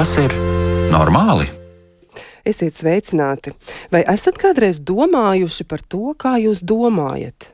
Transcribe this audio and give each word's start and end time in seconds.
Tas 0.00 0.14
ir 0.16 0.32
normāli? 0.88 1.44
Esiet 2.48 2.72
sveicināti! 2.72 3.52
Vai 3.92 4.00
esat 4.08 4.38
kādreiz 4.40 4.78
domājuši 4.80 5.66
par 5.68 5.82
to, 5.84 6.14
kā 6.16 6.38
jūs 6.40 6.62
domājat? 6.64 7.50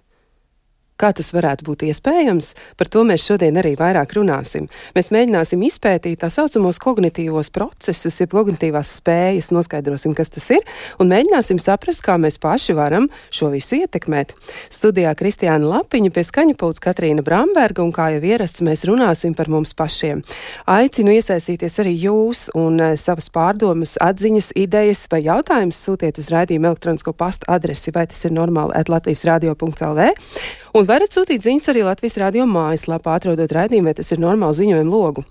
Kā 0.97 1.11
tas 1.13 1.29
varētu 1.37 1.67
būt 1.67 1.83
iespējams, 1.91 2.55
par 2.81 2.89
to 2.89 3.03
mēs 3.05 3.27
šodien 3.29 3.59
arī 3.61 3.75
vairāk 3.77 4.15
runāsim. 4.17 4.65
Mēs 4.97 5.11
mēģināsim 5.13 5.61
izpētīt 5.67 6.23
tā 6.23 6.31
saucamos 6.33 6.79
kognitīvos 6.81 7.51
procesus, 7.53 8.17
jeb 8.23 8.33
kognitīvās 8.33 8.95
spējas, 9.03 9.51
noskaidrosim, 9.53 10.15
kas 10.17 10.33
tas 10.33 10.49
ir, 10.57 10.65
un 10.97 11.13
mēģināsim 11.13 11.61
saprast, 11.61 12.01
kā 12.07 12.17
mēs 12.17 12.41
paši 12.41 12.73
varam 12.79 13.11
šo 13.29 13.51
visu 13.53 13.77
ietekmēt. 13.83 14.33
Studijā 14.73 15.13
Kristiāna 15.21 15.69
Lapiņa 15.75 16.15
pie 16.17 16.25
skaņa 16.25 16.57
pūles 16.57 16.81
Katrīna 16.81 17.25
Bramberga, 17.27 17.85
un 17.85 17.93
kā 17.93 18.09
jau 18.15 18.25
ierasts, 18.25 18.65
mēs 18.65 18.87
runāsim 18.89 19.37
par 19.37 19.53
mums 19.53 19.77
pašiem. 19.77 20.25
Aicinu 20.79 21.13
iesaistīties 21.19 21.77
arī 21.85 21.93
jūs 22.07 22.47
un 22.57 22.81
uh, 22.81 22.97
savas 22.97 23.29
pārdomas, 23.37 23.99
atziņas, 24.01 24.55
idejas 24.57 25.05
vai 25.13 25.21
jautājumus 25.29 25.85
sūtiet 25.91 26.25
uz 26.25 26.33
raidījumu 26.33 26.73
elektronisko 26.73 27.13
pastu 27.13 27.53
adresi, 27.53 27.93
vai 27.93 28.09
tas 28.09 28.25
ir 28.25 28.33
normāli 28.33 28.73
at 28.81 28.89
Latvijas 28.89 29.27
radio.lv. 29.29 30.09
Un 30.77 30.86
varat 30.89 31.15
sūtīt 31.15 31.45
ziņas 31.45 31.71
arī 31.73 31.87
Latvijas 31.87 32.19
radio 32.23 32.47
mājaslapā, 32.51 33.17
atrodot 33.19 33.53
raidījumu, 33.53 33.91
vai 33.91 33.97
tas 33.99 34.13
ir 34.15 34.23
normāli 34.23 34.61
ziņojumu 34.61 34.93
logu. 34.93 35.25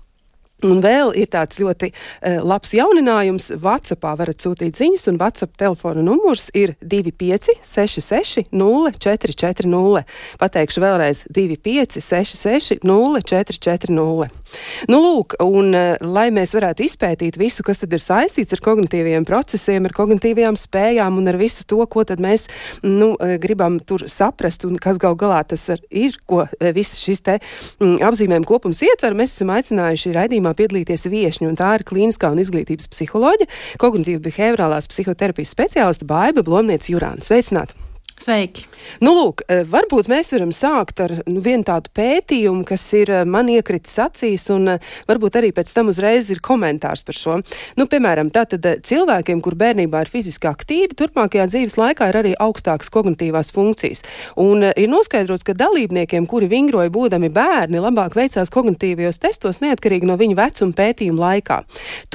Un 0.64 0.78
vēl 0.80 1.10
ir 1.20 1.28
tāds 1.28 1.58
ļoti 1.60 1.90
uh, 1.92 2.38
labs 2.40 2.70
jauninājums. 2.72 3.50
WhatsAppā 3.60 4.14
varat 4.16 4.40
sūtīt 4.40 4.78
ziņas, 4.78 5.04
un 5.10 5.18
WhatsApp 5.20 5.52
telefona 5.60 6.00
numurs 6.00 6.48
ir 6.56 6.72
2566, 6.80 8.48
0440. 8.56 10.06
Pateikšu 10.40 10.80
vēlreiz 10.80 11.26
2566, 11.28 12.80
0440. 12.80 14.32
Nu, 14.88 15.00
lūk, 15.02 15.36
un 15.44 15.76
uh, 15.76 16.00
lai 16.00 16.30
mēs 16.32 16.56
varētu 16.56 16.86
izpētīt 16.86 17.36
visu, 17.36 17.60
kas 17.66 17.82
tad 17.82 17.92
ir 17.92 18.00
saistīts 18.00 18.56
ar 18.56 18.64
kognitīviem 18.64 19.28
procesiem, 19.28 19.84
ar 19.84 19.96
kognitīvajām 19.96 20.56
spējām 20.56 21.20
un 21.20 21.28
ar 21.28 21.40
visu 21.40 21.66
to, 21.68 21.82
ko 21.84 22.06
tad 22.08 22.22
mēs 22.24 22.48
nu, 22.80 23.12
uh, 23.12 23.36
gribam 23.42 23.76
tur 23.76 24.06
saprast, 24.08 24.64
un 24.64 24.80
kas 24.80 24.96
gal 25.02 25.20
galā 25.20 25.42
tas 25.44 25.68
ir, 25.90 26.16
ko 26.24 26.46
uh, 26.46 26.72
viss 26.72 26.96
šis 27.04 27.24
te 27.28 27.36
mm, 27.36 28.00
apzīmējuma 28.08 28.48
kopums 28.48 28.80
ietver, 28.88 29.18
mēs 29.18 29.36
esam 29.36 29.52
aicinājuši 29.52 30.16
raidījumā 30.16 30.45
raidījumā 30.46 30.54
piedalīties 30.56 31.06
viešņi, 31.10 31.48
un 31.50 31.58
tā 31.58 31.74
ir 31.76 31.84
klīniskā 31.86 32.30
un 32.32 32.40
izglītības 32.42 32.90
psiholoģija, 32.92 33.50
kognitīva 33.82 34.22
behaviorālās 34.22 34.88
psihoterapijas 34.88 35.54
speciāliste 35.54 36.06
Baiba 36.06 36.42
Blomniec 36.46 36.88
Jurāna. 36.90 37.22
Sveicināti! 37.22 37.85
Sveiki! 38.16 38.62
Nu, 39.04 39.10
lūk, 39.12 39.42
eh, 39.44 39.60
varbūt 39.68 40.06
mēs 40.08 40.30
varam 40.32 40.48
sākt 40.48 41.02
ar 41.04 41.12
nu, 41.28 41.40
vienu 41.44 41.66
tādu 41.68 41.90
pētījumu, 41.92 42.62
kas 42.64 42.80
ir 42.96 43.10
eh, 43.12 43.24
man 43.28 43.50
iekritis 43.52 43.92
acīs, 44.00 44.46
un 44.54 44.70
eh, 44.72 44.86
varbūt 45.04 45.36
arī 45.36 45.50
pēc 45.52 45.68
tam 45.76 45.90
uzreiz 45.92 46.30
ir 46.32 46.40
komentārs 46.40 47.04
par 47.04 47.18
šo. 47.18 47.34
Nu, 47.76 47.84
piemēram, 47.84 48.30
tātad 48.32 48.64
cilvēkiem, 48.88 49.42
kur 49.44 49.52
bērnībā 49.60 50.00
ir 50.00 50.08
fiziski 50.08 50.48
aktīvi, 50.48 50.96
turpmākajā 50.96 51.44
dzīves 51.50 51.76
laikā 51.76 52.08
ir 52.08 52.18
arī 52.22 52.32
augstākas 52.40 52.88
kognitīvās 52.94 53.52
funkcijas. 53.52 54.00
Un 54.40 54.64
ir 54.64 54.88
noskaidrots, 54.88 55.44
ka 55.44 55.52
dalībniekiem, 55.52 56.24
kuri 56.24 56.48
vingroja 56.48 56.88
būdami 56.96 57.28
bērni, 57.36 57.84
labāk 57.84 58.16
veicās 58.16 58.48
kognitīvajos 58.54 59.20
testos 59.20 59.60
neatkarīgi 59.60 60.08
no 60.08 60.16
viņu 60.16 60.40
vecuma 60.40 60.78
pētījuma 60.80 61.24
laikā. 61.26 61.60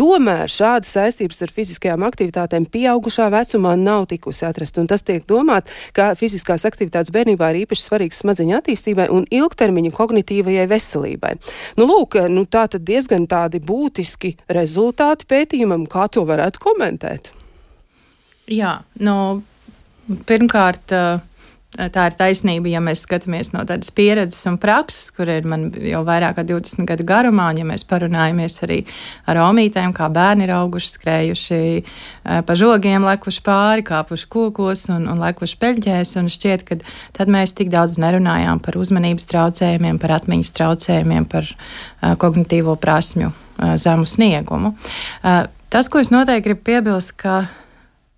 Tomēr 0.01 0.49
šādas 0.49 0.97
saistības 0.97 1.45
ar 1.45 1.53
fiziskajām 1.53 2.09
aktivitātēm 2.09 2.65
pieaugušā 2.73 3.29
vecumā 3.37 3.77
nav 3.77 4.09
tikusi 4.09 4.49
atrasta, 4.49 4.81
un 4.81 4.89
tas 4.89 5.05
tiek 5.05 5.29
domāt, 5.29 5.69
ka 5.95 6.11
fiziskās 6.19 6.65
aktivitātes 6.67 7.13
bērnībā 7.13 7.51
ir 7.51 7.61
īpaši 7.63 7.85
svarīgas 7.87 8.21
smadzeņu 8.23 8.57
attīstībai 8.59 9.07
un 9.13 9.25
ilgtermiņa 9.31 9.93
kognitīvajai 9.97 10.67
veselībai. 10.71 11.33
Nu, 11.79 11.87
lūk, 11.89 12.19
nu, 12.31 12.45
tā 12.45 12.67
tad 12.71 12.85
diezgan 12.87 13.27
tādi 13.31 13.61
būtiski 13.63 14.35
rezultāti 14.51 15.29
pētījumam, 15.31 15.87
kā 15.91 16.07
to 16.11 16.25
varētu 16.27 16.63
komentēt. 16.63 17.33
Jā, 18.51 18.79
nu, 18.99 19.17
pirmkārt. 20.27 20.91
Uh 20.91 21.27
Tā 21.71 22.09
ir 22.09 22.15
taisnība, 22.19 22.67
ja 22.67 22.81
mēs 22.83 23.05
skatāmies 23.05 23.53
no 23.53 23.61
tādas 23.63 23.93
pieredzes 23.95 24.43
un 24.49 24.57
prakses, 24.59 25.05
kur 25.15 25.29
ir 25.31 25.45
man 25.47 25.69
jau 25.71 26.01
vairāk 26.03 26.35
kā 26.35 26.43
20 26.43 26.83
gadu 26.89 27.05
garumā, 27.07 27.45
un 27.53 27.61
ja 27.61 27.67
mēs 27.69 27.85
parunājamies 27.87 28.57
arī 28.67 28.81
ar 29.31 29.39
omītēm, 29.45 29.93
kā 29.95 30.09
bērni 30.11 30.43
ir 30.49 30.51
auguši, 30.57 30.89
skrējuši 30.97 31.61
pa 32.43 32.57
žogiem, 32.59 33.07
lekuši 33.07 33.43
pāri, 33.45 33.85
kāpuši 33.87 34.27
kokos 34.35 34.83
un, 34.91 35.07
un 35.13 35.23
lekuši 35.23 35.55
peļķēs, 35.63 36.11
un 36.19 36.27
šķiet, 36.35 36.67
ka 36.67 36.81
tad 37.15 37.31
mēs 37.31 37.55
tik 37.55 37.71
daudz 37.71 37.95
nerunājām 38.03 38.59
par 38.67 38.75
uzmanības 38.81 39.31
traucējumiem, 39.31 40.01
par 40.03 40.17
atmiņas 40.19 40.51
traucējumiem, 40.59 41.29
par 41.31 41.47
uh, 41.47 42.17
kognitīvo 42.19 42.75
prasmju 42.83 43.31
zemu 43.79 44.05
sniegumu. 44.05 44.75
Tas, 45.71 45.87
ko 45.87 46.01
es 46.01 46.11
noteikti 46.11 46.49
gribu 46.49 46.65
piebilst, 46.67 47.13
ka 47.15 47.45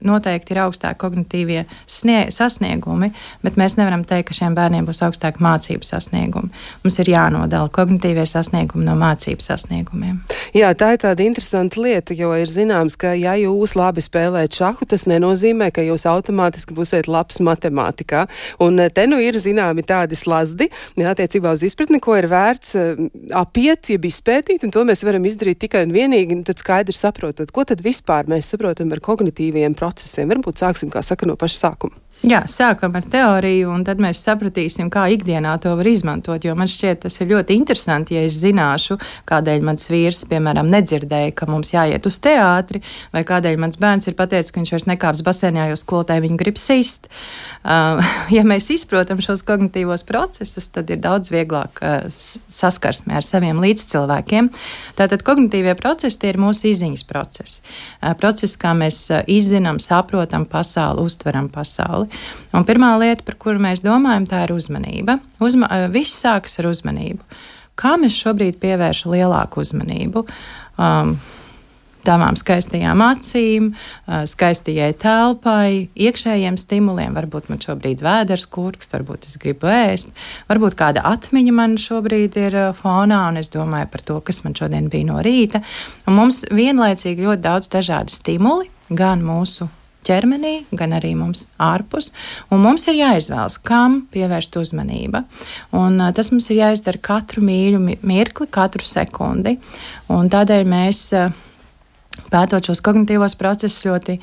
noteikti 0.08 0.54
ir 0.56 0.64
augstāki 0.66 1.00
kognitīvie 1.04 1.64
snie, 1.90 2.28
sasniegumi, 2.34 3.12
bet 3.44 3.58
mēs 3.60 3.78
nevaram 3.80 4.04
teikt, 4.08 4.30
ka 4.30 4.38
šiem 4.38 4.56
bērniem 4.58 4.88
būs 4.88 5.02
augstāki 5.06 5.44
mācību 5.44 5.88
sasniegumi. 5.88 6.52
Mums 6.84 7.00
ir 7.02 7.12
jānodala 7.14 7.72
kognitīvie 7.74 8.26
sasniegumi 8.30 8.86
no 8.88 8.96
mācību 9.00 9.44
sasniegumiem. 9.44 10.20
Jā, 10.56 10.74
tā 10.78 10.94
ir 10.96 11.02
tāda 11.04 11.26
interesanta 11.26 11.82
lieta, 11.82 12.16
jo 12.18 12.32
ir 12.38 12.52
zināms, 12.52 12.98
ka 13.00 13.14
ja 13.18 13.36
jūs 13.40 13.76
labi 13.80 14.04
spēlējat 14.04 14.60
šahu, 14.60 14.88
tas 14.90 15.08
nenozīmē, 15.10 15.72
ka 15.74 15.86
jūs 15.86 16.06
automātiski 16.10 16.76
būsiet 16.78 17.10
labs 17.12 17.42
matemātikā. 17.44 18.26
Un 18.64 18.80
eh, 18.84 18.92
te 18.94 19.08
nu 19.10 19.20
ir 19.24 19.40
zināmi 19.42 19.86
tādi 19.88 20.18
slazdi, 20.20 20.70
jā, 21.00 21.10
attiecībā 21.14 21.54
uz 21.56 21.66
izpratni, 21.66 22.02
ko 22.04 22.18
ir 22.20 22.30
vērts 22.32 22.76
uh, 22.80 23.04
apiet, 23.40 23.90
ja 23.94 24.02
bija 24.02 24.20
spētīt, 24.20 24.66
un 24.66 24.74
to 24.74 24.84
mēs 24.88 25.04
varam 25.06 25.26
izdarīt 25.28 25.62
tikai 25.64 25.86
un 25.88 25.96
vienīgi, 25.96 26.38
un 26.38 26.46
tad 26.48 26.62
skaidri 26.62 26.96
saprotot, 26.98 27.52
ko 27.54 27.66
tad 27.68 27.84
vispār 27.86 28.30
mēs 28.32 28.54
saprotam 28.54 28.92
ar 28.94 29.02
kognitīviem 29.04 29.76
procesiem 29.78 29.93
procesiem. 29.94 30.30
Varbūt 30.34 30.64
sāksim, 30.64 30.92
kā 30.94 31.04
saka, 31.06 31.30
no 31.30 31.38
paša 31.40 31.62
sākuma. 31.68 32.03
Jā, 32.24 32.46
sākam 32.48 32.94
ar 32.96 33.04
teoriju, 33.04 33.68
un 33.76 33.82
tad 33.84 34.00
mēs 34.00 34.22
sapratīsim, 34.24 34.88
kā 34.88 35.10
ikdienā 35.12 35.58
to 35.60 35.74
var 35.76 35.88
izmantot. 35.92 36.46
Jo 36.48 36.54
man 36.56 36.70
šķiet, 36.72 37.02
tas 37.04 37.18
ir 37.20 37.34
ļoti 37.34 37.58
interesanti, 37.60 38.16
ja 38.16 38.22
es 38.24 38.38
zināšu, 38.40 38.96
kādēļ 39.28 39.66
mans 39.68 39.90
vīrs, 39.92 40.22
piemēram, 40.32 40.70
nedzirdēja, 40.72 41.34
ka 41.36 41.50
mums 41.52 41.74
jāiet 41.74 42.08
uz 42.08 42.22
teātri, 42.24 42.80
vai 43.12 43.26
kādēļ 43.28 43.60
mans 43.60 43.76
bērns 43.82 44.08
ir 44.08 44.16
pateicis, 44.16 44.54
ka 44.56 44.62
viņš 44.62 44.72
vairs 44.72 44.88
nekāps 44.94 45.24
basēnā, 45.28 45.66
jo 45.74 45.80
skolotāji 45.82 46.24
viņu 46.24 46.40
grib 46.40 46.62
sist. 46.62 47.12
Uh, 47.60 48.00
ja 48.38 48.46
mēs 48.48 48.70
izprotam 48.72 49.20
šos 49.20 49.44
kognitīvos 49.44 50.08
procesus, 50.08 50.70
tad 50.72 50.96
ir 50.96 51.04
daudz 51.04 51.28
vieglāk 51.36 51.84
uh, 51.84 52.08
saskarsmē 52.08 53.20
ar 53.20 53.28
saviem 53.28 53.60
līdzcilvēkiem. 53.66 54.48
Tātad 54.96 55.28
kognitīvie 55.28 55.76
procesi 55.76 56.32
ir 56.32 56.40
mūsu 56.40 56.72
izziņas 56.72 57.04
procesi. 57.12 57.60
Uh, 58.00 58.16
procesi, 58.16 58.56
kā 58.64 58.72
mēs 58.80 59.10
izzinām, 59.28 59.84
saprotam 59.84 60.48
pasauli, 60.48 61.04
uztveram 61.04 61.52
pasauli. 61.52 62.13
Un 62.54 62.66
pirmā 62.68 62.94
lieta, 63.02 63.26
par 63.26 63.38
kuru 63.42 63.62
mēs 63.64 63.84
domājam, 63.86 64.28
tā 64.30 64.44
ir 64.48 64.56
uzmanība. 64.56 65.20
Uzma 65.44 65.70
eh, 65.72 65.88
viss 65.94 66.22
sākas 66.24 66.60
ar 66.62 66.70
uzmanību. 66.72 67.24
Kā 67.80 67.96
mēs 67.98 68.18
šobrīd 68.22 68.60
pievēršam 68.62 69.16
lielāku 69.16 69.64
uzmanību? 69.64 70.28
Um, 70.78 71.16
tavām 72.04 72.38
skaistajām 72.40 73.02
acīm, 73.04 73.72
eh, 73.74 74.24
skaistajai 74.30 74.92
telpai, 75.00 75.90
iekšējiem 75.96 76.58
stimuliem. 76.60 77.16
Varbūt 77.16 77.50
man 77.50 77.60
šobrīd 77.64 78.04
vēders 78.04 78.48
kurks, 78.50 78.92
varbūt 78.92 79.28
es 79.30 79.38
gribu 79.38 79.68
ēst, 79.72 80.12
varbūt 80.50 80.76
kāda 80.80 81.04
atmiņa 81.04 81.54
man 81.54 81.78
šobrīd 81.78 82.38
ir 82.38 82.56
eh, 82.56 82.74
fonā, 82.74 83.28
un 83.30 83.38
es 83.38 83.50
domāju 83.50 83.92
par 83.92 84.02
to, 84.02 84.20
kas 84.22 84.44
man 84.44 84.54
šodien 84.54 84.90
bija 84.90 85.06
no 85.12 85.22
rīta. 85.24 85.64
Un 86.08 86.20
mums 86.20 86.44
vienlaicīgi 86.52 87.24
ļoti 87.24 87.42
daudz 87.42 87.72
dažādu 87.72 88.14
stimuli, 88.14 88.70
gan 88.90 89.24
mūsu 89.24 89.70
ķermenī, 90.06 90.54
gan 90.76 90.96
arī 90.98 91.14
mums 91.20 91.46
ārpus. 91.62 92.12
Mums 92.52 92.88
ir 92.92 93.00
jāizvēlas, 93.00 93.60
kam 93.64 94.04
pievērst 94.14 94.60
uzmanību. 94.62 95.24
Tas 96.18 96.32
mums 96.34 96.50
ir 96.52 96.62
jāizdara 96.62 97.02
katru 97.04 97.46
mīļu 97.46 97.82
mirkli, 98.04 98.50
katru 98.52 98.86
sekundi. 98.88 99.58
Un 100.14 100.32
tādēļ 100.34 100.70
mēs. 100.76 101.08
Pētot 102.30 102.66
šos 102.70 102.78
kognitīvos 102.86 103.34
procesus, 103.38 103.88
ļoti 103.88 104.20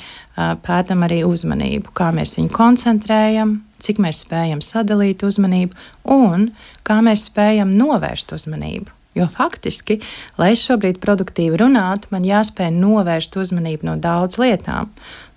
pētām 0.63 1.03
arī 1.03 1.25
uzmanību, 1.27 1.91
kā 1.95 2.13
mēs 2.15 2.37
viņu 2.37 2.53
koncentrējam, 2.55 3.57
cik 3.83 3.99
mēs 4.03 4.23
spējam 4.23 4.63
sadalīt 4.63 5.25
uzmanību 5.27 5.75
un 6.15 6.53
kā 6.87 7.01
mēs 7.03 7.27
spējam 7.27 7.75
novērst 7.75 8.31
uzmanību. 8.37 8.95
Jo 9.19 9.27
faktiski, 9.27 9.99
lai 10.39 10.53
es 10.55 10.63
šobrīd 10.63 11.01
produktīvi 11.03 11.59
runātu, 11.59 12.13
man 12.15 12.23
jāspēj 12.27 12.71
novērst 12.77 13.35
uzmanību 13.43 13.89
no 13.89 13.97
daudz 13.99 14.39
lietām 14.39 14.93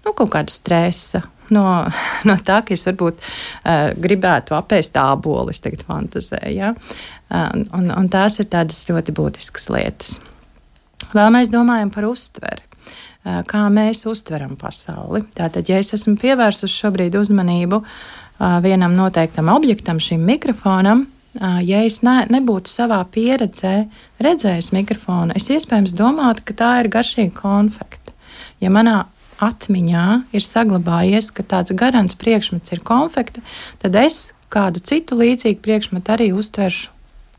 nu, 0.06 0.14
kaut 0.14 0.32
kāda 0.34 0.54
stresa. 0.54 1.24
No, 1.54 1.64
no 2.30 2.36
tā, 2.46 2.62
ka 2.66 2.76
es 2.76 2.86
varbūt 2.88 3.20
uh, 3.20 3.92
gribētu 4.00 4.56
apēst 4.58 4.98
ābolus, 5.00 5.62
tagad 5.64 5.84
fantāzēju. 5.88 6.54
Ja? 6.56 6.74
Uh, 7.30 7.50
un, 7.78 7.90
un 7.92 8.12
tās 8.12 8.40
ir 8.42 8.50
tādas 8.52 8.84
ļoti 8.90 9.16
būtiskas 9.16 9.70
lietas. 9.74 10.18
Vēl 11.14 11.34
mēs 11.36 11.52
domājam 11.54 11.92
par 11.94 12.08
uztveri. 12.10 12.64
Uh, 13.24 13.42
kā 13.48 13.68
mēs 13.72 14.06
uztveram 14.10 14.58
pasauli. 14.60 15.24
Tātad, 15.36 15.70
ja 15.70 15.80
es 15.84 15.94
esmu 15.96 16.16
pievērsus 16.22 16.74
šobrīd 16.74 17.16
uzmanību 17.20 17.84
vienam 18.64 18.96
noteiktam 18.98 19.48
objektam, 19.54 20.00
šim 20.02 20.24
mikrofonam, 20.28 21.06
ja 21.64 21.84
es 21.86 22.00
ne, 22.04 22.16
nebūtu 22.34 22.68
savā 22.68 23.00
pieredzē 23.14 23.86
redzējis 24.24 24.72
mikrofonu, 24.76 25.36
es 25.38 25.50
iespējams 25.54 25.94
domātu, 25.96 26.44
ka 26.50 26.58
tā 26.58 26.72
ir 26.82 26.90
garšīga 26.92 27.34
konfekta. 27.38 28.12
Ja 28.60 28.72
manā 28.74 29.04
atmiņā 29.44 30.08
ir 30.36 30.46
saglabājies, 30.46 31.30
ka 31.36 31.46
tāds 31.46 31.76
garants 31.78 32.16
priekšmets 32.20 32.74
ir 32.76 32.84
konfekta, 32.86 33.44
tad 33.84 33.98
es 34.00 34.32
kādu 34.54 34.82
citu 34.84 35.18
līdzīgu 35.20 35.62
priekšmetu 35.66 36.14
arī 36.14 36.30
uztveršu 36.36 36.92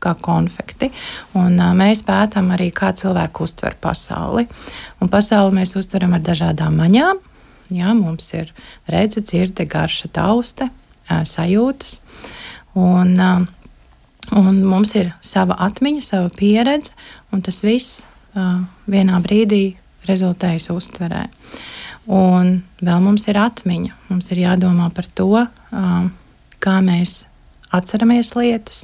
kā 0.03 0.13
konfekti. 0.21 0.91
Un, 1.37 1.57
uh, 1.57 1.73
mēs 1.77 2.03
pētām 2.05 2.51
arī, 2.53 2.69
kā 2.75 2.91
cilvēki 2.93 3.41
uztver 3.45 3.77
pasauli. 3.81 4.45
Un 5.01 5.09
pasauli 5.09 5.61
mēs 5.61 5.73
uztveram 5.79 6.13
ar 6.17 6.23
dažādām 6.25 6.75
maņām. 6.81 7.21
Jā, 7.73 7.95
mums 7.97 8.27
ir 8.37 8.51
redzes, 8.91 9.25
dzirde, 9.31 9.65
garša, 9.65 10.11
tauste, 10.13 10.69
uh, 10.69 11.23
sajūtas. 11.25 12.01
Un, 12.75 13.15
uh, 13.17 13.45
Un 14.33 14.63
mums 14.65 14.95
ir 14.97 15.11
sava 15.21 15.53
atmiņa, 15.67 16.01
sava 16.01 16.29
pieredze, 16.33 16.95
un 17.33 17.43
tas 17.45 17.59
viss 17.61 18.01
uh, 18.33 18.63
vienā 18.89 19.19
brīdī 19.21 19.75
rezultējas 20.09 20.71
uztverē. 20.73 21.27
Un 22.05 22.59
vēl 22.85 22.99
mums 23.01 23.25
ir 23.31 23.39
atmiņa. 23.41 23.95
Mums 24.09 24.29
ir 24.33 24.43
jādomā 24.43 24.91
par 24.93 25.07
to, 25.17 25.45
kā 26.61 26.75
mēs 26.85 27.23
atceramies 27.73 28.35
lietas. 28.37 28.83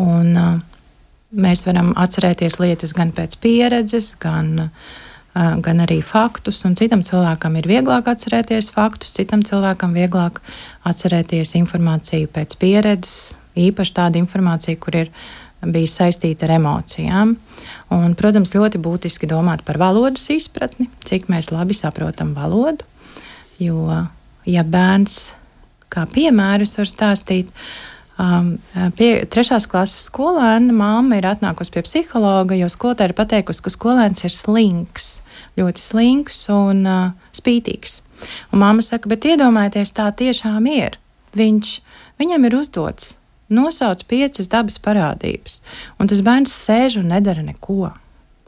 Un, 0.00 0.62
mēs 1.36 1.66
varam 1.66 1.92
atcerēties 1.98 2.58
lietas 2.62 2.94
gan 2.96 3.12
pēc 3.16 3.36
pieredzes, 3.42 4.12
gan, 4.22 4.70
gan 5.34 5.82
arī 5.84 6.00
faktus. 6.04 6.62
Citam 6.78 7.02
cilvēkam 7.06 7.58
ir 7.60 7.68
vieglāk 7.70 8.08
atcerēties 8.12 8.70
faktus, 8.74 9.14
citam 9.16 9.44
cilvēkam 9.46 9.96
vieglāk 9.96 10.40
atcerēties 10.86 11.56
informāciju 11.60 12.30
pēc 12.32 12.56
pieredzes 12.60 13.34
īpaši 13.56 13.94
tāda 13.96 14.20
informācija, 14.20 14.76
kur 14.80 14.96
ir 15.00 15.10
bijis 15.64 15.96
saistīta 15.98 16.46
ar 16.46 16.56
emocijām. 16.58 17.34
Un, 17.94 18.14
protams, 18.18 18.54
ļoti 18.56 18.80
būtiski 18.82 19.28
domāt 19.30 19.64
par 19.66 19.78
valodas 19.80 20.26
izpratni, 20.34 20.88
cik 21.06 21.30
mēs 21.32 21.52
labi 21.54 21.76
saprotam 21.76 22.34
valodu. 22.36 22.84
Jo, 23.62 24.04
ja 24.44 24.64
bērns, 24.66 25.30
kā 25.92 26.04
piemērus, 26.12 26.76
var 26.76 26.90
stāstīt, 26.90 27.52
um, 28.20 28.56
pie 28.98 29.10
trešās 29.32 29.68
klases 29.70 30.08
skolēna 30.10 30.74
māma 30.76 31.20
ir 31.20 31.28
atnākusi 31.30 31.72
pie 31.72 31.84
psihologa, 31.86 32.58
jo 32.58 32.68
skolotāja 32.72 33.12
ir 33.12 33.16
pateikusi, 33.16 33.64
ka 33.64 33.72
skolēns 33.72 34.26
ir 34.28 34.34
slinks, 34.34 35.08
ļoti 35.56 35.84
slinks 35.84 36.42
un 36.52 36.84
uh, 36.84 37.30
spītīgs. 37.36 38.02
Un 38.52 38.60
māma 38.64 38.84
saka, 38.84 39.08
bet 39.12 39.28
iedomājieties, 39.28 39.94
tā 39.96 40.10
tiešām 40.16 40.68
ir. 40.72 40.98
Viņš, 41.36 41.78
viņam 42.20 42.48
ir 42.48 42.58
uzdots 42.60 43.14
nosauc 43.52 44.02
piecas 44.10 44.48
dabas 44.50 44.78
parādības, 44.82 45.60
un 46.00 46.10
tas 46.10 46.22
bērns 46.24 46.54
sēž 46.66 47.00
un 47.02 47.10
nedara 47.12 47.44
neko. 47.46 47.92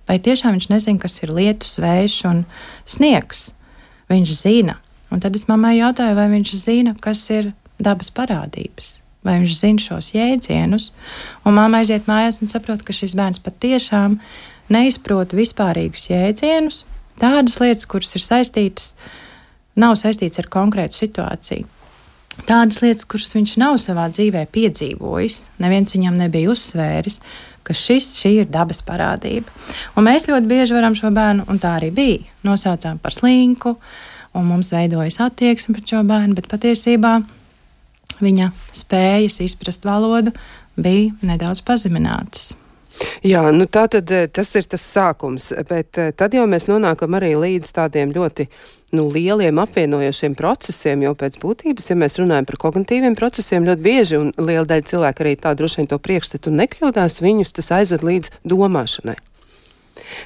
Vai 0.08 0.16
tiešām 0.24 0.56
viņš 0.56 0.68
nezina, 0.72 1.00
kas 1.02 1.18
ir 1.22 1.32
lietus, 1.36 1.76
vējš 1.82 2.18
un 2.30 2.44
sniegs? 2.88 3.50
Viņš 4.08 4.34
zina. 4.40 4.78
Un 5.12 5.20
tad 5.20 5.36
es 5.36 5.44
mammai 5.48 5.76
jautāju, 5.78 6.16
vai 6.16 6.26
viņš 6.32 6.54
zina, 6.56 6.94
kas 7.00 7.20
ir 7.32 7.52
dabas 7.80 8.10
parādības, 8.12 8.98
vai 9.24 9.38
viņš 9.42 9.56
zina 9.60 9.84
šos 9.84 10.10
jēdzienus. 10.16 10.90
Un 11.44 11.56
mamma 11.60 11.82
aiziet 11.82 12.08
mājās 12.08 12.40
un 12.42 12.50
saprot, 12.50 12.82
ka 12.84 12.96
šis 12.96 13.16
bērns 13.16 13.42
patiešām 13.44 14.18
neizprot 14.72 15.36
vispārīgus 15.36 16.08
jēdzienus, 16.10 16.82
tādas 17.20 17.60
lietas, 17.60 17.88
kuras 17.88 18.16
ir 18.16 18.24
saistītas, 18.24 18.92
nav 19.76 19.96
saistītas 20.00 20.40
ar 20.42 20.52
konkrētu 20.52 21.04
situāciju 21.04 21.77
tādas 22.46 22.80
lietas, 22.84 23.06
kuras 23.08 23.34
viņš 23.34 23.54
nav 23.60 23.78
savā 23.82 24.08
dzīvē 24.12 24.46
piedzīvojis, 24.54 25.40
neviens 25.62 25.94
viņam 25.96 26.18
nebija 26.20 26.52
uzsvēris, 26.52 27.20
ka 27.66 27.76
šis, 27.76 28.12
šī 28.20 28.34
ir 28.42 28.52
dabas 28.52 28.80
parādība. 28.86 29.50
Un 29.96 30.06
mēs 30.08 30.28
ļoti 30.28 30.48
bieži 30.48 30.76
varam 30.76 30.96
šo 30.96 31.10
bērnu, 31.14 31.48
un 31.50 31.60
tā 31.60 31.74
arī 31.80 31.90
bija, 31.94 32.22
nosaucām 32.46 33.00
par 33.02 33.16
slinku, 33.16 33.74
un 34.36 34.48
mums 34.48 34.72
veidojas 34.72 35.20
attieksme 35.24 35.76
pret 35.76 35.92
šo 35.92 36.04
bērnu, 36.08 36.36
bet 36.38 36.48
patiesībā 36.52 37.18
viņa 38.22 38.52
spējas 38.76 39.42
izprast 39.44 39.84
valodu 39.86 40.32
bija 40.78 41.12
nedaudz 41.26 41.62
pazeminātas. 41.66 42.54
Jā, 43.22 43.44
nu 43.54 43.68
tā 43.70 43.84
tad 43.90 44.10
eh, 44.14 44.26
tas 44.32 44.50
ir 44.58 44.66
tas 44.70 44.82
sākums, 44.82 45.52
bet 45.68 45.98
eh, 46.00 46.10
tad 46.16 46.34
jau 46.34 46.46
mēs 46.50 46.66
nonākam 46.70 47.14
arī 47.18 47.34
līdz 47.38 47.70
tādiem 47.76 48.14
ļoti 48.14 48.48
nu, 48.96 49.06
lieliem 49.12 49.58
apvienojošiem 49.60 50.34
procesiem, 50.38 51.02
jo 51.04 51.14
pēc 51.18 51.38
būtības, 51.42 51.90
ja 51.90 51.96
mēs 51.98 52.18
runājam 52.20 52.48
par 52.48 52.60
kognitīviem 52.64 53.16
procesiem, 53.18 53.66
ļoti 53.68 53.84
bieži 53.84 54.20
un 54.20 54.30
liela 54.38 54.66
daļa 54.68 54.88
cilvēku 54.92 55.24
arī 55.24 55.34
tā 55.40 55.54
droši 55.58 55.82
vien 55.82 55.90
to 55.90 55.98
priekšstatu 56.02 56.52
nekļūdās, 56.54 57.20
viņus 57.24 57.54
tas 57.58 57.72
aizved 57.80 58.06
līdz 58.06 58.32
domāšanai. 58.48 59.18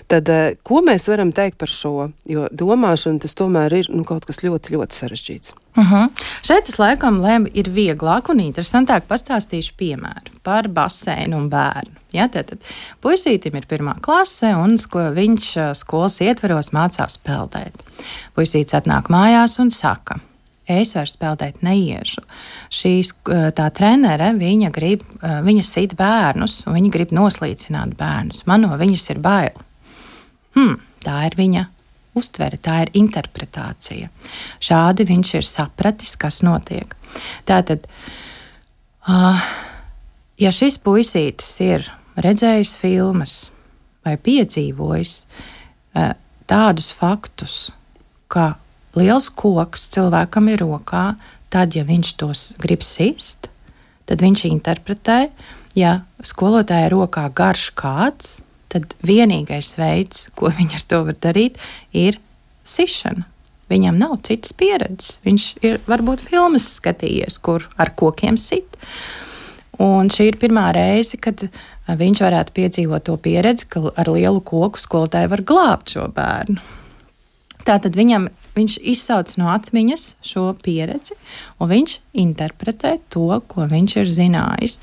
Tad, 0.07 0.29
eh, 0.29 0.55
ko 0.63 0.83
mēs 0.85 1.09
varam 1.11 1.33
teikt 1.33 1.59
par 1.59 1.69
šo? 1.69 2.13
Jo 2.29 2.47
domāšana 2.53 3.21
tas 3.21 3.35
tomēr 3.35 3.73
ir 3.81 3.91
nu, 3.91 4.05
kaut 4.05 4.27
kas 4.29 4.43
ļoti, 4.45 4.77
ļoti 4.77 5.01
sarežģīts. 5.01 5.55
Uh 5.77 5.85
mhm. 5.85 5.95
-huh. 5.95 6.09
Šeit 6.43 6.69
es 6.69 6.79
laikam 6.79 7.21
lēmu, 7.21 7.51
ir 7.55 7.71
vieglāk 7.71 8.29
un 8.31 8.41
interesantāk 8.41 9.03
pastāstīšu 9.09 9.73
piemēru 9.77 10.41
par 10.43 10.69
baseinu 10.69 11.37
un 11.37 11.49
bērnu. 11.51 11.97
Ja, 12.13 12.29
tad, 12.29 12.47
tad 12.47 12.59
puisītim 13.01 13.57
ir 13.57 13.67
pirmā 13.67 13.95
klase, 14.01 14.55
un 14.55 14.79
sko, 14.79 14.99
viņš 14.99 15.57
eh, 15.57 15.75
skolas 15.75 16.21
ietveros 16.21 16.73
mācās 16.73 17.17
peldēt. 17.19 17.73
Puisīts 18.37 18.75
atnāk 18.75 19.09
mājās 19.09 19.59
un 19.59 19.71
saka, 19.71 20.19
es 20.69 20.95
vairs 20.95 21.17
peldēt 21.17 21.63
neiešu. 21.63 22.21
Šīs 22.71 23.15
eh, 23.31 23.51
tā 23.51 23.71
trenere, 23.71 24.33
viņa 24.33 24.71
grib, 24.71 25.03
viņa 25.23 25.63
sit 25.63 25.97
bērnus, 25.97 26.67
un 26.67 26.75
viņa 26.75 26.91
grib 26.91 27.13
noslīcināt 27.13 27.97
bērnus. 27.97 28.47
Man 28.47 28.61
no 28.61 28.77
viņas 28.77 29.11
ir 29.11 29.19
bail 29.19 29.57
hmm, 30.57 30.79
tā 31.05 31.23
ir 31.29 31.37
viņa 31.39 31.67
uztvere, 32.19 32.59
tā 32.61 32.83
ir 32.85 32.93
interpretācija. 32.99 34.11
Šādi 34.63 35.07
viņš 35.09 35.35
ir 35.39 35.49
sapratis, 35.49 36.15
kas 36.21 36.43
notiek. 36.45 36.97
Tātad, 37.49 37.87
uh, 39.09 39.47
ja 40.41 40.53
šis 40.53 40.79
puisītis 40.83 41.55
ir 41.65 41.89
redzējis 42.21 42.75
filmas 42.81 43.37
vai 44.05 44.17
piedzīvojis 44.21 45.15
uh, 45.23 46.13
tādus 46.51 46.91
faktus, 46.93 47.71
ka 48.29 48.55
liels 48.99 49.31
koks 49.33 49.89
cilvēkam 49.95 50.51
ir 50.53 50.65
rokā, 50.65 51.13
tad, 51.53 51.77
ja 51.77 51.85
viņš 51.89 52.15
tos 52.21 52.47
grib 52.61 52.85
sist, 52.85 53.49
tad 54.09 54.25
viņš 54.25 54.47
interpretē, 54.49 55.27
ja 55.79 56.01
skolotāja 56.25 56.91
rokā 56.93 57.29
garš 57.33 57.71
kāds, 57.77 58.41
tad 58.73 58.97
vienīgais 59.05 59.75
veids, 59.79 60.29
ko 60.39 60.53
viņi 60.59 60.79
ar 60.81 60.87
to 60.89 61.03
var 61.09 61.19
darīt, 61.29 61.61
ir 61.93 62.21
sišana. 62.65 63.29
Viņam 63.73 63.97
nav 63.97 64.19
citas 64.27 64.53
pieredzes. 64.53 65.17
Viņš 65.25 65.45
ir 65.65 65.79
varbūt 65.87 66.21
filmas 66.27 66.67
skatījies, 66.77 67.39
kur 67.41 67.65
ar 67.81 67.95
kokiem 67.97 68.37
sit. 68.37 68.77
Un 69.81 70.11
šī 70.13 70.29
ir 70.29 70.37
pirmā 70.43 70.67
reize, 70.77 71.17
kad 71.17 71.47
viņš 71.89 72.21
varētu 72.23 72.53
piedzīvot 72.59 73.07
to 73.09 73.17
pieredzi, 73.23 73.67
ka 73.73 73.87
ar 73.97 74.11
lielu 74.13 74.43
koku 74.45 74.81
skolotāji 74.81 75.31
var 75.33 75.43
glābt 75.49 75.95
šo 75.95 76.05
bērnu. 76.13 76.61
Tātad 77.63 77.97
viņam, 77.97 78.27
viņš 78.57 78.77
izsauc 78.93 79.33
no 79.39 79.49
atmiņas 79.55 80.07
šo 80.27 80.51
pieredzi, 80.63 81.17
un 81.63 81.71
viņš 81.71 81.99
interpretē 82.25 82.97
to, 83.13 83.29
ko 83.49 83.69
viņš 83.71 83.97
ir 84.03 84.11
zinājis. 84.19 84.81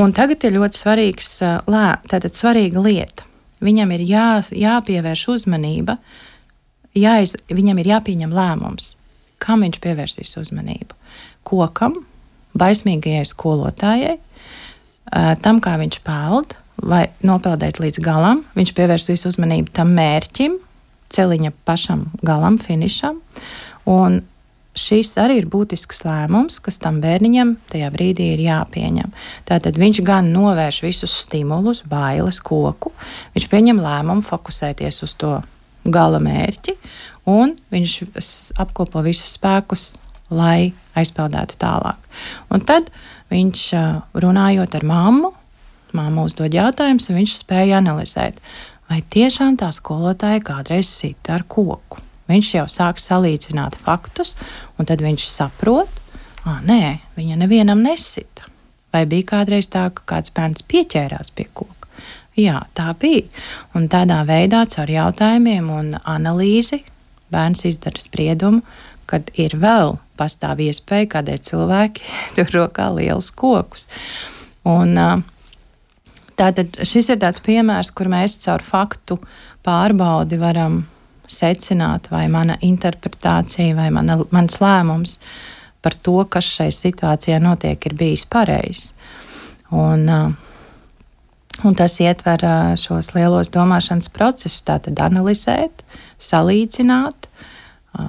Un 0.00 0.14
tagad 0.16 0.44
ir 0.48 0.54
ļoti 0.56 0.80
svarīgs, 0.80 1.28
lē, 1.68 1.88
tātad 2.08 2.36
svarīga 2.36 2.80
lieta. 2.80 3.26
Viņam 3.60 3.90
ir 3.92 4.04
jā, 4.08 4.28
jāpievērš 4.56 5.26
uzmanība, 5.34 5.98
jāiz, 6.96 7.34
viņam 7.52 7.82
ir 7.82 7.90
jāpieņem 7.90 8.32
lēmums, 8.32 8.94
kam 9.42 9.66
viņš 9.66 9.76
pievērsīs 9.84 10.32
uzmanību. 10.40 10.96
Kokam, 11.44 11.98
baismīgajai 12.56 13.26
skolotājai, 13.28 14.16
tam, 15.44 15.60
kā 15.60 15.76
viņš 15.82 16.00
peld, 16.06 16.56
vai 16.80 17.04
nopeldēt 17.26 17.82
līdz 17.82 18.00
galam, 18.04 18.44
viņš 18.56 18.72
pievērsīs 18.76 19.26
uzmanību 19.28 19.74
tam 19.76 19.92
mērķim, 19.98 20.56
celiņa 21.12 21.52
pašam 21.68 22.08
galam, 22.24 22.56
finišam. 22.62 23.20
Un 23.90 24.22
šis 24.78 25.12
arī 25.20 25.40
ir 25.40 25.48
būtisks 25.50 26.04
lēmums, 26.06 26.60
kas 26.62 26.78
tam 26.82 27.00
bērniņam 27.02 27.56
tajā 27.72 27.90
brīdī 27.94 28.30
ir 28.34 28.42
jāpieņem. 28.44 29.10
Tātad 29.48 29.78
viņš 29.80 30.02
gan 30.06 30.30
novērš 30.34 30.82
visus 30.86 31.14
stimulus, 31.24 31.82
bailes, 31.88 32.40
koku, 32.44 32.92
viņš 33.34 33.48
pieņem 33.50 33.82
lēmumu 33.82 34.24
fokusēties 34.26 35.02
uz 35.06 35.16
to 35.18 35.38
gala 35.84 36.20
mērķi, 36.22 36.76
un 37.30 37.56
viņš 37.72 37.96
apkopo 38.60 39.02
visus 39.06 39.34
spēkus, 39.36 39.94
lai 40.30 40.72
aizpildētu 40.98 41.58
tālāk. 41.60 42.10
Un 42.54 42.62
tad 42.66 42.90
viņš 43.32 43.64
runājot 44.22 44.76
ar 44.78 44.86
mammu, 44.86 45.32
mamma 45.96 46.26
uzdod 46.26 46.54
jautājumus, 46.54 47.08
un 47.10 47.18
viņš 47.18 47.40
spēja 47.40 47.80
analizēt, 47.80 48.38
vai 48.90 49.02
tiešām 49.02 49.58
tā 49.58 49.72
skolotāja 49.74 50.42
kādreiz 50.46 50.90
sita 50.90 51.34
ar 51.38 51.46
koku. 51.50 52.09
Viņš 52.30 52.52
jau 52.54 52.66
sāk 52.70 53.00
salīdzināt 53.02 53.78
faktus, 53.80 54.36
un 54.78 54.86
tad 54.86 55.02
viņš 55.02 55.26
saprot, 55.26 56.00
ka 56.44 56.60
nē, 56.66 57.00
viņa 57.18 57.40
nevienam 57.42 57.82
nesita. 57.84 58.46
Vai 58.90 59.04
bija 59.06 59.28
kādreiz 59.36 59.68
tā, 59.70 59.88
ka 59.94 60.06
kāds 60.14 60.32
bērns 60.34 60.64
pieķērās 60.66 61.30
pie 61.34 61.46
koka? 61.54 61.88
Jā, 62.38 62.62
tā 62.74 62.90
bija. 62.98 63.26
Un 63.76 63.88
tādā 63.90 64.22
veidā, 64.26 64.64
caur 64.70 64.90
jautājumiem 64.90 65.68
un 65.74 65.92
analīzi, 65.98 66.80
bērns 67.30 67.66
izdara 67.68 68.02
spriedumu, 68.02 68.62
kad 69.10 69.30
ir 69.38 69.56
vēl 69.60 69.96
pastāv 70.18 70.62
iespēja, 70.62 71.10
kādēļ 71.16 71.42
cilvēki 71.50 72.06
tur 72.38 72.54
rokā 72.54 72.90
lielus 72.96 73.30
kokus. 73.34 73.86
Un, 74.68 74.94
tātad 76.38 76.82
šis 76.86 77.12
ir 77.14 77.20
tāds 77.22 77.42
piemērs, 77.44 77.92
kur 77.94 78.10
mēs 78.12 78.38
caur 78.44 78.64
faktu 78.64 79.18
pārbaudi 79.66 80.38
varam 80.40 80.82
secināt, 81.30 82.10
vai 82.12 82.26
mana 82.32 82.58
interpretācija 82.64 83.76
vai 83.78 83.88
mana, 83.94 84.18
mans 84.34 84.60
lēmums 84.62 85.18
par 85.80 85.96
to, 86.04 86.18
kas 86.28 86.48
šai 86.58 86.68
situācijā 86.74 87.40
notiek, 87.42 87.80
ir 87.86 87.96
bijis 87.96 88.26
pareizs. 88.28 88.90
Un, 89.70 90.06
un 91.64 91.76
tas 91.78 91.96
ietver 92.02 92.44
šos 92.80 93.12
lielos 93.14 93.52
domāšanas 93.54 94.10
procesus, 94.12 94.60
tātad 94.66 95.00
analizēt, 95.00 95.84
salīdzināt, 96.20 97.30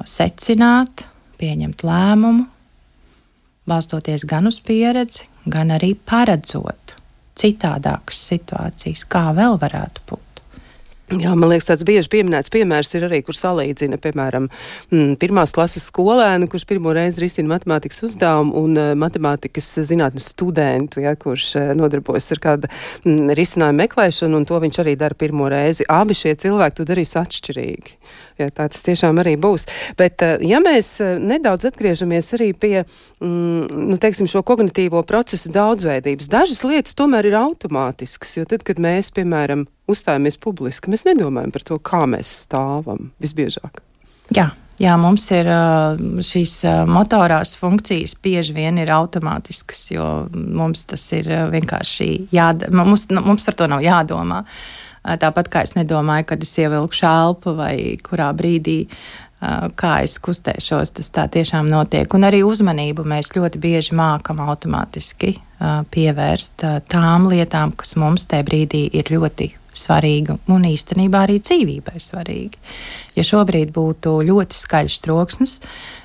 secināt, 0.09 1.05
pieņemt 1.41 1.85
lēmumu, 1.85 2.47
balstoties 3.69 4.25
gan 4.27 4.49
uz 4.49 4.59
pieredzi, 4.65 5.29
gan 5.49 5.71
arī 5.73 5.93
paredzot 5.95 6.97
citādākas 7.41 8.19
situācijas, 8.31 9.05
kā 9.09 9.29
vēl 9.37 9.57
varētu 9.61 10.05
būt. 10.09 10.30
Jā, 11.11 11.33
man 11.35 11.49
liekas, 11.51 11.65
tāds 11.67 11.83
bieži 11.83 12.07
pieminēts 12.11 12.51
piemērs 12.53 12.93
ir 12.95 13.03
arī, 13.09 13.17
kur 13.27 13.35
salīdzina, 13.35 13.97
piemēram, 13.99 14.45
mm, 14.93 15.17
pirmās 15.19 15.51
klases 15.51 15.83
skolēnu, 15.89 16.47
kurš 16.51 16.63
pirmo 16.69 16.93
reizi 16.95 17.25
risina 17.25 17.51
matemātikas 17.51 17.99
uzdevumu, 18.07 18.53
un 18.61 18.79
uh, 18.79 18.91
matemātikas 18.95 19.67
zinātnes 19.89 20.29
studentu, 20.31 21.01
ja, 21.03 21.11
kurš 21.19 21.49
uh, 21.59 21.71
nodarbojas 21.75 22.31
ar 22.31 22.41
kādu 22.45 22.69
mm, 23.03 23.33
risinājumu 23.35 23.83
meklēšanu, 23.83 24.39
un 24.39 24.47
to 24.47 24.61
viņš 24.63 24.79
arī 24.85 24.95
dara 24.99 25.17
pirmo 25.17 25.49
reizi. 25.51 25.87
Abi 25.91 26.15
šie 26.15 26.31
cilvēki 26.39 26.79
to 26.79 26.87
darīs 26.87 27.17
atšķirīgi. 27.19 27.97
Ja, 28.39 28.47
tā 28.47 28.69
tas 28.71 28.85
tiešām 28.87 29.19
arī 29.19 29.35
būs. 29.41 29.67
Bet, 29.99 30.23
uh, 30.23 30.39
ja 30.47 30.63
mēs 30.63 30.93
nedaudz 31.01 31.67
atgriežamies 31.73 32.31
arī 32.39 32.53
pie, 32.55 32.85
mm, 33.19 33.67
nu, 33.91 33.99
teiksim, 33.99 34.31
šo 34.31 34.45
kognitīvo 34.47 35.03
procesu 35.03 35.51
daudzveidības, 35.51 36.31
dažas 36.31 36.63
lietas 36.63 36.95
tomēr 36.95 37.33
ir 37.33 37.37
automātiskas, 37.41 38.37
jo 38.39 38.47
tad, 38.47 38.63
kad 38.63 38.79
mēs, 38.79 39.11
piemēram, 39.11 39.67
uzstājamies 39.91 40.39
publiski, 40.41 40.91
mēs 40.91 41.05
nedomājam 41.07 41.53
par 41.53 41.67
to, 41.67 41.77
kā 41.83 42.03
mēs 42.09 42.33
stāvam 42.47 43.11
visbiežāk. 43.23 43.83
Jā. 44.35 44.51
Jā, 44.81 44.95
mums 44.97 45.27
ir 45.29 45.45
šīs 46.25 46.53
motorās 46.89 47.51
funkcijas 47.59 48.15
bieži 48.23 48.55
vien 48.55 48.79
ir 48.81 48.89
automātiskas, 48.95 49.83
jo 49.93 50.05
mums 50.33 50.87
tas 50.89 51.03
ir 51.13 51.27
vienkārši 51.51 52.07
jādara. 52.33 52.73
Mums, 52.79 53.03
mums 53.13 53.45
par 53.45 53.59
to 53.59 53.67
nav 53.69 53.83
jādomā. 53.85 54.39
Tāpat 55.21 55.51
kā 55.53 55.61
es 55.67 55.75
nedomāju, 55.77 56.31
kad 56.31 56.41
es 56.41 56.55
ievilku 56.63 56.97
šāpu 56.97 57.53
vai 57.59 57.75
kurā 58.01 58.31
brīdī 58.33 58.79
kā 59.77 59.93
es 60.05 60.17
kustēšos, 60.21 60.93
tas 60.97 61.13
tā 61.13 61.27
tiešām 61.33 61.69
notiek. 61.69 62.09
Un 62.13 62.25
arī 62.25 62.43
uzmanību 62.45 63.05
mēs 63.09 63.33
ļoti 63.37 63.61
bieži 63.61 63.97
mākam 63.97 64.41
automātiski 64.45 65.35
pievērst 65.93 66.65
tām 66.89 67.29
lietām, 67.29 67.73
kas 67.77 67.97
mums 68.01 68.25
tajā 68.29 68.45
brīdī 68.49 68.87
ir 68.97 69.09
ļoti 69.13 69.51
svarīga 69.81 70.37
un 70.51 70.67
īstenībā 70.69 71.25
arī 71.25 71.39
dzīvībai 71.43 72.01
svarīga. 72.01 72.59
Ja 73.17 73.25
šobrīd 73.27 73.73
būtu 73.75 74.19
ļoti 74.27 74.57
skaļš 74.57 74.99
troksnis, 75.05 75.57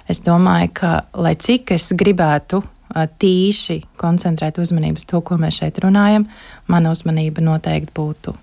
es 0.08 0.22
domāju, 0.24 0.72
ka 0.80 0.94
lai 1.14 1.36
cik 1.36 1.76
es 1.76 1.92
gribētu 1.96 2.62
tīši 2.94 3.80
koncentrēt 4.00 4.58
uzmanību 4.62 5.02
uz 5.02 5.06
to, 5.10 5.20
ko 5.20 5.38
mēs 5.40 5.60
šeit 5.60 5.82
runājam, 5.84 6.28
mana 6.70 6.94
uzmanība 6.94 7.44
noteikti 7.44 7.94
būtu 7.96 8.36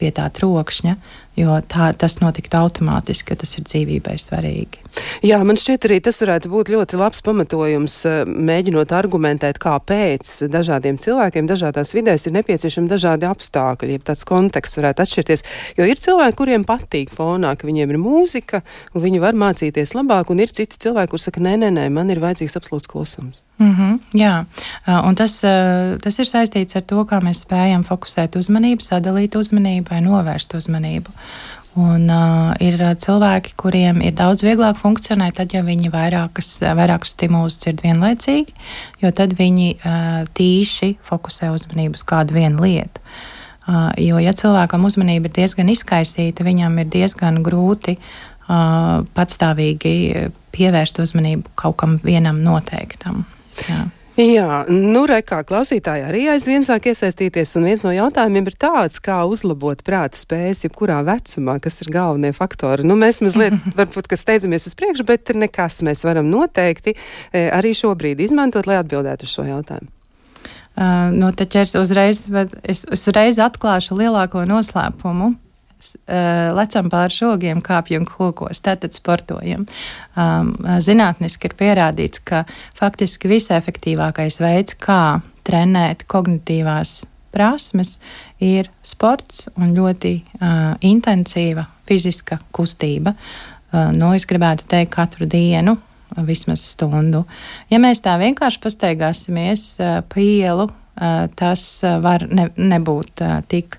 pie 0.00 0.10
tā 0.14 0.26
trokšņa, 0.32 0.96
jo 1.36 1.56
tā, 1.68 1.90
tas 1.96 2.18
notiktu 2.20 2.58
automātiski, 2.58 3.30
ka 3.30 3.38
tas 3.40 3.54
ir 3.58 3.64
dzīvībai 3.68 4.16
svarīgi. 4.20 4.82
Jā, 5.26 5.38
man 5.44 5.58
šķiet 5.60 5.86
arī 5.88 5.98
tas 6.04 6.20
varētu 6.22 6.50
būt 6.52 6.70
ļoti 6.72 7.00
labs 7.00 7.22
pamatojums, 7.24 7.96
eh, 8.08 8.18
mēģinot 8.50 8.92
argumentēt, 8.96 9.60
kāpēc 9.62 10.32
dažādiem 10.52 11.00
cilvēkiem 11.00 11.48
dažādās 11.48 11.92
vidēs 11.96 12.26
ir 12.26 12.36
nepieciešami 12.38 12.92
dažādi 12.92 13.28
apstākļi, 13.28 13.96
ja 13.96 14.04
tāds 14.12 14.24
konteksts 14.28 14.80
varētu 14.80 15.04
atšķirties. 15.04 15.46
Jo 15.80 15.88
ir 15.88 16.00
cilvēki, 16.00 16.38
kuriem 16.40 16.68
patīk 16.68 17.12
fonā, 17.12 17.56
ka 17.56 17.68
viņiem 17.68 17.92
ir 17.92 18.00
mūzika, 18.00 18.62
un 18.94 19.04
viņi 19.04 19.20
var 19.20 19.36
mācīties 19.36 19.96
labāk, 19.96 20.32
un 20.32 20.40
ir 20.40 20.52
citi 20.52 20.80
cilvēki, 20.80 21.12
kur 21.12 21.20
saka, 21.20 21.40
nē, 21.40 21.56
nē, 21.64 21.72
nē, 21.80 21.90
man 21.92 22.10
ir 22.10 22.20
vajadzīgs 22.24 22.56
absolūts 22.56 22.88
klusums. 22.88 23.45
Mm 23.58 23.72
-hmm, 23.72 23.98
jā, 24.12 24.44
un 25.08 25.14
tas, 25.14 25.40
tas 26.02 26.18
ir 26.18 26.26
saistīts 26.28 26.76
ar 26.76 26.82
to, 26.82 27.04
kā 27.04 27.20
mēs 27.24 27.40
spējam 27.40 27.84
fokusēt 27.84 28.36
uzmanību, 28.36 28.82
sadalīt 28.82 29.36
uzmanību 29.36 29.90
vai 29.90 30.00
novērst 30.00 30.54
uzmanību. 30.54 31.10
Un, 31.76 32.06
uh, 32.08 32.54
ir 32.64 32.80
cilvēki, 32.80 33.52
kuriem 33.60 33.98
ir 34.00 34.14
daudz 34.16 34.40
vieglāk 34.46 34.78
funkcionēt, 34.80 35.34
tad, 35.36 35.52
ja 35.52 35.60
viņi 35.60 35.90
vairākas, 35.92 36.48
vairākus 36.72 37.12
stimulus 37.12 37.58
dzird 37.60 37.82
vienlaicīgi, 37.84 38.54
jo 39.02 39.10
tad 39.12 39.34
viņi 39.36 39.74
uh, 39.74 40.22
tīši 40.38 40.94
fokusē 41.04 41.50
uzmanību 41.52 42.00
uz 42.00 42.06
kādu 42.08 42.38
vienu 42.38 42.64
lietu. 42.64 43.04
Uh, 43.68 43.90
jo, 44.00 44.16
ja 44.16 44.32
cilvēkam 44.32 44.88
uzmanība 44.88 45.28
ir 45.28 45.36
diezgan 45.36 45.68
izkaisīta, 45.68 46.48
viņam 46.48 46.80
ir 46.80 46.88
diezgan 46.96 47.42
grūti 47.44 47.98
uh, 48.00 49.04
patstāvīgi 49.12 50.30
pievērst 50.56 51.04
uzmanību 51.04 51.58
kaut 51.60 51.76
kam 51.82 52.00
vienam 52.00 52.40
noteiktam. 52.40 53.26
Jā. 53.64 53.84
Jā, 54.16 54.62
nu, 54.72 55.02
rekā 55.04 55.42
klausītāji 55.44 56.06
arī 56.06 56.22
aizvien 56.32 56.62
sāk 56.64 56.86
iesaistīties, 56.88 57.50
un 57.58 57.66
viens 57.68 57.82
no 57.84 57.90
jautājumiem 57.92 58.46
ir 58.48 58.54
tāds, 58.56 58.96
kā 59.04 59.18
uzlabot 59.28 59.82
prāta 59.84 60.16
spējas, 60.16 60.62
jebkurā 60.64 61.02
vecumā, 61.04 61.58
kas 61.60 61.82
ir 61.84 61.90
galvenie 61.92 62.30
faktori. 62.32 62.86
Nu, 62.88 62.96
mēs 62.96 63.20
mazliet, 63.20 63.58
varbūt, 63.76 64.08
ka 64.08 64.16
steidzamies 64.16 64.70
uz 64.70 64.76
priekšu, 64.78 65.04
bet 65.04 65.34
nekas 65.36 65.82
mēs 65.84 66.06
varam 66.08 66.30
noteikti 66.32 66.96
e, 66.96 67.44
arī 67.52 67.74
šobrīd 67.76 68.24
izmantot, 68.24 68.64
lai 68.64 68.80
atbildētu 68.80 69.28
uz 69.28 69.36
šo 69.36 69.44
jautājumu. 69.50 69.92
Uh, 70.76 71.12
nu, 71.12 71.28
te 71.36 71.44
ķers 71.48 71.76
uzreiz, 71.80 72.24
bet 72.32 72.56
es 72.64 72.86
uzreiz 72.92 73.36
atklāšu 73.40 73.96
lielāko 74.00 74.42
noslēpumu 74.48 75.34
lecam 76.56 76.88
pāri 76.90 77.14
žogiem, 77.14 77.60
kāpjam 77.64 78.06
kokos, 78.08 78.62
tātad 78.64 78.96
sportojam. 78.96 79.66
Um, 80.16 80.54
zinātniski 80.82 81.50
ir 81.50 81.56
pierādīts, 81.58 82.22
ka 82.24 82.44
faktiski 82.78 83.30
visefektīvākais 83.30 84.40
veids, 84.40 84.78
kā 84.80 85.20
trenēt 85.46 86.06
kognitīvās 86.10 87.04
prasmes, 87.36 87.98
ir 88.40 88.70
sports 88.84 89.46
un 89.56 89.74
ļoti 89.76 90.14
uh, 90.16 90.72
intensīva 90.84 91.66
fiziska 91.88 92.40
kustība. 92.56 93.12
Uh, 93.72 93.92
nu, 93.92 94.14
es 94.16 94.26
gribētu 94.28 94.68
teikt, 94.70 94.94
katru 94.96 95.28
dienu 95.28 95.76
vismaz 96.26 96.64
stundu. 96.72 97.24
Ja 97.70 97.80
mēs 97.82 98.00
tā 98.04 98.16
vienkārši 98.20 98.62
pastaigāsimies 98.62 99.68
uh, 99.82 100.00
pa 100.08 100.22
ielu, 100.22 100.68
uh, 100.70 101.26
tas 101.36 101.64
uh, 101.84 101.98
var 102.04 102.24
ne, 102.30 102.48
nebūt 102.56 103.24
uh, 103.26 103.40
tik 103.50 103.78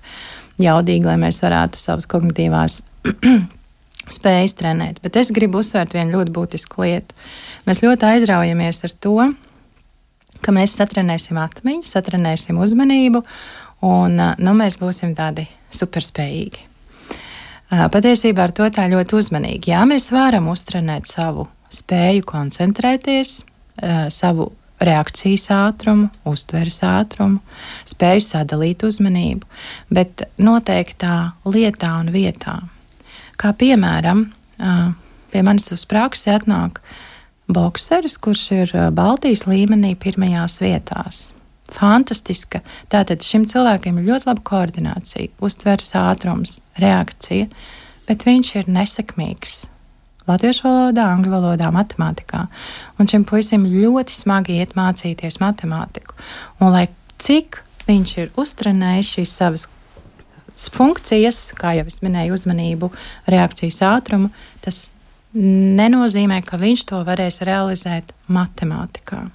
jaudīgi, 0.62 1.06
lai 1.06 1.16
mēs 1.20 1.40
varētu 1.44 1.80
savas 1.80 2.08
kognitīvās 2.10 2.80
spējas 4.16 4.56
trenēt. 4.58 5.02
Bet 5.04 5.18
es 5.20 5.32
gribu 5.34 5.62
uzsvērt 5.62 5.94
vienu 5.96 6.18
ļoti 6.18 6.34
būtisku 6.34 6.84
lietu. 6.84 7.16
Mēs 7.68 7.82
ļoti 7.84 8.08
aizraujamies 8.12 8.82
ar 8.88 8.94
to, 9.04 9.16
ka 10.44 10.54
mēs 10.54 10.76
satrenēsim 10.78 11.38
atmiņu, 11.40 11.86
satrenēsim 11.88 12.58
uzmanību, 12.62 13.22
un 13.88 14.16
nu, 14.18 14.56
mēs 14.58 14.78
būsim 14.80 15.14
tādi 15.18 15.46
superspējīgi. 15.74 16.64
Patiesībā 17.68 18.46
ar 18.46 18.54
to 18.56 18.64
tā 18.72 18.86
ļoti 18.88 19.18
uzmanīgi. 19.18 19.74
Jā, 19.74 19.82
mēs 19.88 20.08
varam 20.14 20.48
uztrenēt 20.48 21.10
savu 21.10 21.44
spēju 21.74 22.24
koncentrēties, 22.28 23.42
savu 24.14 24.48
reakcijas 24.84 25.48
ātrumu, 25.54 26.08
uztveres 26.28 26.80
ātrumu, 26.86 27.40
spēju 27.88 28.24
sadalīt 28.24 28.84
uzmanību, 28.86 29.46
bet 29.90 30.24
noteiktā 30.38 31.32
lietā 31.48 31.94
un 32.02 32.12
vietā. 32.14 32.58
Kā 33.38 33.52
piemēram, 33.54 34.26
pie 35.32 35.42
manis 35.46 35.70
uz 35.74 35.84
praksi 35.88 36.32
atnāk 36.34 36.82
bokseris, 37.48 38.18
kurš 38.22 38.44
ir 38.56 38.76
Baltijas 38.94 39.46
līmenī 39.48 39.94
pirmajās 39.98 40.60
vietās. 40.62 41.28
Fantastiska. 41.68 42.62
Tātad 42.88 43.24
šim 43.24 43.44
cilvēkam 43.48 43.98
ir 44.00 44.08
ļoti 44.08 44.30
laba 44.30 44.44
koordinācija, 44.46 45.34
uztveres 45.44 45.90
ātrums, 46.00 46.62
reakcija, 46.80 47.50
bet 48.08 48.24
viņš 48.24 48.54
ir 48.62 48.70
nesekmīgs 48.72 49.66
latviešu 50.28 50.66
valodā, 50.66 51.06
angļu 51.14 51.32
valodā, 51.32 51.70
matemātikā. 51.74 52.44
Un 52.98 53.10
šim 53.10 53.24
puisim 53.28 53.66
ļoti 53.68 54.14
smagi 54.14 54.60
iet 54.60 54.76
mācīties 54.78 55.40
matemātiku. 55.42 56.16
Un 56.60 56.74
lai 56.74 56.86
cik 57.22 57.62
viņš 57.88 58.14
ir 58.22 58.30
uztrenējis 58.38 59.14
šīs 59.16 59.34
savas 59.40 59.66
funkcijas, 60.74 61.48
kā 61.58 61.76
jau 61.78 61.86
es 61.88 62.00
minēju, 62.02 62.34
uzmanību, 62.34 62.90
reakcijas 63.30 63.80
ātrumu, 63.86 64.32
tas 64.64 64.88
nenozīmē, 65.38 66.40
ka 66.46 66.58
viņš 66.60 66.84
to 66.88 67.02
varēs 67.06 67.42
realizēt 67.46 68.14
matemātikā. 68.32 69.26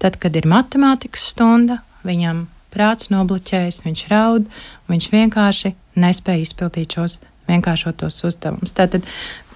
Tad, 0.00 0.16
kad 0.20 0.36
ir 0.36 0.48
matemātikas 0.48 1.30
stunda, 1.32 1.80
viņam 2.04 2.46
prāts 2.74 3.10
nobloķējas, 3.12 3.82
viņš 3.84 4.06
raud, 4.12 4.46
viņš 4.90 5.10
vienkārši 5.12 5.74
nespēja 6.00 6.44
izpildīt 6.46 6.96
šos 6.96 7.18
vienkāršotos 7.50 8.20
uzdevumus. 8.28 8.74
Tātad 8.76 9.06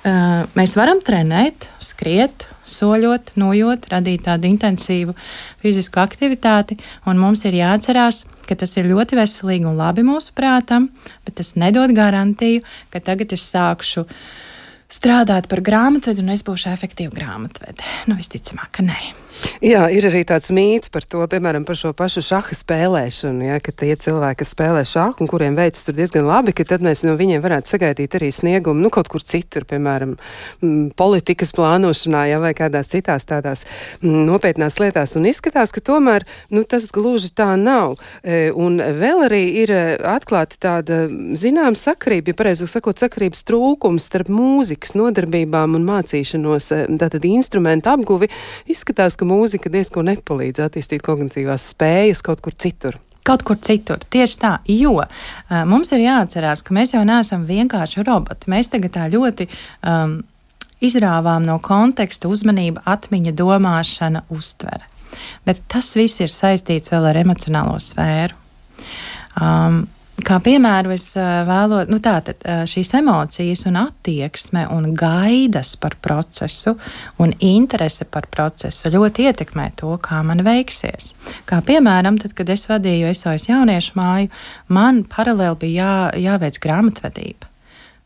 mēs 0.05 0.75
varam 0.77 1.01
trenēt, 1.05 1.67
skriet, 1.81 2.47
soļot, 2.69 3.35
nojot, 3.41 3.89
radīt 3.93 4.25
tādu 4.27 4.49
intensīvu 4.51 5.15
fizisku 5.63 6.01
aktivitāti, 6.03 6.77
un 7.09 7.21
mums 7.21 7.45
ir 7.49 7.57
jāatcerās, 7.57 8.25
ka 8.45 8.57
tas 8.61 8.77
ir 8.77 8.89
ļoti 8.91 9.17
veselīgi 9.17 9.69
un 9.69 9.79
labi 9.81 10.05
mūsu 10.05 10.35
prātam, 10.37 10.91
bet 11.25 11.39
tas 11.41 11.55
nedod 11.61 11.95
garantiju, 11.97 12.65
ka 12.93 13.01
tagad 13.05 13.33
es 13.37 13.47
sākšu 13.49 14.05
strādāt 14.95 15.49
par 15.51 15.63
grāmatvedi 15.65 16.23
un 16.23 16.33
es 16.35 16.45
būšu 16.47 16.71
efektīva 16.73 17.15
grāmatvede. 17.15 17.85
Nu, 18.11 18.19
visticamāk, 18.19 18.71
ka 18.79 18.87
nē. 18.87 18.99
Jā, 19.65 19.87
ir 19.91 20.05
arī 20.07 20.23
tāds 20.29 20.53
mīts 20.55 20.91
par 20.93 21.05
to, 21.11 21.25
piemēram, 21.31 21.65
par 21.67 21.79
šo 21.79 21.91
pašu 21.97 22.23
šaha 22.25 22.55
spēlēšanu. 22.55 23.47
Ja, 23.49 23.59
ka 23.63 23.73
tie 23.75 23.95
cilvēki, 23.99 24.41
kas 24.43 24.53
spēlē 24.55 24.85
šāhu 24.87 25.25
un 25.25 25.31
kuriem 25.31 25.57
veicas 25.59 25.87
tur 25.87 25.97
diezgan 25.97 26.27
labi, 26.29 26.55
ka 26.55 26.67
tad 26.69 26.85
mēs 26.85 27.03
no 27.07 27.17
viņiem 27.19 27.43
varētu 27.43 27.75
sagaidīt 27.75 28.15
arī 28.19 28.31
sniegumu, 28.35 28.85
nu, 28.85 28.93
kaut 28.95 29.11
kur 29.11 29.25
citur, 29.25 29.67
piemēram, 29.69 30.15
politikas 30.99 31.51
plānošanā, 31.57 32.25
ja, 32.31 32.39
vai 32.43 32.53
kādās 32.57 32.93
citās 32.93 33.27
tādās 33.29 33.65
nopietnās 34.05 34.79
lietās. 34.83 35.17
Un 35.19 35.27
izskatās, 35.31 35.75
ka 35.75 35.83
tomēr, 35.85 36.27
nu, 36.55 36.63
tas 36.69 36.87
gluži 36.95 37.33
tā 37.35 37.51
nav. 37.61 37.99
E, 38.23 38.53
un 38.55 38.79
vēl 38.79 39.27
arī 39.27 39.43
ir 39.65 39.75
e, 39.75 39.83
atklāta 40.15 40.61
tāda, 40.69 41.05
zinām, 41.39 41.79
sakarība, 41.79 42.33
ja 42.33 42.39
pareizāk 42.39 42.71
sakot, 42.71 43.03
sakarības 43.03 43.45
trūkums 43.49 44.11
starp 44.11 44.31
mūzikas 44.85 44.95
nodarbībām 44.99 45.77
un 45.77 45.85
mācīšanos, 45.87 46.73
e, 46.73 46.87
tātad 46.99 47.25
instrumentu 47.25 47.91
apguvi. 47.91 48.29
Izskatās, 48.69 49.17
ka 49.17 49.25
mūzika 49.25 49.71
diezko 49.71 50.03
nepalīdz 50.03 50.61
attīstīt 50.61 51.03
kognitīvās 51.03 51.73
spējas 51.73 52.23
kaut 52.23 52.41
kur 52.41 52.53
citur. 52.53 52.99
Kaut 53.25 53.43
kur 53.43 53.57
citur. 53.57 53.99
Tieši 54.11 54.39
tā, 54.39 54.59
jo 54.69 55.01
uh, 55.01 55.65
mums 55.65 55.91
ir 55.93 56.03
jāatcerās, 56.05 56.63
ka 56.63 56.75
mēs 56.75 56.93
jau 56.93 57.05
neesam 57.05 57.47
vienkārši 57.47 58.05
roboti. 58.05 58.51
Mēs 58.53 58.69
tagad 58.69 58.93
tā 58.93 59.09
ļoti 59.09 59.49
um, 59.81 60.23
izrāvām 60.81 61.47
no 61.47 61.59
konteksta 61.59 62.29
uzmanību, 62.29 62.83
atmiņa, 62.85 63.33
domāšana, 63.33 64.27
uztvere. 64.29 64.85
Bet 65.47 65.63
tas 65.73 65.95
viss 65.97 66.21
ir 66.21 66.29
saistīts 66.29 66.93
vēl 66.93 67.09
ar 67.09 67.23
emocionālo 67.23 67.79
sfēru. 67.81 68.37
Um, 69.41 69.87
Kā 70.23 70.37
piemēru 70.39 70.93
es 70.95 71.09
vēlos, 71.19 71.89
nu 71.91 71.97
tātad 71.99 72.45
šīs 72.71 72.93
emocijas 73.01 73.65
un 73.67 73.81
attieksme 73.81 74.63
un 74.71 74.93
gaidas 74.95 75.73
par 75.81 75.97
procesu 75.99 76.77
un 77.19 77.33
interese 77.43 78.07
par 78.07 78.29
procesu 78.31 78.93
ļoti 78.95 79.27
ietekmē 79.27 79.73
to, 79.81 79.91
kā 79.99 80.21
man 80.23 80.45
veiksies. 80.47 81.17
Kā 81.51 81.59
piemēram, 81.67 82.21
tad, 82.23 82.37
kad 82.39 82.53
es 82.55 82.69
vadīju 82.71 83.11
SOS 83.11 83.49
jauniešu 83.51 83.99
māju, 83.99 84.31
man 84.71 85.03
paralēli 85.11 85.61
bija 85.67 85.91
jā, 86.15 86.23
jāveic 86.29 86.63
grāmatvedība. 86.63 87.51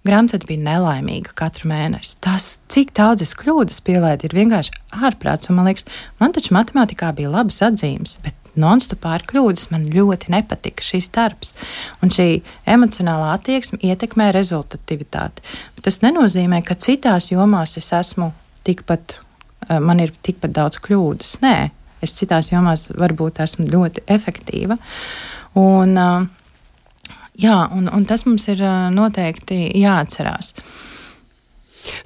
Grāmatvedība 0.08 0.54
bija 0.54 0.64
nelaimīga 0.64 1.36
katru 1.36 1.68
mēnesi. 1.68 2.14
Tas, 2.24 2.54
cik 2.72 2.94
daudzas 2.96 3.34
kļūdas 3.36 3.82
pielaidu, 3.84 4.30
ir 4.30 4.36
vienkārši 4.38 4.72
ārprāts. 4.96 5.50
Man 5.52 5.68
liekas, 5.68 5.84
man 6.22 6.32
taču 6.32 6.56
matemātikā 6.56 7.12
bija 7.18 7.34
labas 7.34 7.60
atzīmes, 7.66 8.16
bet 8.24 8.37
nonstopā 8.60 9.16
ir 9.18 9.24
kļūdas. 9.30 9.68
Man 9.72 9.86
ļoti 9.92 10.32
nepatika 10.34 10.84
šīs 10.84 11.10
darbs. 11.14 11.54
Un 12.02 12.12
šī 12.14 12.42
emocionālā 12.68 13.32
attieksme 13.36 13.80
ietekmē 13.84 14.30
rezultatīvitāti. 14.36 15.44
Tas 15.84 16.02
nenozīmē, 16.04 16.60
ka 16.66 16.76
citās 16.76 17.30
jomās 17.32 17.76
es 17.80 17.92
esmu 17.96 18.32
tikpat, 18.68 19.18
eh, 19.68 19.78
man 19.78 20.00
ir 20.00 20.12
tikpat 20.22 20.52
daudz 20.56 20.80
kļūdas. 20.84 21.38
Nē, 21.44 21.70
es 22.02 22.14
citās 22.18 22.50
jomās 22.52 22.90
varbūt 22.92 23.40
esmu 23.44 23.68
ļoti 23.70 24.04
efektīva. 24.06 24.78
Un, 25.54 25.96
eh, 25.96 26.26
jā, 27.38 27.58
un, 27.72 27.88
un 27.88 28.04
tas 28.04 28.26
mums 28.26 28.48
ir 28.48 28.62
eh, 28.62 28.90
noteikti 28.94 29.72
jāatcerās. 29.80 30.54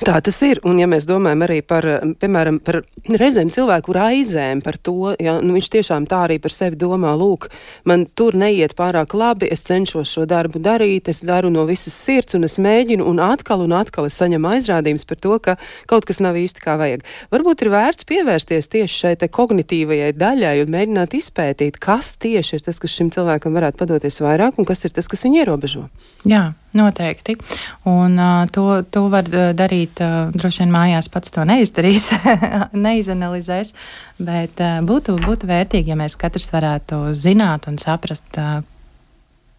Tā 0.02 0.18
tas 0.24 0.38
ir. 0.44 0.60
Un, 0.68 0.78
ja 0.80 0.88
mēs 0.90 1.06
domājam 1.08 1.44
arī 1.46 1.60
par, 1.66 1.86
piemēram, 2.20 2.58
par 2.64 2.82
reizēm 3.08 3.50
cilvēku 3.52 3.94
raizēm 3.96 4.62
par 4.64 4.78
to, 4.78 5.14
ja 5.22 5.38
nu, 5.42 5.54
viņš 5.56 5.70
tiešām 5.76 6.06
tā 6.10 6.24
arī 6.26 6.38
par 6.42 6.54
sevi 6.54 6.78
domā, 6.80 7.14
lūk, 7.18 7.48
man 7.88 8.04
tur 8.06 8.36
neiet 8.38 8.76
pārāk 8.78 9.14
labi, 9.16 9.48
es 9.52 9.64
cenšos 9.68 10.12
šo 10.12 10.26
darbu 10.28 10.62
darīt, 10.62 11.10
es 11.12 11.22
daru 11.26 11.50
no 11.52 11.64
visas 11.68 11.96
sirds 11.96 12.36
un 12.38 12.46
es 12.48 12.58
mēģinu, 12.62 13.06
un 13.08 13.22
atkal 13.24 13.64
un 13.64 13.74
atkal 13.78 14.08
es 14.08 14.18
saņemu 14.20 14.52
aizrādījumus 14.56 15.08
par 15.08 15.22
to, 15.22 15.38
ka 15.42 15.56
kaut 15.90 16.08
kas 16.08 16.22
nav 16.24 16.38
īsti 16.40 16.64
kā 16.64 16.76
vajag. 16.80 17.06
Varbūt 17.32 17.64
ir 17.64 17.72
vērts 17.72 18.08
pievērsties 18.08 18.70
tieši 18.72 19.00
šai 19.02 19.30
kognitīvajai 19.32 20.12
daļai 20.18 20.56
un 20.64 20.74
mēģināt 20.74 21.16
izpētīt, 21.18 21.78
kas 21.82 22.16
tieši 22.22 22.58
ir 22.58 22.66
tas, 22.66 22.80
kas 22.82 22.94
šim 22.94 23.12
cilvēkam 23.14 23.56
varētu 23.56 23.80
padoties 23.80 24.20
vairāk, 24.24 24.58
un 24.58 24.68
kas 24.68 24.84
ir 24.86 24.94
tas, 24.94 25.08
kas 25.10 25.24
viņu 25.26 25.42
ierobežo. 25.42 25.86
Jā. 26.28 26.50
Noteikti. 26.72 27.36
Un 27.84 28.16
uh, 28.16 28.46
to, 28.48 28.82
to 28.88 29.06
var 29.12 29.26
darīt. 29.28 30.00
Uh, 30.00 30.30
droši 30.32 30.62
vien 30.62 30.72
mājās 30.72 31.10
pats 31.12 31.34
to 31.34 31.44
neizdarīs, 31.48 32.08
neizanalizēs. 32.86 33.74
Bet 34.22 34.62
uh, 34.62 34.78
būtu, 34.86 35.18
būtu 35.20 35.50
vērtīgi, 35.50 35.92
ja 35.92 35.98
mēs 36.00 36.16
katrs 36.20 36.48
varētu 36.54 37.10
zināt 37.18 37.68
un 37.68 37.76
saprast, 37.82 38.24
uh, 38.40 38.62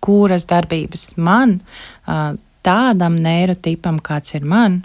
kuras 0.03 0.47
darbības 0.49 1.13
man. 1.21 1.59
Uh, 2.07 2.33
tādam 2.63 3.17
neirotipam, 3.19 3.97
kāds 3.99 4.33
ir 4.37 4.45
man, 4.47 4.77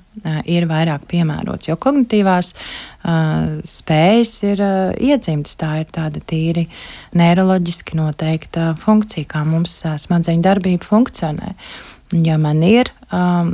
ir 0.51 0.67
vairāk 0.67 1.05
piemērots. 1.11 1.69
Jo 1.71 1.77
kognitīvās 1.81 2.53
uh, 2.53 3.61
spējas 3.63 4.33
ir 4.51 4.63
uh, 4.65 4.73
iedzimtas. 4.99 5.55
Tā 5.61 5.77
ir 5.85 5.93
tāda 5.95 6.23
tīri 6.27 6.67
neiroloģiski 7.19 7.99
noteikta 7.99 8.73
funkcija, 8.83 9.31
kā 9.31 9.45
mums 9.47 9.79
uh, 9.87 9.95
smadzeņu 10.01 10.45
darbība 10.45 10.91
funkcionē. 10.91 11.55
Uh, 11.55 11.98
ja 12.13 12.39
man 12.41 12.63
ir 12.67 12.91
um, 13.13 13.53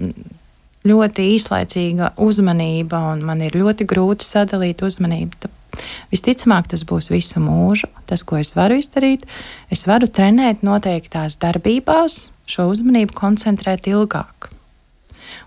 ļoti 0.84 1.28
īslaicīga 1.34 2.14
uzmanība 2.20 3.00
un 3.12 3.24
man 3.26 3.42
ir 3.44 3.56
ļoti 3.56 3.86
grūti 3.88 4.26
sadalīt 4.26 4.84
uzmanību, 4.84 5.38
tad 5.40 5.84
visticamāk 6.12 6.68
tas 6.70 6.84
būs 6.86 7.10
visu 7.10 7.42
mūžu. 7.42 7.88
Tas, 8.08 8.22
ko 8.26 8.38
es 8.40 8.54
varu 8.56 8.78
izdarīt, 8.78 9.24
es 9.72 9.86
varu 9.90 10.06
trenēt 10.06 10.62
noteiktās 10.66 11.38
darbībās, 11.42 12.28
šo 12.46 12.68
uzmanību 12.72 13.16
koncentrēt 13.16 13.88
ilgāk. 13.90 14.50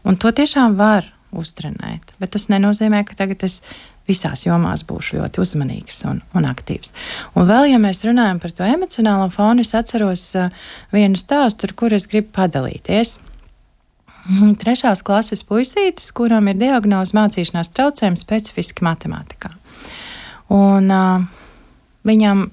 Un 0.07 0.17
to 0.19 0.31
tiešām 0.33 0.75
var 0.79 1.07
uztrenēt, 1.35 2.15
bet 2.19 2.33
tas 2.33 2.47
nenozīmē, 2.51 3.03
ka 3.07 3.17
tagad 3.19 3.43
es 3.47 3.61
visās 4.07 4.45
jomās 4.45 4.83
būšu 4.87 5.19
ļoti 5.19 5.41
uzmanīgs 5.43 6.01
un, 6.09 6.21
un 6.37 6.47
aktīvs. 6.49 6.93
Un 7.35 7.47
vēl, 7.49 7.71
ja 7.73 7.79
mēs 7.81 8.03
runājam 8.07 8.41
par 8.43 8.55
to 8.55 8.67
emocionālo 8.67 9.29
fonu, 9.33 9.65
es 9.65 9.75
atceros 9.77 10.29
uh, 10.39 10.51
vienu 10.95 11.19
stāstu, 11.19 11.67
ar 11.67 11.75
kuru 11.77 11.99
es 11.99 12.07
gribu 12.09 12.31
padalīties. 12.37 13.17
Mhm, 14.27 14.57
trešās 14.59 15.03
klases 15.07 15.43
puisītis, 15.47 16.11
kuram 16.15 16.49
ir 16.51 16.59
diagnoze 16.59 17.15
mācīšanās 17.15 17.71
traucējumi 17.75 18.19
specifiski 18.19 18.83
matemātikā. 18.87 19.53
Un, 20.55 20.91
uh, 20.91 21.27
viņam 22.07 22.47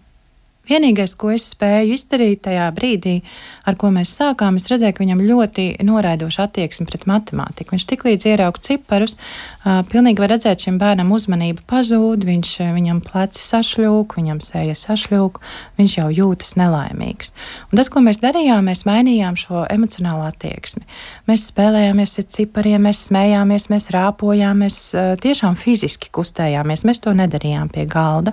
Vienīgais, 0.64 1.12
ko 1.20 1.28
es 1.34 1.44
spēju 1.52 1.92
izdarīt 1.92 2.40
tajā 2.46 2.70
brīdī, 2.72 3.18
ar 3.68 3.76
ko 3.76 3.90
mēs 3.92 4.14
sākām, 4.16 4.56
es 4.56 4.70
redzēju, 4.72 4.94
ka 4.96 5.02
viņam 5.02 5.20
ļoti 5.28 5.64
noraidoša 5.84 6.46
attieksme 6.46 6.86
pret 6.88 7.04
matemātiku. 7.10 7.74
Viņš 7.74 7.84
tik 7.90 8.04
līdz 8.06 8.24
ierauga 8.30 8.62
ciparus, 8.64 9.12
uh, 9.18 9.82
pilnīgi 9.90 10.24
var 10.24 10.32
redzēt, 10.32 10.64
šim 10.64 10.78
bērnam 10.80 11.12
uzmanība 11.12 11.66
pazūd, 11.68 12.24
viņš, 12.24 12.52
viņam 12.78 13.02
pleci 13.04 13.42
sašļūk, 13.44 14.16
viņam 14.16 14.40
sēja 14.44 14.76
sašļūk, 14.80 15.40
viņš 15.80 15.96
jau 15.98 16.06
jūtas 16.16 16.54
nelaimīgs. 16.60 17.34
Un 17.68 17.80
tas, 17.80 17.92
ko 17.92 18.00
mēs 18.06 18.22
darījām, 18.24 18.64
mēs 18.70 18.86
mainījām 18.88 19.36
šo 19.40 19.66
emocionālo 19.68 20.24
attieksmi. 20.30 20.86
Mēs 21.28 21.44
spēlējāmies 21.50 22.16
ar 22.22 22.28
cipariem, 22.38 22.88
mēs 22.88 23.04
smējāmies, 23.10 23.68
mēs 23.74 23.90
rāpojām, 23.92 24.64
mēs 24.64 24.80
uh, 24.96 25.12
tiešām 25.20 25.60
fiziski 25.60 26.08
kustējāmies, 26.08 26.86
mēs 26.88 27.04
to 27.04 27.12
nedarījām 27.20 27.68
pie 27.74 27.84
galda. 27.90 28.32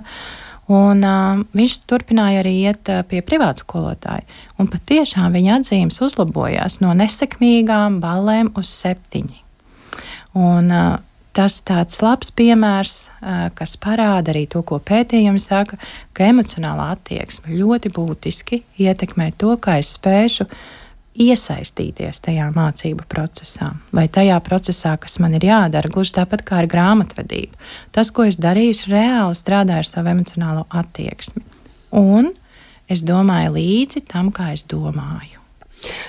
Un, 0.72 1.04
uh, 1.04 1.42
viņš 1.56 1.76
turpināja 1.90 2.40
arī 2.40 2.52
iet 2.62 2.88
uh, 2.88 3.02
pie 3.08 3.20
privāta 3.26 3.64
skolotāja. 3.64 4.24
Un 4.62 4.70
patiešām 4.72 5.34
viņa 5.34 5.58
atzīmes 5.58 5.98
uzlabojās 6.06 6.78
no 6.84 6.94
nesekmīgām 6.96 7.98
balēm 8.02 8.52
uz 8.58 8.70
septiņi. 8.70 9.40
Un, 10.38 10.70
uh, 10.72 11.00
tas 11.36 11.58
tāds 11.66 11.98
labs 12.04 12.32
piemērs, 12.38 12.96
uh, 13.08 13.48
kas 13.58 13.74
parāda 13.80 14.32
arī 14.32 14.46
to, 14.48 14.62
ko 14.64 14.78
pētījumi 14.80 15.42
saka, 15.42 15.80
ka 16.16 16.30
emocionālā 16.30 16.92
attieksme 16.96 17.58
ļoti 17.58 17.92
būtiski 17.96 18.62
ietekmē 18.86 19.32
to, 19.40 19.56
kā 19.60 19.80
es 19.82 19.96
spēšu 19.98 20.46
uh, 20.46 20.62
iesaistīties 21.18 22.22
tajā 22.24 22.48
mācību 22.54 23.04
procesā, 23.10 23.72
vai 23.92 24.06
tajā 24.12 24.38
procesā, 24.44 24.94
kas 25.00 25.18
man 25.22 25.36
ir 25.36 25.46
jādara, 25.50 25.90
gluži 25.92 26.16
tāpat 26.16 26.44
kā 26.48 26.62
ar 26.62 26.70
grāmatvedību. 26.72 27.58
Tas, 27.92 28.10
ko 28.14 28.24
es 28.28 28.40
darīju, 28.40 28.76
es 28.76 28.86
reāli 28.88 29.36
strādāju 29.36 29.84
ar 29.84 29.90
savu 29.90 30.12
emocionālo 30.14 30.64
attieksmi. 30.70 31.44
Un 32.00 32.32
es 32.88 33.04
domāju 33.04 33.56
līdzi 33.58 34.06
tam, 34.08 34.32
kā 34.32 34.52
es 34.56 34.64
domāju. 34.68 35.41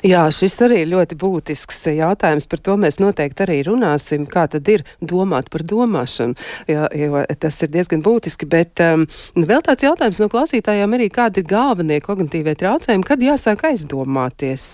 Jā, 0.06 0.24
šis 0.34 0.58
arī 0.66 0.84
ir 0.84 0.92
ļoti 0.94 1.18
būtisks 1.20 1.84
jautājums. 1.96 2.48
Par 2.50 2.62
to 2.64 2.78
mēs 2.80 3.00
noteikti 3.02 3.46
arī 3.46 3.60
runāsim. 3.68 4.28
Kā 4.30 4.46
tad 4.52 4.68
ir 4.72 4.86
domāt 5.02 5.50
par 5.54 5.66
domāšanu? 5.68 6.38
Jā, 6.70 6.88
jo 6.98 7.24
tas 7.40 7.60
ir 7.64 7.72
diezgan 7.74 8.04
būtiski. 8.06 8.48
Bet 8.50 8.82
um, 8.84 9.06
vēl 9.36 9.64
tāds 9.66 9.86
jautājums 9.86 10.20
no 10.22 10.30
klausītājiem 10.32 10.98
arī, 10.98 11.10
kādi 11.14 11.44
ir 11.44 11.50
galvenie 11.50 12.00
kognitīvie 12.04 12.56
traucējumi, 12.60 13.08
kad 13.08 13.24
jāsāk 13.24 13.66
aizdomāties? 13.72 14.68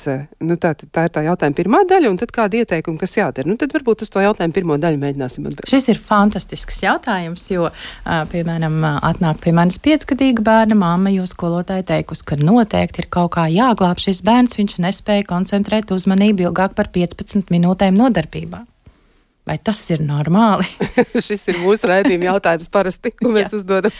Nu, 0.43 0.57
tā, 0.61 0.73
tā 0.75 1.07
ir 1.07 1.13
tā 1.15 1.23
jautājuma 1.27 1.57
pirmā 1.57 1.83
daļa, 1.89 2.11
un 2.11 2.19
tad 2.21 2.33
kādi 2.35 2.63
ieteikumi, 2.63 2.99
kas 3.01 3.17
jādara? 3.17 3.49
Nu, 3.49 3.57
tad 3.59 3.73
varbūt 3.75 4.05
uz 4.05 4.11
to 4.13 4.23
jautājumu 4.23 4.55
pirmo 4.55 4.77
daļu 4.81 5.01
mēģināsim 5.01 5.47
atbildēt. 5.47 5.69
Šis 5.69 5.89
ir 5.93 6.01
fantastisks 6.03 6.81
jautājums, 6.83 7.45
jo, 7.53 7.69
piemēram, 8.33 8.79
atnāk 9.05 9.41
pie 9.43 9.53
manis 9.55 9.79
piecgadīga 9.83 10.43
bērna 10.45 10.77
mamma, 10.79 11.13
jo 11.13 11.25
skolotāja 11.29 11.85
teikusi, 11.93 12.25
ka 12.27 12.39
noteikti 12.39 13.03
ir 13.03 13.09
kaut 13.13 13.33
kā 13.37 13.47
jāglāb 13.51 14.01
šis 14.01 14.21
bērns, 14.25 14.57
viņš 14.59 14.77
nespēja 14.89 15.27
koncentrēt 15.29 15.93
uzmanību 15.95 16.49
ilgāk 16.49 16.75
par 16.77 16.91
15 16.93 17.53
minūtēm 17.53 17.95
nodarbībā. 17.97 18.65
Vai 19.49 19.55
tas 19.65 19.79
ir 19.89 20.03
normāli? 20.05 20.67
Šis 21.27 21.47
ir 21.49 21.61
mūsu 21.63 21.89
raidījuma 21.89 22.33
jautājums 22.33 22.69
parasti, 22.69 23.13
ko 23.15 23.31
mēs 23.33 23.55
uzdodam. 23.57 23.95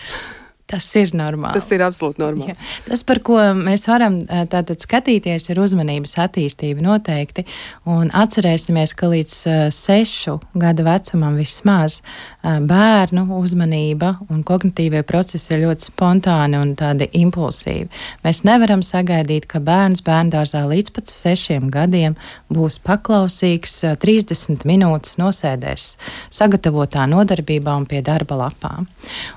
Tas 0.70 0.86
ir 1.00 1.16
normāli. 1.18 1.58
Tas 1.58 1.70
ir 1.74 1.82
absolūti 1.82 2.22
normāli. 2.22 2.54
Jā. 2.54 2.58
Tas, 2.86 3.02
par 3.08 3.22
ko 3.26 3.40
mēs 3.58 3.88
varam 3.90 4.20
tātad 4.52 4.78
skatīties, 4.84 5.48
ir 5.50 5.62
uzmanības 5.64 6.14
attīstība 6.22 6.84
noteikti. 6.86 7.48
Un 7.90 8.12
atcerēsimies, 8.14 8.94
ka 8.94 9.10
līdz 9.10 9.40
sešu 9.74 10.38
gadu 10.62 10.86
vecumam 10.86 11.40
vismaz 11.40 12.04
bērnu 12.44 13.26
uzmanība 13.40 14.14
un 14.30 14.44
kognitīvie 14.46 15.02
procesi 15.08 15.56
ir 15.56 15.64
ļoti 15.66 15.90
spontāni 15.90 16.60
un 16.60 16.76
tādi 16.78 17.10
impulsīvi. 17.18 17.90
Mēs 18.24 18.44
nevaram 18.46 18.84
sagaidīt, 18.86 19.48
ka 19.50 19.60
bērns 19.64 20.04
bērndārzā 20.06 20.62
līdz 20.70 20.94
pat 20.96 21.10
sešiem 21.10 21.72
gadiem 21.74 22.16
būs 22.54 22.78
paklausīgs 22.86 23.80
30 24.06 24.68
minūtes 24.70 25.18
nosēdēs 25.20 25.90
sagatavotā 26.30 27.10
nodarbībā 27.10 27.74
un 27.80 27.90
pie 27.90 28.04
darba 28.06 28.38
lapām. 28.46 28.88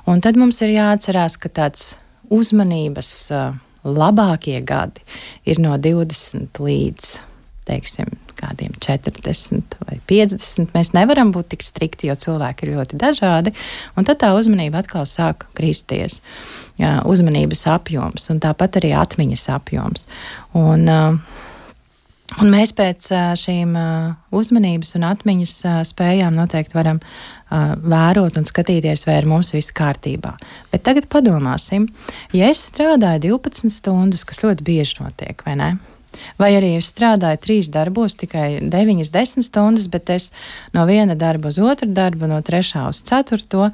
Un 0.06 0.20
tad 0.20 0.36
mums 0.36 0.60
ir 0.62 0.74
jāatcerās, 0.76 1.21
izskatās, 1.22 1.38
ka 1.38 1.48
tāds 1.48 1.94
uzmanības 2.32 3.30
uh, 3.30 3.54
labākie 3.84 4.60
gadi 4.64 5.02
ir 5.44 5.60
no 5.60 5.76
20 5.76 6.58
līdz 6.58 7.18
teiksim, 7.66 8.08
kādiem 8.34 8.72
40 8.82 9.76
vai 9.86 10.00
50. 10.10 10.72
Mēs 10.74 10.92
nevaram 10.96 11.30
būt 11.32 11.52
tik 11.52 11.62
strikti, 11.62 12.08
jo 12.08 12.14
cilvēki 12.14 12.66
ir 12.66 12.74
ļoti 12.74 12.98
dažādi. 12.98 13.52
Tad 13.94 14.18
tā 14.18 14.32
uzmanība 14.34 14.80
atkal 14.82 15.06
sāk 15.06 15.46
kristies. 15.54 16.20
Jā, 16.80 17.02
uzmanības 17.06 17.66
apjoms 17.70 18.26
un 18.32 18.40
tāpat 18.42 18.80
arī 18.80 18.92
atmiņas 18.98 19.46
apjoms. 19.54 20.06
Un, 20.58 20.88
uh, 20.90 21.41
Un 22.40 22.48
mēs 22.48 22.72
pēc 22.72 23.10
šīm 23.38 23.74
uzmanības 24.32 24.94
un 24.96 25.04
atmiņas 25.10 25.54
spējām 25.90 26.32
noteikti 26.36 26.74
varam 26.74 27.00
vērot 27.50 28.38
un 28.40 28.46
skatīties, 28.48 29.04
vai 29.06 29.18
ir 29.20 29.28
mums 29.28 29.52
viss 29.52 29.74
kārtībā. 29.76 30.32
Bet 30.72 30.86
tagad 30.86 31.10
padomāsim, 31.12 31.90
ja 32.32 32.48
es 32.48 32.62
strādāju 32.70 33.36
12 33.36 33.68
stundas, 33.74 34.24
kas 34.24 34.40
ļoti 34.46 34.64
bieži 34.64 35.02
notiek, 35.02 35.44
vai 35.44 35.58
ne? 35.60 35.70
Vai 36.40 36.50
arī 36.56 36.74
es 36.78 36.88
strādāju 36.92 37.40
trīs 37.44 37.68
darbos, 37.72 38.16
tikai 38.20 38.62
9, 38.72 39.04
10 39.12 39.44
stundas, 39.44 39.88
bet 39.92 40.10
es 40.12 40.30
no 40.76 40.86
viena 40.88 41.16
darba 41.18 41.52
uz 41.52 41.60
otru 41.60 41.88
darbu, 41.92 42.28
no 42.32 42.40
trešā 42.44 42.86
uz 42.88 43.00
ceturto, 43.08 43.70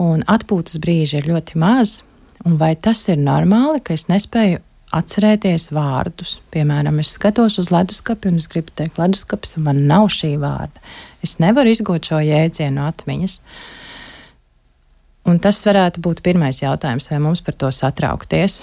un 0.00 0.24
atpūtas 0.28 0.80
brīži 0.80 1.20
ir 1.20 1.32
ļoti 1.32 1.60
maz. 1.60 2.02
Un 2.44 2.58
vai 2.60 2.74
tas 2.76 3.00
ir 3.08 3.20
normāli, 3.20 3.80
ka 3.84 3.96
es 3.96 4.08
nespēju 4.12 4.60
atcerēties 4.94 5.70
vārdus? 5.74 6.38
Piemēram, 6.54 7.00
es 7.02 7.14
skatos 7.16 7.58
uz 7.62 7.70
leduskapi 7.74 8.30
un 8.30 8.40
es 8.40 8.48
gribu 8.50 8.74
teikt, 8.76 9.00
leduskapis, 9.00 9.56
man 9.62 9.84
nav 9.90 10.08
šī 10.14 10.34
vārda. 10.42 10.82
Es 11.24 11.38
nevaru 11.42 11.72
izgūt 11.72 12.10
šo 12.10 12.20
jēdzienu 12.24 12.84
atmiņas. 12.84 13.38
Un 15.30 15.38
tas 15.40 15.60
varētu 15.64 16.02
būt 16.04 16.20
pirmais 16.24 16.60
jautājums, 16.60 17.08
vai 17.10 17.20
mums 17.24 17.40
par 17.44 17.56
to 17.56 17.70
satraukties. 17.72 18.62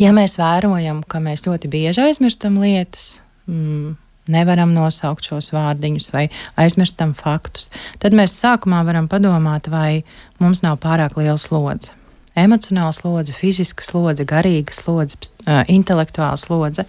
Ja 0.00 0.14
mēs 0.16 0.38
vērojam, 0.40 1.02
ka 1.04 1.20
mēs 1.20 1.44
ļoti 1.44 1.68
bieži 1.72 2.06
aizmirstam 2.06 2.56
lietas, 2.62 3.20
mm, 3.44 3.92
nevaram 4.32 4.72
nosaukt 4.72 5.26
šos 5.28 5.50
vārdiņus 5.52 6.12
vai 6.14 6.28
aizmirstam 6.60 7.12
faktus, 7.18 7.68
tad 8.00 8.16
mēs 8.16 8.36
sākumā 8.38 8.80
varam 8.88 9.10
padomāt, 9.12 9.68
vai 9.68 10.04
mums 10.40 10.62
nav 10.64 10.80
pārāk 10.80 11.18
liela 11.20 11.36
slodze. 11.40 11.92
Emocionāla 12.38 12.92
slodze, 12.96 13.34
fiziska 13.36 13.84
slodze, 13.84 14.24
garīga 14.28 14.72
slodze, 14.72 15.18
uh, 15.44 15.60
intelektuāla 15.68 16.38
slodze. 16.40 16.86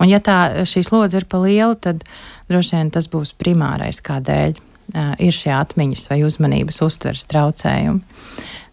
Un, 0.00 0.08
ja 0.08 0.22
tā, 0.24 0.64
šī 0.64 0.86
slodze 0.86 1.20
ir 1.20 1.26
pa 1.28 1.40
liela, 1.42 1.74
tad 1.76 2.04
droši 2.48 2.78
vien 2.78 2.92
tas 2.94 3.08
būs 3.12 3.34
primārais, 3.36 4.00
kādēļ 4.04 4.54
uh, 4.56 5.12
ir 5.20 5.36
šie 5.36 5.52
atmiņas 5.56 6.06
vai 6.12 6.22
uzmanības 6.24 6.80
uztveres 6.86 7.26
traucējumi. 7.28 8.00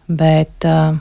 Bet, 0.08 0.64
uh, 0.64 0.96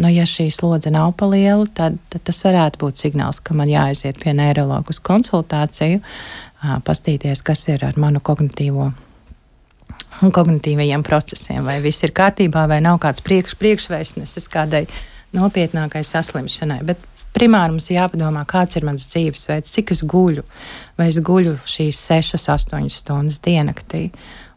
nu, 0.00 0.08
ja 0.08 0.24
šī 0.24 0.48
slodze 0.56 0.92
nav 0.94 1.12
pa 1.20 1.28
liela, 1.28 1.68
tad, 1.76 2.00
tad 2.08 2.24
tas 2.30 2.40
varētu 2.48 2.80
būt 2.80 3.04
signāls, 3.04 3.42
ka 3.44 3.56
man 3.58 3.68
jāaiziet 3.68 4.22
pie 4.24 4.32
neiroloģa 4.40 4.96
uz 4.96 5.04
konsultāciju, 5.04 6.00
uh, 6.00 6.80
pastīties, 6.88 7.44
kas 7.44 7.68
ir 7.68 7.84
ar 7.84 8.00
manu 8.00 8.24
kognitīvo 8.24 8.88
un 10.22 10.32
kognitīvajiem 10.36 11.04
procesiem, 11.06 11.64
vai 11.66 11.78
viss 11.84 12.04
ir 12.06 12.14
kārtībā, 12.16 12.66
vai 12.70 12.80
nav 12.84 13.00
kāds 13.02 13.24
priekš, 13.26 13.56
priekšvēstnesis 13.60 14.50
kādai 14.52 14.84
nopietnākai 15.36 16.02
saslimšanai. 16.06 16.80
Bet 16.86 17.02
primāri 17.36 17.76
mums 17.76 17.90
jāpadomā, 17.92 18.44
kāds 18.48 18.78
ir 18.78 18.86
mans 18.88 19.06
dzīvesveids, 19.12 19.74
cik 19.76 19.94
es 19.94 20.04
guļu, 20.06 20.44
vai 20.98 21.10
es 21.12 21.20
guļu 21.24 21.58
šīs 21.64 22.00
6, 22.10 22.38
8 22.50 22.90
stundas 22.94 23.40
diennaktī, 23.44 24.08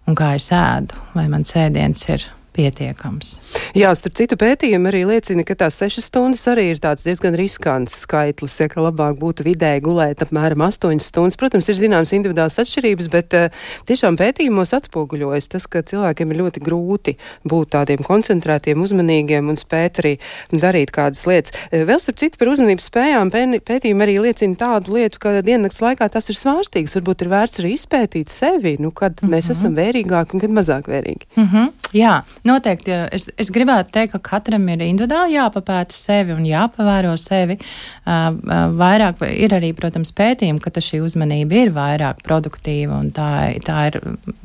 un 0.07 0.17
kā 0.17 0.33
es 0.37 0.49
ēdu, 0.53 0.97
vai 1.13 1.27
man 1.31 1.45
sēdiens 1.47 2.07
ir 2.09 2.25
pietiekams. 2.53 3.37
Jā, 3.77 3.91
starp 3.97 4.15
citu 4.19 4.37
pētījumi 4.39 4.89
arī 4.89 5.03
liecina, 5.09 5.45
ka 5.47 5.55
tās 5.57 5.79
sešas 5.81 6.07
stundas 6.11 6.45
arī 6.51 6.69
ir 6.73 6.81
tāds 6.83 7.05
diezgan 7.07 7.35
riskants 7.37 8.03
skaitlis, 8.03 8.59
ja 8.61 8.69
ka 8.71 8.83
labāk 8.83 9.17
būtu 9.21 9.45
vidēji 9.47 9.83
gulēt 9.85 10.21
apmēram 10.25 10.65
astoņas 10.67 11.09
stundas. 11.09 11.37
Protams, 11.39 11.69
ir 11.71 11.79
zināmas 11.79 12.13
individuālas 12.15 12.59
atšķirības, 12.61 13.09
bet 13.13 13.37
uh, 13.37 13.65
tiešām 13.89 14.17
pētījumos 14.19 14.75
atspoguļojas 14.77 15.49
tas, 15.55 15.67
ka 15.67 15.83
cilvēkiem 15.89 16.33
ir 16.33 16.41
ļoti 16.43 16.63
grūti 16.63 17.15
būt 17.49 17.73
tādiem 17.75 18.03
koncentrētiem, 18.05 18.81
uzmanīgiem 18.85 19.49
un 19.49 19.59
spēt 19.59 20.03
arī 20.03 20.13
darīt 20.51 20.93
kādas 20.95 21.25
lietas. 21.29 21.55
Uh, 21.71 21.83
vēl 21.89 22.01
starp 22.01 22.21
citu 22.21 22.41
par 22.41 22.53
uzmanības 22.53 22.89
spējām 22.91 23.33
pētījumi 23.33 24.07
arī 24.07 24.19
liecina 24.27 24.59
tādu 24.59 24.97
lietu, 24.99 25.21
ka 25.23 25.39
diennakts 25.45 25.81
laikā 25.83 26.09
tas 26.13 26.29
ir 26.29 26.37
svārstīgs. 26.39 26.97
Varbūt 26.99 27.25
ir 27.25 27.33
vērts 27.33 27.63
arī 27.63 27.73
izpētīt 27.77 28.33
sevi, 28.33 28.77
nu, 28.79 28.91
kad 28.91 29.17
mm 29.17 29.25
-hmm. 29.25 29.33
mēs 29.35 29.51
esam 29.53 29.75
vērīgāki 29.77 30.37
un 30.37 30.43
kad 30.43 30.53
mazāk 30.53 30.89
vērīgi. 30.91 31.27
Mm 31.35 31.47
-hmm. 31.49 31.71
Jā, 31.93 32.13
noteikti. 32.47 32.93
Es, 33.15 33.27
es 33.39 33.51
gribētu 33.53 33.93
teikt, 33.95 34.13
ka 34.15 34.21
katram 34.33 34.67
ir 34.73 34.83
individuāli 34.85 35.37
jāpapēta 35.37 35.95
sevi 35.95 36.35
un 36.35 36.45
jāpavēro 36.47 37.13
sevi. 37.19 37.57
Vairāk 38.03 39.23
ir 39.29 39.55
arī, 39.55 39.71
protams, 39.77 40.13
pētījumi, 40.15 40.61
ka 40.63 40.73
šī 40.83 41.01
uzmanība 41.05 41.61
ir 41.61 41.73
vairāk 41.75 42.23
produktīva. 42.25 42.99
Tā, 43.15 43.29
tā 43.63 43.77
ir, 43.89 43.99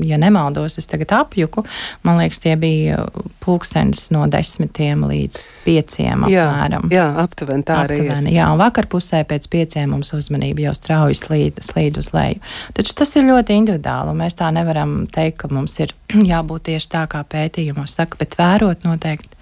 ja 0.04 0.18
nemaldos, 0.20 0.78
es 0.80 0.88
tagad 0.90 1.14
apjuku. 1.18 1.64
Man 2.06 2.20
liekas, 2.22 2.40
tie 2.44 2.54
bija 2.61 3.04
pulkstenis 3.44 4.08
no 4.14 4.26
desmitiem 4.30 5.04
līdz 5.08 5.44
pieciem 5.64 6.26
apmēram. 6.28 6.88
Jā, 6.92 6.98
jā 7.00 7.06
aptuveni 7.24 7.66
tā 7.66 7.82
aptuveni, 7.84 8.14
arī. 8.14 8.32
Ir. 8.32 8.37
Jā, 8.38 8.48
un 8.52 8.61
vakar 8.61 8.88
pusē 8.90 9.24
pēc 9.28 9.48
pieciem 9.50 9.90
mums 9.94 10.12
uzmanība 10.16 10.68
jau 10.68 10.74
strauji 10.76 11.18
slīd, 11.18 11.62
slīd 11.64 11.98
uz 12.00 12.12
leju. 12.14 12.42
Taču 12.76 12.94
tas 12.98 13.14
ir 13.16 13.26
ļoti 13.28 13.58
individuāli, 13.58 14.12
un 14.12 14.22
mēs 14.22 14.38
tā 14.38 14.50
nevaram 14.54 15.00
teikt, 15.14 15.40
ka 15.42 15.52
mums 15.52 15.78
ir 15.82 15.94
jābūt 16.32 16.68
tieši 16.70 16.92
tā 16.94 17.04
kā 17.11 17.24
pētījumos 17.24 17.88
saka, 17.90 18.18
bet 18.20 18.37
vērot 18.38 18.85
noteikti 18.87 19.37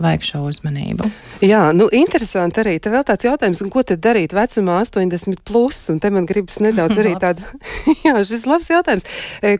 vajag 0.00 0.26
šo 0.26 0.42
uzmanību. 0.48 1.08
Jā, 1.44 1.62
nu, 1.76 1.88
interesanti 1.94 2.62
arī. 2.62 2.76
Te 2.82 2.92
vēl 2.92 3.04
tāds 3.08 3.26
jautājums, 3.26 3.62
ko 3.72 3.84
tad 3.86 4.02
darīt 4.04 4.34
vecumā 4.36 4.80
80 4.84 5.42
plus, 5.46 5.82
un 5.92 6.00
te 6.02 6.10
man 6.12 6.28
gribas 6.28 6.60
nedaudz 6.62 7.00
arī 7.00 7.14
tādu, 7.24 7.44
jā, 8.06 8.14
šis 8.26 8.46
labs 8.50 8.70
jautājums. 8.72 9.06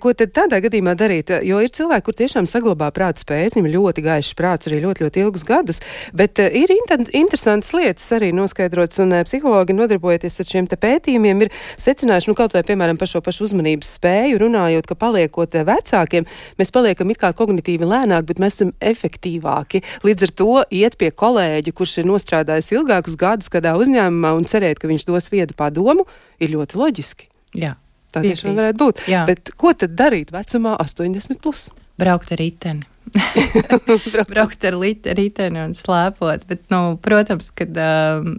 Ko 0.02 0.14
tad 0.16 0.34
tādā 0.36 0.60
gadījumā 0.64 0.96
darīt? 0.98 1.32
Jo 1.46 1.62
ir 1.64 1.72
cilvēki, 1.74 2.06
kur 2.06 2.18
tiešām 2.20 2.48
saglabā 2.50 2.90
prāta 2.94 3.24
spējas, 3.24 3.56
viņiem 3.56 3.72
ļoti 3.74 4.04
gaišs 4.04 4.36
prāts 4.38 4.70
arī 4.70 4.82
ļoti, 4.84 5.06
ļoti 5.06 5.24
ilgus 5.24 5.46
gadus, 5.48 5.82
bet 6.16 6.40
ir 6.42 6.72
inter 6.74 7.00
interesantas 7.16 7.72
lietas 7.76 8.06
arī 8.16 8.30
noskaidrots, 8.36 9.00
un 9.02 9.14
psihologi 9.26 9.76
nodarbojoties 9.76 10.40
ar 10.42 10.48
šiem 10.50 10.68
te 10.70 10.78
pētījumiem 10.80 11.46
ir 11.46 11.52
secinājuši, 11.80 12.30
nu, 12.30 12.36
kaut 12.38 12.54
vai, 12.56 12.62
piemēram, 12.66 12.98
par 13.00 13.10
šo 13.10 13.22
pašu 13.24 13.46
uzmanības 13.48 13.94
spēju, 13.98 14.40
runājot, 14.42 14.88
ka 14.88 14.98
paliekot 14.98 15.56
vecākiem, 15.68 16.26
mēs 16.60 16.74
paliekam 16.74 17.12
it 17.12 17.20
kā 17.22 17.32
kognitīvi 17.36 17.88
lēnāk, 17.88 18.26
bet 18.28 18.42
mēs 18.42 18.58
esam 18.58 18.72
efektīvāki. 18.92 19.82
Līdz 20.10 20.26
ar 20.26 20.30
to 20.34 20.54
iet 20.74 20.96
pie 20.98 21.12
kolēģa, 21.14 21.70
kurš 21.76 22.00
ir 22.02 22.08
nostrādājis 22.10 22.72
ilgākus 22.74 23.14
gadus 23.20 23.50
kādā 23.52 23.76
uzņēmumā 23.78 24.32
un 24.34 24.46
cerēt, 24.50 24.80
ka 24.82 24.90
viņš 24.90 25.06
dos 25.06 25.30
viedu 25.30 25.54
padomu, 25.54 26.02
ir 26.42 26.50
ļoti 26.50 26.80
loģiski. 26.80 27.28
Jā. 27.60 27.76
Tā 28.10 28.24
tiešām 28.24 28.56
varētu 28.58 28.80
būt. 28.80 29.04
Jā. 29.06 29.22
Bet 29.28 29.52
ko 29.60 29.70
tad 29.78 29.94
darīt 29.94 30.32
vecumā 30.34 30.74
80? 30.82 31.38
Plus? 31.44 31.68
Braukt 32.00 32.32
ar 32.34 32.42
riteni. 32.42 32.82
Braukt 34.32 34.66
ar 34.66 34.80
riteni 35.14 35.62
un 35.62 35.76
slēpot. 35.78 36.48
Bet, 36.50 36.64
nu, 36.74 36.96
protams, 37.04 37.52
ka 37.54 37.68
um, 37.70 38.34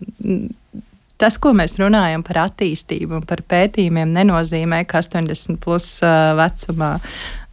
tas, 1.22 1.40
ko 1.40 1.54
mēs 1.56 1.78
runājam 1.80 2.26
par 2.28 2.44
attīstību 2.50 3.22
un 3.22 3.28
par 3.30 3.46
pētījumiem, 3.48 4.12
nenozīmē, 4.18 4.84
ka 4.90 5.00
80 5.06 5.62
plus 5.64 5.94
uh, 6.04 6.34
vecumā 6.36 6.98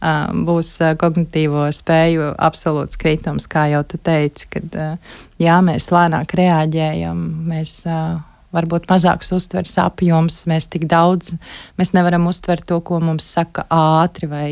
uh, 0.01 0.29
būs 0.47 0.71
uh, 0.83 0.93
kognitīvo 0.99 1.67
spēju 1.75 2.33
absolūts 2.39 2.99
kritums, 2.99 3.47
kā 3.51 3.67
jau 3.73 3.83
tu 3.87 3.99
teici, 4.01 4.47
kad 4.53 4.79
uh, 4.79 5.19
jā, 5.41 5.59
mēs 5.65 5.91
lēnāk 5.95 6.35
reaģējam, 6.39 7.21
mēs. 7.51 7.81
Uh, 7.89 8.19
varbūt 8.49 8.87
mazāks 8.89 9.27
uztveres 9.35 9.75
apjoms, 9.77 10.39
mēs 10.49 10.65
tik 10.73 10.87
daudz, 10.89 11.35
mēs 11.77 11.91
nevaram 11.93 12.23
uztvert 12.25 12.65
to, 12.65 12.79
ko 12.81 12.97
mums 12.97 13.27
saka 13.29 13.67
ātri 13.69 14.25
vai 14.25 14.49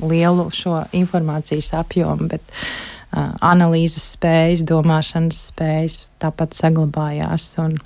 lielu 0.00 0.46
šo 0.56 0.78
informācijas 0.96 1.68
apjomu, 1.76 2.30
bet 2.32 2.40
uh, 2.48 3.34
analīzes 3.44 4.14
spējas, 4.14 4.64
domāšanas 4.64 5.42
spējas 5.50 5.98
tāpat 6.22 6.56
saglabājās. 6.56 7.52
Un, 7.60 7.76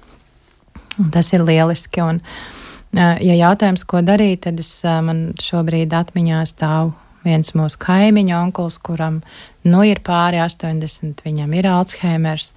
un 1.02 1.10
tas 1.10 1.34
ir 1.34 1.42
lieliski. 1.42 2.04
Un, 2.06 2.22
uh, 2.22 2.63
ja 2.94 3.34
jautājums, 3.38 3.84
ko 3.88 4.02
darīt, 4.04 4.44
tad 4.46 4.60
es, 4.62 4.70
uh, 4.86 5.00
man 5.04 5.26
šobrīd 5.40 5.94
atmiņā 5.96 6.44
stāv 6.50 6.92
viens 7.24 7.54
mūsu 7.56 7.80
kaimiņu 7.80 8.36
onkulis, 8.36 8.78
kuram 8.84 9.20
nu 9.64 9.84
ir 9.88 10.02
pāri 10.04 10.42
80, 10.44 11.24
viņam 11.24 11.54
ir 11.56 11.68
Alzheimers, 11.72 12.52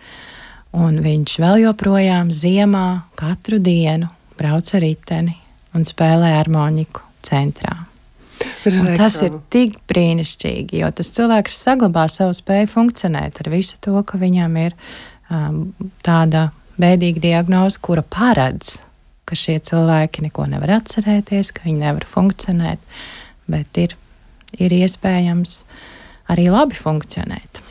un 0.75 0.99
viņš 1.03 1.37
vēl 1.41 1.63
joprojām 1.63 2.31
ziemā 2.35 2.87
katru 3.19 3.61
dienu 3.63 4.11
brauc 4.37 4.73
ar 4.75 4.83
riteni 4.83 5.37
un 5.75 5.85
spēlē 5.87 6.35
harmoniku 6.35 7.05
centrā. 7.25 7.87
Un 8.69 8.91
tas 8.99 9.15
ir 9.25 9.39
tik 9.53 9.79
brīnišķīgi, 9.89 10.81
jo 10.83 10.89
tas 10.93 11.09
cilvēks 11.15 11.55
saglabā 11.63 12.05
savu 12.11 12.35
spēju 12.37 12.69
funkcionēt 12.69 13.41
ar 13.41 13.49
visu 13.49 13.79
to, 13.81 13.95
ka 14.05 14.19
viņam 14.21 14.59
ir 14.61 14.75
um, 15.33 15.71
tāda 16.05 16.49
bēdīga 16.77 17.23
diagnoze, 17.23 17.79
kura 17.81 18.03
paredz, 18.05 18.77
ka 19.27 19.37
šie 19.37 19.59
cilvēki 19.67 20.25
neko 20.27 20.47
nevar 20.49 20.77
atcerēties, 20.79 21.53
ka 21.55 21.67
viņi 21.67 21.83
nevar 21.83 22.07
funkcionēt, 22.07 22.99
bet 23.51 23.79
ir, 23.81 23.95
ir 24.57 24.75
iespējams 24.79 25.61
arī 26.31 26.49
labi 26.51 26.77
funkcionēt. 26.77 27.61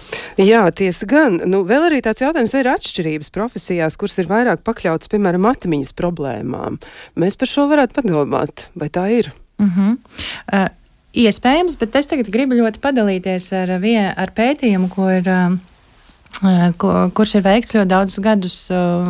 Jā, 0.40 0.62
tiesa 0.77 1.09
gan. 1.09 1.40
Nu, 1.49 1.62
vēl 1.66 1.88
arī 1.88 2.01
tāds 2.05 2.23
jautājums, 2.23 2.55
vai 2.55 2.62
ir 2.62 2.71
atšķirības 2.73 3.33
profesijās, 3.35 3.99
kuras 4.01 4.16
ir 4.23 4.31
vairāk 4.31 4.62
pakļautas, 4.66 5.11
piemēram, 5.12 5.49
atmiņas 5.51 5.92
problēmām. 5.99 6.79
Mēs 7.19 7.38
par 7.40 7.51
šo 7.51 7.66
varētu 7.73 7.99
padomāt, 7.99 8.69
vai 8.79 8.88
tā 8.92 9.09
ir? 9.12 9.33
Uh 9.59 9.66
-huh. 9.77 9.97
uh, 10.53 10.69
iespējams, 11.12 11.79
bet 11.81 11.97
es 11.97 12.07
tagad 12.07 12.29
gribu 12.31 12.55
ļoti 12.55 12.81
padalīties 12.81 13.53
ar, 13.53 13.79
vien, 13.81 14.12
ar 14.16 14.33
pētījumu, 14.37 14.88
ko 14.92 15.11
ir. 15.11 15.27
Uh, 15.27 15.59
Ko, 16.37 16.92
kurš 17.16 17.38
ir 17.38 17.44
veikts 17.46 17.72
ļoti 17.72 17.88
daudzus 17.88 18.20
gadus 18.20 18.57
uh, 18.75 19.09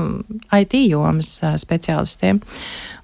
IT 0.54 0.76
jomas 0.86 1.32
uh, 1.42 1.56
speciālistiem. 1.58 2.38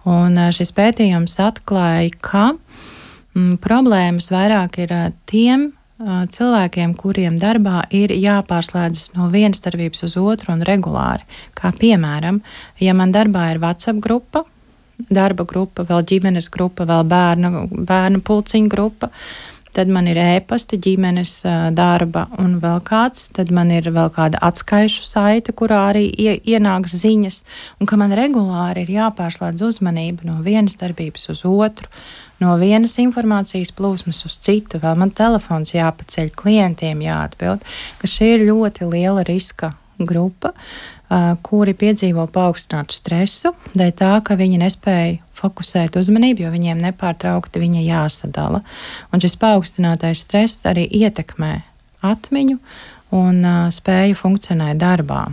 Un, 0.06 0.37
uh, 0.38 0.50
šis 0.54 0.70
pētījums 0.76 1.35
atklāja, 1.42 2.12
ka 2.22 2.44
mm, 2.52 3.56
problēmas 3.64 4.30
vairāk 4.30 4.78
ir 4.85 4.94
uh, 4.94 5.08
tiem 5.26 5.72
uh, 5.72 6.22
cilvēkiem, 6.30 6.94
kuriem 7.00 7.40
darbā 7.42 7.82
ir 7.90 8.14
jāpārslēdzas 8.14 9.16
no 9.18 9.26
vienas 9.32 9.64
darbības 9.64 10.06
uz 10.06 10.16
otru 10.22 10.54
un 10.54 10.62
regulāri. 10.70 11.26
Kā 11.58 11.74
piemēram, 11.74 12.44
ja 12.78 12.94
man 12.94 13.14
darbā 13.14 13.50
ir 13.50 13.62
WhatsApp 13.64 13.98
grupa, 14.06 14.44
darba 15.11 15.46
grupa, 15.48 15.82
vēl 15.88 16.06
ģimenes 16.06 16.46
grupa, 16.52 16.87
vēl 16.87 17.02
bērnu, 17.11 17.66
bērnu 17.88 18.22
pulciņu 18.22 18.70
grupa. 18.70 19.11
Tad 19.72 19.88
man 19.88 20.08
ir 20.11 20.18
ēpasta, 20.20 20.76
ģimenes 20.76 21.38
darba 21.72 22.26
un 22.42 22.58
vēl 22.61 22.82
kāds. 22.85 23.30
Tad 23.32 23.52
man 23.54 23.72
ir 23.72 23.88
vēl 23.92 24.11
kāda 24.12 24.40
atskaišu 24.44 25.06
saite, 25.06 25.54
kurā 25.56 25.87
arī 25.92 26.11
ienāks 26.12 26.96
ziņas. 27.00 27.42
Un 27.80 27.88
ka 27.88 27.96
man 28.00 28.12
regulāri 28.16 28.85
ir 28.85 28.94
jāpārslēdz 28.98 29.64
uzmanība 29.64 30.28
no 30.28 30.40
vienas 30.44 30.76
darbības 30.80 31.30
uz 31.32 31.44
otru, 31.48 31.88
no 32.42 32.56
vienas 32.61 32.98
informācijas 33.00 33.72
plūsmas 33.76 34.24
uz 34.28 34.37
citu. 34.44 34.82
Vēl 34.82 34.98
man 35.00 35.14
telefons 35.16 35.72
jāpaceļ, 35.72 36.35
klientiem 36.37 37.00
jāatbild, 37.06 37.64
ka 38.00 38.11
šī 38.11 38.35
ir 38.37 38.50
ļoti 38.52 38.92
liela 38.92 39.24
riska 39.24 39.72
grupa 40.02 40.52
kuri 41.44 41.74
piedzīvo 41.76 42.24
paaugstinātu 42.32 42.96
stresu, 42.96 43.52
dēļ 43.76 43.92
tā, 43.98 44.12
ka 44.24 44.37
viņi 44.38 44.62
nespēja 44.62 45.18
fokusēt 45.42 45.98
uzmanību, 46.00 46.46
jo 46.46 46.55
viņiem 46.55 46.81
nepārtraukti 46.87 47.62
viņa 47.62 47.85
jāsadala. 47.85 48.62
Un 49.12 49.22
šis 49.22 49.37
paaugstinātais 49.42 50.24
stress 50.24 50.66
arī 50.68 50.87
ietekmē 50.87 51.55
atmiņu 52.02 52.59
un 53.12 53.44
uh, 53.44 53.68
spēju 53.74 54.18
funkcionēt 54.18 54.81
darbā. 54.81 55.26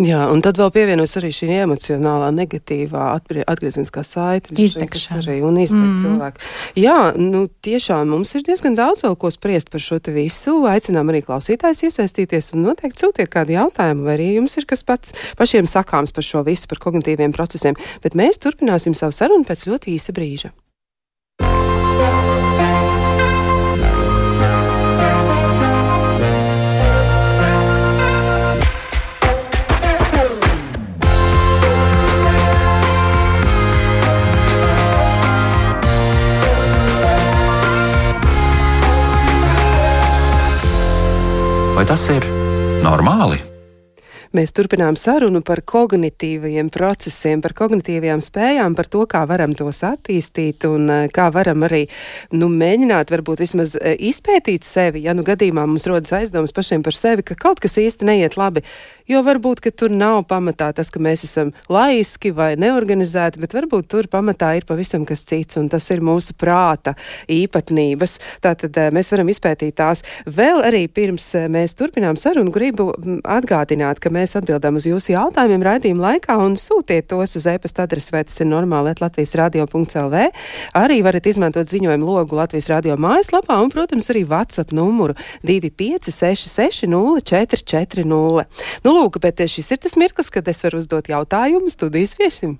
Jā, 0.00 0.20
un 0.32 0.40
tad 0.40 0.56
vēl 0.56 0.70
pievienojas 0.72 1.18
arī 1.20 1.28
šī 1.34 1.48
emocionālā, 1.60 2.30
negatīvā 2.32 3.10
atgriezeniskā 3.44 4.00
saite. 4.06 4.54
Izdegšana. 4.56 5.18
Arī, 5.20 5.40
un 5.44 5.58
izteikt 5.60 5.84
mm 5.84 5.98
cilvēku. 6.00 6.44
Jā, 6.80 6.96
nu 7.20 7.42
tiešām 7.66 8.08
mums 8.14 8.32
ir 8.38 8.46
diezgan 8.46 8.78
daudz 8.78 9.04
vēl 9.04 9.18
ko 9.20 9.28
spriest 9.34 9.68
par 9.72 9.84
šo 9.84 9.98
te 10.00 10.14
visu. 10.14 10.54
Aicinām 10.70 11.12
arī 11.12 11.20
klausītājs 11.26 11.84
iesaistīties 11.90 12.54
un 12.56 12.64
noteikti 12.70 13.04
sūtiet 13.04 13.28
kādu 13.34 13.58
jautājumu, 13.58 14.06
vai 14.08 14.16
arī 14.16 14.30
jums 14.38 14.56
ir 14.56 14.68
kas 14.70 14.86
pats 14.88 15.12
pašiem 15.36 15.68
sakāms 15.68 16.16
par 16.16 16.24
šo 16.24 16.46
visu, 16.48 16.70
par 16.70 16.80
kognitīviem 16.80 17.36
procesiem. 17.36 17.76
Bet 18.00 18.16
mēs 18.16 18.40
turpināsim 18.40 18.96
savu 18.96 19.12
sarunu 19.12 19.44
pēc 19.44 19.68
ļoti 19.68 19.98
īsa 19.98 20.16
brīža. 20.16 20.54
Vai 41.80 41.86
tas 41.88 42.02
ir 42.12 42.20
normāli? 42.84 43.38
Mēs 44.36 44.52
turpinām 44.52 44.98
sarunu 45.00 45.40
par 45.40 45.62
kognitīvajiem 45.64 46.68
procesiem, 46.70 47.40
par 47.40 47.54
kognitīvajām 47.56 48.20
spējām, 48.20 48.76
par 48.76 48.90
to, 48.92 49.06
kā 49.08 49.22
varam 49.24 49.54
tos 49.56 49.80
attīstīt 49.88 50.66
un 50.68 50.84
eh, 50.92 51.06
kā 51.08 51.30
varam 51.32 51.64
arī 51.64 51.80
nu, 52.36 52.50
mēģināt, 52.52 53.08
varbūt 53.10 53.40
vismaz 53.46 53.78
eh, 53.80 53.96
izpētīt 54.10 54.68
sevi. 54.68 55.06
Ja 55.08 55.16
nu 55.16 55.24
gadījumā 55.24 55.64
mums 55.64 55.88
rodas 55.88 56.12
aizdomas 56.20 56.52
pašiem 56.52 56.84
par 56.84 57.00
sevi, 57.00 57.24
ka 57.24 57.34
kaut 57.34 57.64
kas 57.64 57.78
īsti 57.80 58.06
neiet 58.06 58.36
labi, 58.36 58.60
jo 59.10 59.20
varbūt 59.26 59.64
tur 59.76 59.92
nav 59.94 60.22
pamatā 60.30 60.70
tas, 60.76 60.90
ka 60.92 61.00
mēs 61.02 61.24
esam 61.26 61.52
laiski 61.72 62.32
vai 62.34 62.52
neorganizēti, 62.60 63.40
bet 63.42 63.54
varbūt 63.56 63.88
tur 63.90 64.08
pamatā 64.10 64.52
ir 64.58 64.66
pavisam 64.68 65.06
kas 65.08 65.24
cits, 65.26 65.58
un 65.60 65.68
tas 65.72 65.86
ir 65.90 66.02
mūsu 66.04 66.34
prāta 66.38 66.94
īpatnības. 67.30 68.18
Tātad 68.44 68.76
eh, 68.78 68.90
mēs 68.94 69.10
varam 69.14 69.30
izpētīt 69.32 69.76
tās. 69.80 70.04
Vēl 70.26 70.62
arī 70.66 70.84
pirms 70.92 71.26
eh, 71.38 71.48
mēs 71.52 71.74
turpinām 71.78 72.18
sarunu, 72.20 72.52
gribu 72.54 72.90
mm, 72.94 73.22
atgādināt, 73.38 74.02
ka 74.02 74.12
mēs 74.14 74.36
atbildam 74.38 74.78
uz 74.80 74.86
jūsu 74.88 75.14
jautājumiem 75.14 75.66
raidījuma 75.66 76.10
laikā 76.10 76.38
un 76.40 76.56
sūtiet 76.60 77.10
tos 77.10 77.36
uz 77.40 77.48
e-pasta 77.50 77.86
adresi, 77.88 78.12
vai 78.14 78.24
tas 78.28 78.38
ir 78.42 78.50
normāli, 78.50 78.94
Latvijas 79.00 79.34
radio.lv. 79.38 80.24
Arī 80.76 81.00
varat 81.06 81.26
izmantot 81.30 81.70
ziņojumu 81.70 82.06
logu 82.06 82.38
Latvijas 82.38 82.70
radio 82.72 82.98
mājaslapā 83.00 83.58
un, 83.62 83.70
protams, 83.72 84.10
arī 84.12 84.24
WhatsApp 84.28 84.74
numuru 84.76 85.16
256 85.46 86.86
04440. 86.90 88.44
Nu, 88.84 88.99
lūk, 89.00 89.20
bet 89.22 89.40
šis 89.40 89.72
ir 89.72 89.80
tas 89.80 89.96
mirklis, 90.00 90.32
kad 90.32 90.48
es 90.52 90.64
varu 90.66 90.82
uzdot 90.82 91.08
jautājumu 91.08 91.72
studijas 91.72 92.16
viesim. 92.20 92.58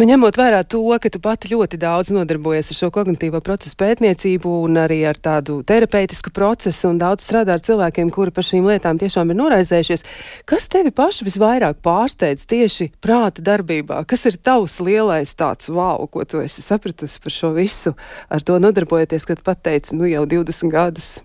Nu, 0.00 0.06
ņemot 0.08 0.32
vērā 0.40 0.62
to, 0.64 0.80
ka 0.96 1.10
tu 1.12 1.18
pati 1.20 1.50
ļoti 1.50 1.76
daudz 1.76 2.08
nodarbojies 2.16 2.70
ar 2.72 2.76
šo 2.78 2.88
kognitīvo 2.94 3.42
procesu 3.44 3.76
pētniecību 3.82 4.48
un 4.64 4.78
arī 4.80 5.02
ar 5.04 5.18
tādu 5.20 5.58
terapeitisku 5.68 6.30
procesu 6.32 6.88
un 6.88 6.96
daudz 6.96 7.26
strādā 7.26 7.58
ar 7.58 7.60
cilvēkiem, 7.60 8.08
kuri 8.08 8.32
par 8.32 8.46
šīm 8.48 8.64
lietām 8.64 8.96
tiešām 8.96 9.28
ir 9.28 9.36
noraizējušies, 9.36 10.06
kas 10.48 10.70
tevi 10.72 10.88
paši 10.96 11.26
visvairāk 11.26 11.82
pārsteidz 11.84 12.46
tieši 12.48 12.86
prāta 13.04 13.44
darbībā? 13.44 13.98
Kas 14.08 14.24
ir 14.30 14.38
tavs 14.40 14.78
lielais 14.80 15.36
tāds 15.36 15.68
wow, 15.68 16.08
ko 16.08 16.24
tu 16.24 16.40
esi 16.40 16.64
sapratusi 16.64 17.20
par 17.20 17.34
šo 17.36 17.50
visu, 17.58 17.92
ar 18.32 18.40
to 18.40 18.56
nodarbojoties, 18.56 19.28
kad 19.28 19.42
pat 19.44 19.60
teici, 19.68 19.98
nu 20.00 20.08
jau 20.08 20.24
20 20.24 20.72
gadus? 20.72 21.18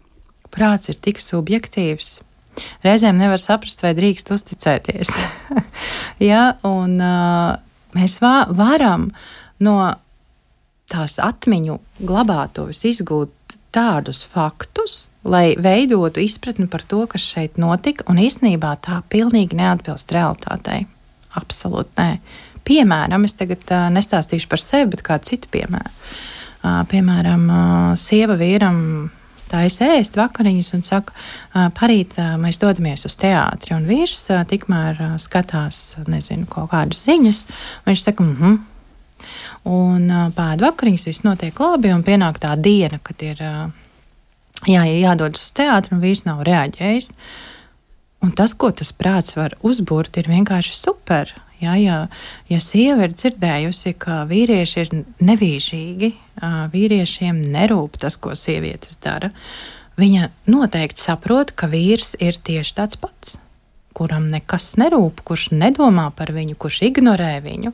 Prāts 0.52 0.92
ir 0.92 1.00
tik 1.00 1.24
subjektīvs. 1.24 2.18
Reizēm 2.84 3.16
nevar 3.24 3.40
saprast, 3.40 3.88
vai 3.88 3.94
drīkst 3.96 4.36
uzticēties. 4.36 5.16
Jā, 6.30 6.44
un 6.68 7.00
uh, 7.00 7.56
Mēs 7.96 8.20
vā, 8.24 8.46
varam 8.52 9.10
no 9.64 9.78
tās 10.92 11.18
atmiņu 11.24 11.80
glabātos 12.06 12.84
izgūt 12.88 13.32
tādus 13.76 14.24
faktus, 14.28 15.10
lai 15.28 15.56
veidotu 15.60 16.22
izpratni 16.24 16.68
par 16.72 16.86
to, 16.88 17.02
kas 17.12 17.24
šeit 17.24 17.60
notika, 17.60 18.06
un 18.12 18.22
īstenībā 18.22 18.76
tā 18.86 19.02
pilnīgi 19.12 19.58
neatbilst 19.60 20.14
realitātei. 20.16 20.86
Absolūti 21.36 22.00
nē. 22.00 22.12
Piemēram, 22.66 23.28
es 23.28 23.36
tagad 23.38 23.66
uh, 23.74 23.90
nestāstīšu 23.94 24.50
par 24.50 24.62
sevi, 24.62 24.90
bet 24.94 25.04
kādu 25.06 25.30
citu 25.34 25.52
piemēru. 25.54 25.92
Uh, 26.66 26.80
piemēram, 26.90 27.44
uh, 27.52 27.92
sieva 28.00 28.38
vīram 28.40 28.80
taisa 29.52 29.90
ēst 29.96 30.20
vakariņas 30.20 30.72
un 30.78 30.86
saka, 30.88 31.16
parīt 31.78 32.18
mēs 32.42 32.62
dodamies 32.62 33.06
uz 33.10 33.18
teātri. 33.22 33.76
Un 33.78 33.90
vīrs 33.90 34.28
tikmēr 34.50 35.02
skatās, 35.22 35.98
nezinu, 36.10 36.48
kaut 36.52 36.72
kādas 36.74 37.04
ziņas. 37.08 37.44
Viņš 37.90 38.08
saka, 38.08 38.30
mhm. 38.30 38.56
Mm 38.56 38.64
un 39.66 40.10
pēdu 40.36 40.68
vakariņas 40.68 41.08
viss 41.10 41.26
notiek 41.26 41.60
labi, 41.60 41.92
un 41.94 42.06
pienāk 42.06 42.40
tā 42.42 42.54
diena, 42.60 43.00
kad 43.04 43.22
ir 43.26 43.42
jā, 43.42 44.86
jādodas 44.86 45.48
uz 45.48 45.56
teātri, 45.58 45.96
un 45.96 46.04
vīrs 46.04 46.26
nav 46.28 46.46
reaģējis. 46.48 47.12
Un 48.26 48.32
tas, 48.34 48.56
ko 48.58 48.72
tas 48.74 48.94
prāts 48.96 49.36
var 49.38 49.58
uzbūrt, 49.66 50.18
ir 50.18 50.30
vienkārši 50.32 50.78
super. 50.78 51.34
Ja, 51.66 51.76
ja, 51.80 52.00
ja 52.52 52.60
sieva 52.62 53.08
ir 53.08 53.16
dzirdējusi, 53.16 53.96
ka 53.98 54.24
vīrieši 54.30 54.84
ir 54.84 54.92
nevīžīgi, 55.26 56.12
vīriešiem 56.74 57.42
nerūp 57.56 57.98
tas, 58.02 58.20
ko 58.22 58.36
sievietes 58.38 59.00
dara, 59.02 59.32
viņa 59.98 60.30
noteikti 60.52 61.02
saprot, 61.02 61.56
ka 61.58 61.70
vīrs 61.72 62.14
ir 62.22 62.38
tieši 62.38 62.76
tāds 62.78 63.00
pats, 63.02 63.40
kuram 63.96 64.28
nekas 64.34 64.76
nerūp, 64.82 65.24
kurš 65.26 65.50
nedomā 65.56 66.10
par 66.18 66.34
viņu, 66.36 66.58
kurš 66.60 66.84
ignorē 66.92 67.40
viņu. 67.46 67.74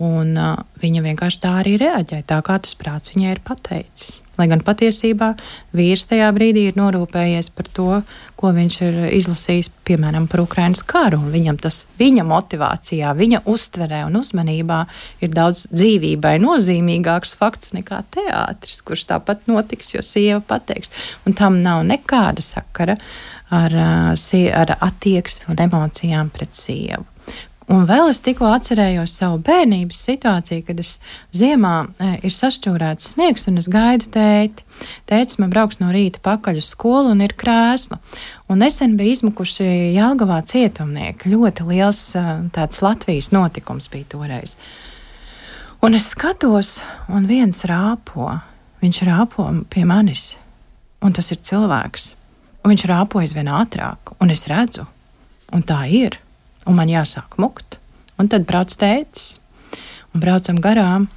Un, 0.00 0.30
uh, 0.32 0.54
viņa 0.80 1.02
vienkārši 1.04 1.40
tā 1.42 1.50
arī 1.60 1.74
reaģēja, 1.76 2.24
tā 2.30 2.38
kā 2.44 2.54
tas 2.64 2.72
prāts 2.78 3.12
viņai 3.12 3.34
ir 3.34 3.40
pateicis. 3.44 4.22
Lai 4.40 4.46
gan 4.48 4.62
patiesībā 4.64 5.34
vīrs 5.76 6.06
tajā 6.08 6.30
brīdī 6.32 6.62
ir 6.70 6.78
norūpējies 6.80 7.50
par 7.52 7.68
to, 7.76 7.98
ko 8.40 8.52
viņš 8.56 8.78
ir 8.86 8.96
izlasījis, 9.18 9.68
piemēram, 9.84 10.24
par 10.32 10.40
Ukraiņas 10.46 10.86
karu. 10.88 11.20
Viņam 11.34 11.60
tas 11.60 11.82
viņa 12.00 12.24
motivācijā, 12.30 13.12
viņa 13.18 13.42
uztverē 13.52 14.06
un 14.06 14.16
uzmanībā 14.22 14.80
ir 15.20 15.34
daudz 15.36 15.66
dzīvībai 15.68 16.38
nozīmīgāks 16.46 17.36
fakts 17.36 17.76
nekā 17.76 18.00
teātris, 18.16 18.80
kurš 18.80 19.04
tāpat 19.12 19.44
notiks, 19.52 19.92
jo 19.98 20.06
sieva 20.06 20.40
pateiks. 20.40 20.88
Un 21.28 21.36
tam 21.36 21.60
nav 21.60 21.84
nekāda 21.84 22.40
sakara 22.40 22.96
ar, 23.52 23.76
ar 23.76 24.76
attieksmi 24.80 25.52
un 25.52 25.64
emocijām 25.68 26.32
pret 26.32 26.56
sievu. 26.56 27.09
Un 27.70 27.84
vēl 27.86 28.08
es 28.10 28.18
tikko 28.18 28.48
atcerējos 28.50 29.12
savu 29.20 29.36
bērnības 29.46 29.98
situāciju, 30.08 30.64
kad 30.66 30.80
es 30.82 30.96
ziemā 31.36 31.74
e, 31.86 32.08
ir 32.26 32.32
sašķūrēts 32.34 33.12
sniegs 33.12 33.46
un 33.46 33.60
es 33.60 33.68
gaidu 33.70 34.08
tēti. 34.10 34.64
Tētis 35.06 35.38
man 35.38 35.52
brauks 35.52 35.78
no 35.78 35.92
rīta 35.94 36.18
pakaļ 36.24 36.58
uz 36.58 36.72
skolu 36.72 37.12
un 37.14 37.20
ir 37.22 37.36
krēsla. 37.38 38.00
Un 38.50 38.58
nesen 38.64 38.96
bija 38.98 39.14
izmukuši 39.14 39.68
Jālgavā 39.94 40.40
cietumnieki. 40.50 41.30
Ļoti 41.30 41.66
liels 41.68 42.00
e, 42.18 42.22
tāds 42.56 42.82
Latvijas 42.82 43.30
notikums 43.30 43.86
bija 43.92 44.08
toreiz. 44.16 44.56
Un 45.86 45.94
es 45.94 46.08
skatos, 46.10 46.80
un 47.06 47.28
viens 47.30 47.62
rāpo. 47.70 48.32
Viņš 48.82 49.00
rāpo 49.06 49.46
pie 49.70 49.84
manis, 49.86 50.32
un 51.06 51.14
tas 51.14 51.30
ir 51.30 51.38
cilvēks. 51.46 52.16
Un 52.64 52.74
viņš 52.74 52.86
rāpo 52.90 53.22
aizvien 53.22 53.52
ātrāk, 53.52 54.16
un 54.18 54.34
es 54.34 54.42
redzu, 54.50 54.88
un 55.54 55.62
tā 55.62 55.84
ir 55.86 56.18
un 56.70 56.78
man 56.78 56.90
jāsāk 56.90 57.38
mukt. 57.42 57.78
Un 58.20 58.28
tad 58.30 58.46
brauc 58.48 58.72
tētis, 58.78 59.38
un 60.14 60.22
braucam 60.22 60.60
garām. 60.62 61.08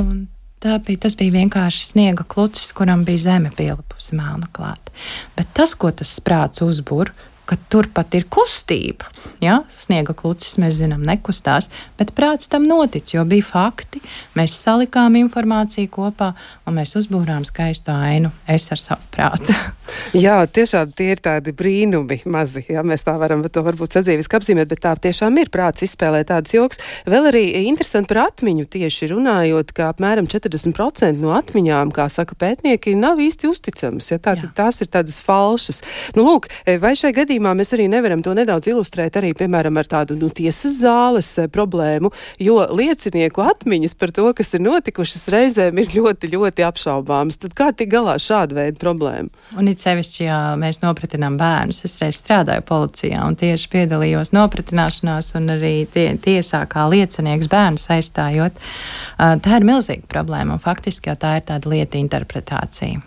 Un 0.00 0.28
bija, 0.60 1.00
tas 1.06 1.16
bija 1.18 1.34
vienkārši 1.38 1.86
sniega 1.92 2.24
klucis, 2.28 2.70
kuram 2.76 3.04
bija 3.04 3.26
zeme 3.26 3.52
pielipusi 3.56 4.16
melna 4.18 4.48
klāta. 4.54 4.92
Bet 5.36 5.52
tas, 5.56 5.74
ko 5.74 5.90
tas 5.90 6.12
sprāts 6.20 6.62
uzbūr, 6.64 7.12
ka 7.48 7.58
turpat 7.72 8.14
ir 8.14 8.28
kustība. 8.30 9.08
Ja? 9.40 9.60
Sniega 9.72 10.14
klucis 10.16 10.58
mēs 10.60 10.78
zinām, 10.80 11.02
nekustās, 11.06 11.70
bet 11.98 12.12
prāts 12.16 12.50
tam 12.50 12.66
notic, 12.68 13.14
jo 13.14 13.24
bija 13.28 13.46
fakti. 13.46 14.02
Mēs 14.36 14.56
salikām 14.60 15.16
informāciju 15.20 15.90
kopā 15.92 16.32
un 16.68 16.76
mēs 16.78 16.96
uzbūrām 17.00 17.46
skaistu 17.48 17.94
ainu. 17.94 18.32
Es 18.48 18.68
ar 18.72 18.80
savu 18.82 19.06
prātu. 19.14 19.56
Jā, 20.24 20.36
tiešām 20.46 20.92
tie 20.96 21.10
ir 21.14 21.22
tādi 21.22 21.52
brīnumi 21.56 22.20
mazi. 22.30 22.62
Jā, 22.70 22.84
mēs 22.86 23.04
tā 23.06 23.16
varam 23.18 23.42
to 23.50 23.62
varbūt 23.66 23.96
sadzīviski 23.96 24.38
apzīmēt, 24.38 24.70
bet 24.70 24.82
tā 24.84 24.94
tiešām 25.08 25.38
ir 25.42 25.50
prāts 25.52 25.84
izspēlē 25.86 26.22
tādas 26.28 26.54
joks. 26.54 26.80
Vēl 27.10 27.30
arī 27.32 27.42
interesanti 27.64 28.12
par 28.12 28.22
atmiņu 28.28 28.68
tieši 28.70 29.10
runājot, 29.14 29.72
ka 29.76 29.90
apmēram 29.90 30.28
40% 30.30 31.18
no 31.20 31.34
atmiņām, 31.36 31.94
kā 31.96 32.06
saka 32.12 32.38
pētnieki, 32.38 32.94
nav 32.98 33.20
īsti 33.22 33.50
uzticamas. 33.50 34.12
Ja? 34.12 34.20
Tā, 34.22 34.36
tās 34.56 34.80
ir 34.84 34.90
tādas 34.92 35.20
falšas. 35.24 35.82
Nu, 36.18 36.26
lūk, 36.28 36.50
vai 36.82 36.94
šai 36.98 37.12
gadījumā 37.16 37.56
mēs 37.58 37.74
arī 37.76 37.88
nevaram 37.90 38.22
to 38.24 38.34
nedaudz 38.36 38.70
ilustrēt 38.70 39.09
arī, 39.18 39.32
piemēram, 39.36 39.78
ar 39.80 39.88
tādu 39.90 40.16
nu, 40.18 40.30
tiesas 40.34 40.78
zāles 40.82 41.30
eh, 41.40 41.48
problēmu, 41.50 42.12
jo 42.42 42.58
liecinieku 42.76 43.42
atmiņas 43.44 43.96
par 44.00 44.14
to, 44.16 44.28
kas 44.36 44.54
ir 44.54 44.64
notikušas 44.64 45.26
reizēm, 45.34 45.80
ir 45.82 45.94
ļoti, 45.96 46.30
ļoti 46.34 46.66
apšaubāmas. 46.66 47.40
Tad 47.42 47.56
kā 47.58 47.70
tik 47.76 47.92
galā 47.94 48.16
šāda 48.22 48.58
veida 48.60 48.80
problēma? 48.80 49.30
Un 49.58 49.70
it 49.70 49.82
sevišķi, 49.82 50.22
ja 50.26 50.38
mēs 50.60 50.80
nopratinām 50.84 51.38
bērnus, 51.40 51.82
es 51.88 51.98
reiz 52.02 52.20
strādāju 52.20 52.66
policijā 52.68 53.24
un 53.26 53.38
tieši 53.40 53.70
piedalījos 53.72 54.34
nopratināšanās 54.36 55.34
un 55.40 55.54
arī 55.56 55.74
tie, 55.90 56.10
tiesā 56.20 56.64
kā 56.70 56.86
liecinieks 56.92 57.50
bērnus 57.50 57.88
aizstājot. 57.96 58.58
Tā 59.18 59.56
ir 59.58 59.66
milzīga 59.68 60.06
problēma 60.10 60.56
un 60.56 60.62
faktiski 60.62 61.12
jau 61.12 61.18
tā 61.20 61.38
ir 61.40 61.48
tāda 61.48 61.70
lieta 61.72 62.00
interpretācija. 62.00 63.00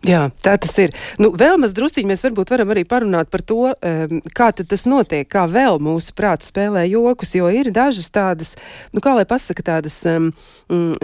Jā, 0.00 0.30
tā 0.40 0.54
tas 0.56 0.72
ir. 0.80 0.94
Nu, 1.20 1.28
vēl 1.36 1.58
maz 1.60 1.74
drusciņi 1.76 2.08
mēs 2.08 2.22
varbūt 2.24 2.48
varam 2.54 2.70
arī 2.72 2.86
parunāt 2.88 3.28
par 3.28 3.42
to, 3.44 3.74
um, 3.74 4.22
kā 4.32 4.46
tas 4.56 4.86
notiek, 4.88 5.26
kā 5.28 5.42
vēl 5.44 5.76
mūsu 5.76 6.14
prāts 6.16 6.48
spēlē 6.48 6.86
jokus, 6.88 7.34
jo 7.36 7.50
ir 7.52 7.68
dažas 7.76 8.08
tādas, 8.14 8.54
nu, 8.96 9.02
kā 9.04 9.12
lai 9.18 9.26
pasaka, 9.28 9.66
tādas 9.66 9.98
um, 10.08 10.30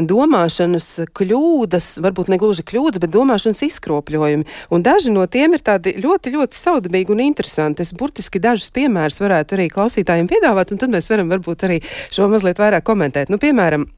domāšanas 0.01 0.89
kļūdas, 1.13 1.91
varbūt 2.07 2.33
ne 2.33 2.41
gluži 2.41 2.65
kļūdas, 2.65 3.03
bet 3.05 3.13
domāšanas 3.13 3.67
izkropļojumi. 3.69 4.49
Un 4.73 4.89
daži 4.89 5.13
no 5.13 5.29
tiem 5.29 5.59
ir 5.59 5.67
tādi 5.67 5.99
ļoti, 6.01 6.33
ļoti 6.39 6.57
saudabīgi 6.57 7.13
un 7.13 7.21
interesanti. 7.29 7.85
Es 7.85 7.93
burtiski 7.93 8.41
dažus 8.41 8.73
piemērus 8.73 9.21
varētu 9.21 9.61
arī 9.61 9.69
klausītājiem 9.77 10.33
piedāvāt, 10.33 10.73
un 10.73 10.81
tad 10.81 10.97
mēs 10.97 11.13
varam 11.13 11.29
varbūt 11.37 11.69
arī 11.69 11.83
šo 11.85 12.33
mazliet 12.33 12.65
vairāk 12.65 12.89
komentēt. 12.89 13.29
Nu, 13.29 13.37
piemēram, 13.43 13.91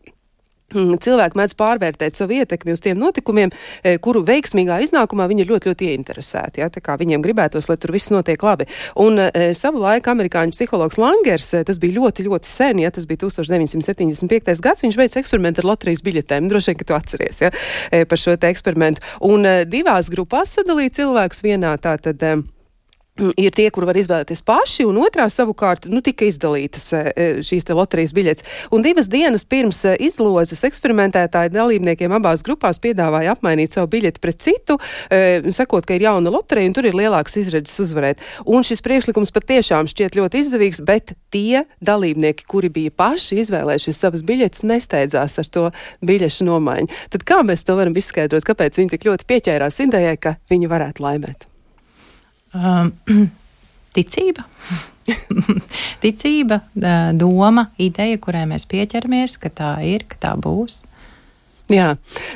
cilvēki 0.74 1.38
mēdz 1.38 1.54
pārvērtēt 1.58 2.18
savu 2.18 2.36
ietekmi 2.36 2.74
uz 2.76 2.82
tiem 2.84 2.98
notikumiem, 3.00 3.52
e, 3.82 3.96
kuru 4.04 4.20
veiksmīgā 4.26 4.80
iznākumā 4.84 5.28
viņi 5.30 5.44
ir 5.44 5.52
ļoti, 5.52 5.70
ļoti 5.70 5.88
ieinteresēti. 5.92 6.60
Ja? 6.62 6.68
Tā 6.72 6.82
kā 6.84 6.98
viņiem 7.00 7.24
gribētos, 7.24 7.70
lai 7.70 7.78
tur 7.80 7.94
viss 7.94 8.12
notiek 8.12 8.42
labi. 8.42 8.68
Un 9.00 9.18
e, 9.18 9.52
savu 9.56 9.80
laiku 9.80 10.12
amerikāņu 10.12 10.52
psihologs 10.52 11.00
Langers, 11.00 11.54
e, 11.56 11.64
tas 11.64 11.80
bija 11.80 11.96
ļoti, 12.00 12.28
ļoti 12.28 12.50
sen, 12.50 12.82
ja 12.84 12.92
tas 12.92 13.08
bija 13.08 13.24
1975. 13.24 14.60
gads, 14.64 14.84
viņš 14.84 15.00
veica 15.00 15.22
eksperimentu 15.22 15.64
ar 15.64 15.72
loterijas 15.72 16.04
biļetēm. 16.04 16.50
Droši 16.52 16.72
vien, 16.72 16.80
ka 16.82 16.88
tu 16.90 16.98
atceries 16.98 17.42
ja? 17.46 17.52
E, 17.90 18.04
par 18.04 18.20
šo 18.20 18.36
eksperimentu. 18.36 19.04
Un 19.24 19.48
e, 19.48 19.56
divās 19.68 20.12
grupās 20.12 20.52
sadalīja 20.58 20.98
cilvēkus 21.00 21.44
vienā 21.48 21.74
tātad. 21.80 22.20
E, 22.22 22.57
ir 23.18 23.54
tie, 23.54 23.68
kur 23.74 23.86
var 23.88 23.98
izvēlēties 23.98 24.42
paši, 24.46 24.86
un 24.88 25.00
otrā 25.02 25.26
savukārt 25.32 25.88
nu, 25.90 26.00
tika 26.04 26.26
izdalītas 26.28 26.86
e, 26.94 27.00
e, 27.10 27.26
šīs 27.44 27.68
loterijas 27.68 28.14
biļetes. 28.16 28.46
Un 28.74 28.84
divas 28.84 29.10
dienas 29.10 29.44
pirms 29.48 29.82
e, 29.88 29.94
izlozes 30.08 30.64
eksperimentētāji 30.68 31.52
dalībniekiem 31.54 32.14
abās 32.18 32.44
grupās 32.46 32.80
piedāvāja 32.82 33.34
apmainīt 33.36 33.76
savu 33.76 33.90
biļeti 33.96 34.22
pret 34.22 34.40
citu, 34.42 34.78
sakot, 35.54 35.86
ka 35.86 35.96
ir 35.96 36.04
jauna 36.06 36.30
loterija 36.32 36.68
un 36.70 36.74
tur 36.76 36.86
ir 36.88 36.96
lielāks 36.96 37.36
izredzes 37.40 37.78
uzvarēt. 37.82 38.22
Un 38.46 38.66
šis 38.66 38.82
priekšlikums 38.84 39.32
patiešām 39.34 39.90
šķiet 39.90 40.18
ļoti 40.18 40.42
izdevīgs, 40.44 40.82
bet 40.86 41.14
tie 41.34 41.64
dalībnieki, 41.84 42.46
kuri 42.48 42.70
bija 42.72 42.94
paši 42.94 43.40
izvēlējušies 43.42 44.02
savas 44.04 44.24
biļetes, 44.28 44.64
nesteidzās 44.68 45.38
ar 45.42 45.52
to 45.52 45.68
biļešu 46.04 46.48
nomaiņu. 46.48 47.04
Tad 47.14 47.26
kā 47.28 47.42
mēs 47.46 47.66
to 47.68 47.78
varam 47.78 47.96
izskaidrot, 47.98 48.46
kāpēc 48.48 48.80
viņi 48.80 48.96
tik 48.96 49.08
ļoti 49.10 49.28
pieķērās 49.28 49.84
idejai, 49.88 50.18
ka 50.20 50.36
viņi 50.52 50.74
varētu 50.74 51.06
laimēt? 51.06 51.47
Um, 52.54 52.92
ticība. 53.96 54.44
ticība, 56.02 56.60
doma, 57.16 57.68
ideja, 57.80 58.18
kurai 58.20 58.44
mēs 58.48 58.68
pieķeramies, 58.68 59.38
ka 59.40 59.52
tā 59.52 59.72
ir, 59.88 60.04
ka 60.08 60.20
tā 60.28 60.34
būs. 60.38 60.82
Jā, 61.68 61.88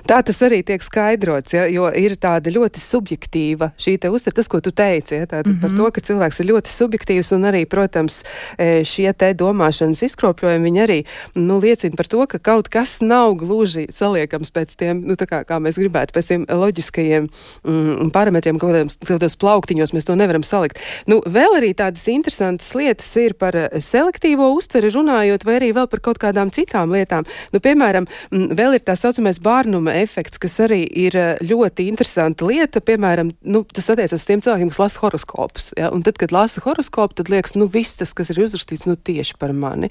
tā 0.05 0.18
tas 0.20 0.39
arī 0.45 0.59
tiek 0.61 0.83
skaidrots, 0.85 1.55
ja, 1.57 1.62
jo 1.72 1.87
ir 1.97 2.18
tāda 2.20 2.53
ļoti 2.53 2.80
subjektīva 2.83 3.70
šī 3.80 3.95
te 4.03 4.11
uztvere, 4.12 4.37
tas, 4.37 4.49
ko 4.53 4.59
tu 4.61 4.74
teici, 4.76 5.14
ja, 5.16 5.24
tātad 5.24 5.47
mm 5.49 5.55
-hmm. 5.55 5.61
par 5.62 5.70
to, 5.76 5.91
ka 5.91 6.01
cilvēks 6.09 6.41
ir 6.41 6.47
ļoti 6.51 6.68
subjektīvs 6.68 7.33
un 7.33 7.49
arī, 7.49 7.64
protams, 7.64 8.24
e, 8.59 8.85
šie 8.85 9.12
te 9.12 9.33
domāšanas 9.33 10.03
izkropļojumi, 10.05 10.64
viņi 10.68 10.83
arī, 10.85 11.05
nu, 11.35 11.59
liecina 11.59 11.97
par 11.97 12.07
to, 12.07 12.26
ka 12.26 12.39
kaut 12.39 12.68
kas 12.68 13.01
nav 13.01 13.35
gluži 13.35 13.87
saliekams 13.89 14.51
pēc 14.51 14.76
tiem, 14.76 15.01
nu, 15.01 15.14
tā 15.14 15.24
kā, 15.24 15.45
kā 15.49 15.57
mēs 15.57 15.80
gribētu, 15.80 16.12
pēc 16.12 16.28
tiem 16.28 16.45
loģiskajiem 16.49 17.28
mm, 17.64 18.11
parametriem, 18.12 18.59
kādos 18.59 19.37
plauktiņos 19.37 19.93
mēs 19.93 20.05
to 20.05 20.14
nevaram 20.14 20.43
salikt. 20.43 20.76
Nu, 21.07 21.22
vēl 21.24 21.57
arī 21.57 21.72
tādas 21.74 22.05
interesantas 22.09 22.74
lietas 22.74 23.16
ir 23.16 23.33
par 23.33 23.57
e, 23.57 23.68
selektīvo 23.80 24.53
uztveri 24.53 24.93
runājot, 24.93 25.45
vai 25.45 25.57
arī 25.57 25.72
vēl 25.72 25.89
par 25.89 26.01
kaut 26.01 26.18
kādām 26.18 26.53
citām 26.53 26.93
lietām. 26.93 27.24
Nu, 27.53 27.61
piemēram, 27.61 28.07
vēl 28.30 28.74
ir 28.74 28.85
tā 28.85 28.93
saucamā 28.97 29.21
saucamais 29.22 29.38
bārnuma 29.42 29.92
efekts, 30.02 30.38
kas 30.38 30.58
arī 30.64 30.82
ir 30.84 31.14
eh, 31.14 31.38
ļoti 31.40 31.86
interesanta 31.88 32.46
lieta. 32.46 32.80
Piemēram, 32.80 33.30
nu, 33.44 33.62
tas 33.64 33.90
attiecas 33.90 34.18
uz 34.18 34.26
tiem 34.26 34.40
cilvēkiem, 34.42 34.70
kas 34.72 34.80
lasa 34.80 35.00
horoskopus. 35.02 35.72
Ja? 35.78 35.92
Un 35.92 36.02
tad, 36.02 36.18
kad 36.18 36.32
lasa 36.32 36.60
horoskopu, 36.64 37.14
tad 37.14 37.30
liekas, 37.30 37.54
nu, 37.54 37.68
viss 37.70 37.96
tas, 37.96 38.12
kas 38.12 38.32
ir 38.32 38.42
uzrakstīts, 38.42 38.86
nu, 38.88 38.96
tieši 38.96 39.38
par 39.38 39.52
mani. 39.52 39.90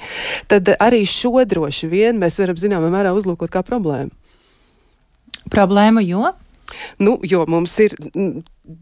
Tad 0.51 0.67
arī 0.79 1.05
šo 1.07 1.45
droši 1.45 1.87
vien 1.87 2.19
mēs 2.19 2.39
varam 2.41 2.59
zināmā 2.59 2.91
mērā 2.91 3.13
uzlūkot 3.15 3.51
kā 3.51 3.63
problēmu. 3.63 4.11
Problēmu, 5.51 6.03
jo? 6.03 6.33
Nu, 6.99 7.17
jo 7.27 7.45
mums 7.51 7.73
ir 7.83 7.95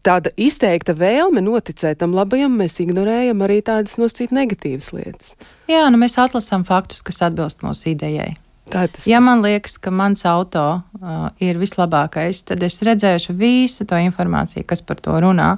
tāda 0.06 0.30
izteikta 0.38 0.94
vēlme 0.98 1.42
noticēt 1.42 2.02
tam 2.02 2.14
labajam, 2.18 2.58
mēs 2.58 2.82
ignorējam 2.84 3.42
arī 3.46 3.62
tādas 3.66 3.98
nosacīt 4.02 4.34
negatīvas 4.36 4.92
lietas. 4.94 5.34
Jā, 5.70 5.88
nu 5.90 6.02
mēs 6.02 6.18
atlasām 6.22 6.66
faktus, 6.68 7.02
kas 7.06 7.24
atbilst 7.26 7.66
mūsu 7.66 7.94
idejai. 7.96 8.36
Tas... 8.70 9.08
Ja 9.10 9.20
man 9.20 9.42
liekas, 9.42 9.78
ka 9.82 9.92
mans 9.92 10.26
auto 10.30 10.66
uh, 10.78 11.30
ir 11.42 11.58
vislabākais, 11.62 12.44
tad 12.52 12.64
es 12.66 12.78
redzēšu 12.86 13.34
visu 13.38 13.88
to 13.90 13.98
informāciju, 13.98 14.66
kas 14.70 14.84
par 14.86 15.02
to 15.02 15.16
runā, 15.24 15.56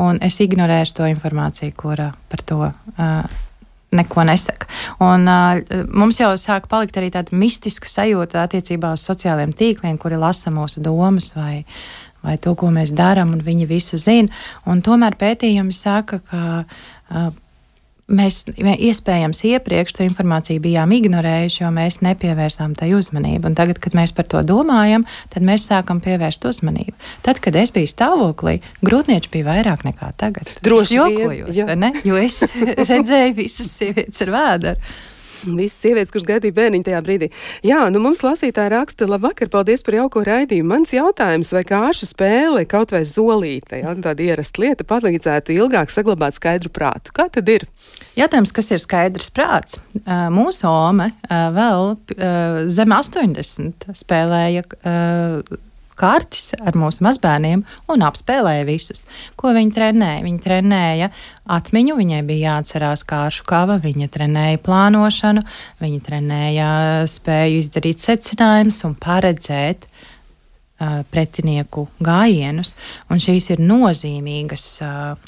un 0.00 0.20
es 0.24 0.36
ignorēšu 0.44 0.98
to 1.00 1.08
informāciju, 1.08 1.76
kura 1.76 2.10
par 2.32 2.44
to. 2.46 2.66
Uh, 2.96 3.38
neko 3.90 4.22
nesaka. 4.22 4.68
Un, 5.02 5.26
uh, 5.26 5.86
mums 5.90 6.20
jau 6.20 6.30
sāk 6.38 6.68
palikt 6.70 6.98
arī 7.00 7.08
tāda 7.10 7.34
mistiska 7.34 7.90
sajūta 7.90 8.44
attiecībā 8.44 8.92
uz 8.94 9.02
sociālajiem 9.02 9.54
tīkliem, 9.56 9.98
kuri 9.98 10.20
lasa 10.20 10.52
mūsu 10.54 10.82
domas 10.84 11.32
vai, 11.34 11.64
vai 12.22 12.36
to, 12.38 12.54
ko 12.54 12.70
mēs 12.70 12.94
darām, 12.94 13.34
un 13.34 13.42
viņi 13.42 13.66
visu 13.66 13.98
zina. 13.98 14.30
Un 14.70 14.84
tomēr 14.86 15.18
pētījumi 15.18 15.74
saka, 15.74 16.20
ka 16.22 16.42
uh, 16.62 17.32
mēs 18.10 18.42
iespējams 18.58 19.42
iepriekš 19.52 19.94
to 19.96 20.04
informāciju 20.06 20.62
bijām 20.64 20.92
ignorējuši, 20.96 21.62
jo 21.62 21.70
mēs 21.74 22.00
nepievērsām 22.04 22.74
tai 22.78 22.92
uzmanību. 22.96 23.50
Un 23.50 23.58
tagad, 23.58 23.80
kad 23.82 23.96
mēs 23.98 24.14
par 24.16 24.28
to 24.30 24.42
domājam, 24.46 25.06
tad 25.32 25.46
mēs 25.46 25.68
sākam 25.70 26.02
pievērst 26.04 26.44
uzmanību. 26.50 26.96
Tad, 27.26 27.42
kad 27.44 27.56
es 27.60 27.72
biju 27.74 27.90
stāvoklī, 27.90 28.58
grūtnieču 28.86 29.32
bija 29.34 29.50
vairāk 29.52 29.86
nekā 29.88 30.10
tagad. 30.20 30.50
Droši 30.66 30.98
vien, 30.98 31.86
ja. 31.86 31.94
jo 32.06 32.18
es 32.20 32.42
redzēju 32.92 33.38
visas 33.38 33.72
sievietes 33.78 34.26
ar 34.26 34.34
vēdru. 34.36 34.76
Visas 35.44 35.78
sievietes, 35.80 36.10
kuras 36.12 36.26
gaidīja 36.28 36.56
bērniņu 36.56 36.86
tajā 36.88 37.00
brīdī. 37.06 37.30
Jā, 37.66 37.80
nu 37.92 38.02
mums 38.02 38.20
lasītāji 38.26 38.72
raksta, 38.74 39.08
labvakar, 39.08 39.48
paldies 39.52 39.84
par 39.86 39.96
jauko 39.96 40.22
raidījumu. 40.26 40.68
Mans 40.74 40.92
jautājums, 40.94 41.52
vai 41.56 41.62
kāša 41.68 42.10
spēle, 42.10 42.66
kaut 42.68 42.92
vai 42.94 43.02
zolīte, 43.08 43.80
ja, 43.80 43.94
tāda 43.96 44.26
ierasta 44.26 44.64
lieta, 44.64 44.86
palīdzētu 44.88 45.56
ilgāk 45.56 45.92
saglabāt 45.92 46.36
skaidru 46.36 46.72
prātu? 46.74 47.14
Kā 47.16 47.30
tad 47.32 47.48
ir? 47.52 47.64
Jautājums, 48.18 48.52
kas 48.56 48.70
ir 48.74 48.82
skaidrs 48.82 49.32
prāts? 49.34 49.80
Mūsu 50.04 50.68
ome 50.68 51.12
vēl 51.30 51.96
zem 52.68 52.94
80 53.00 53.90
spēlēja 54.02 54.66
kartes 56.00 56.54
ar 56.56 56.78
mūsu 56.78 57.04
mazbērniem 57.04 57.64
un 57.92 58.06
apspēlēja 58.06 58.64
visus. 58.68 59.04
Ko 59.36 59.52
viņi 59.56 59.74
trenēja? 59.76 60.24
Viņi 60.24 60.42
trenēja 60.46 61.10
atmiņu, 61.50 61.98
viņai 62.00 62.22
bija 62.28 62.54
jāatcerās 62.54 63.04
kāršu 63.08 63.44
kava, 63.48 63.76
viņa 63.82 64.08
trenēja 64.14 64.62
plānošanu, 64.64 65.44
viņa 65.82 66.06
trenēja 66.08 66.70
spēju 67.10 67.60
izdarīt 67.64 68.04
secinājumus 68.04 68.82
un 68.88 68.96
paredzēt 69.00 69.89
pretinieku 71.12 71.84
gājienus, 72.04 72.72
un 73.12 73.20
šīs 73.20 73.50
ir 73.54 73.62
nozīmīgas 73.62 74.64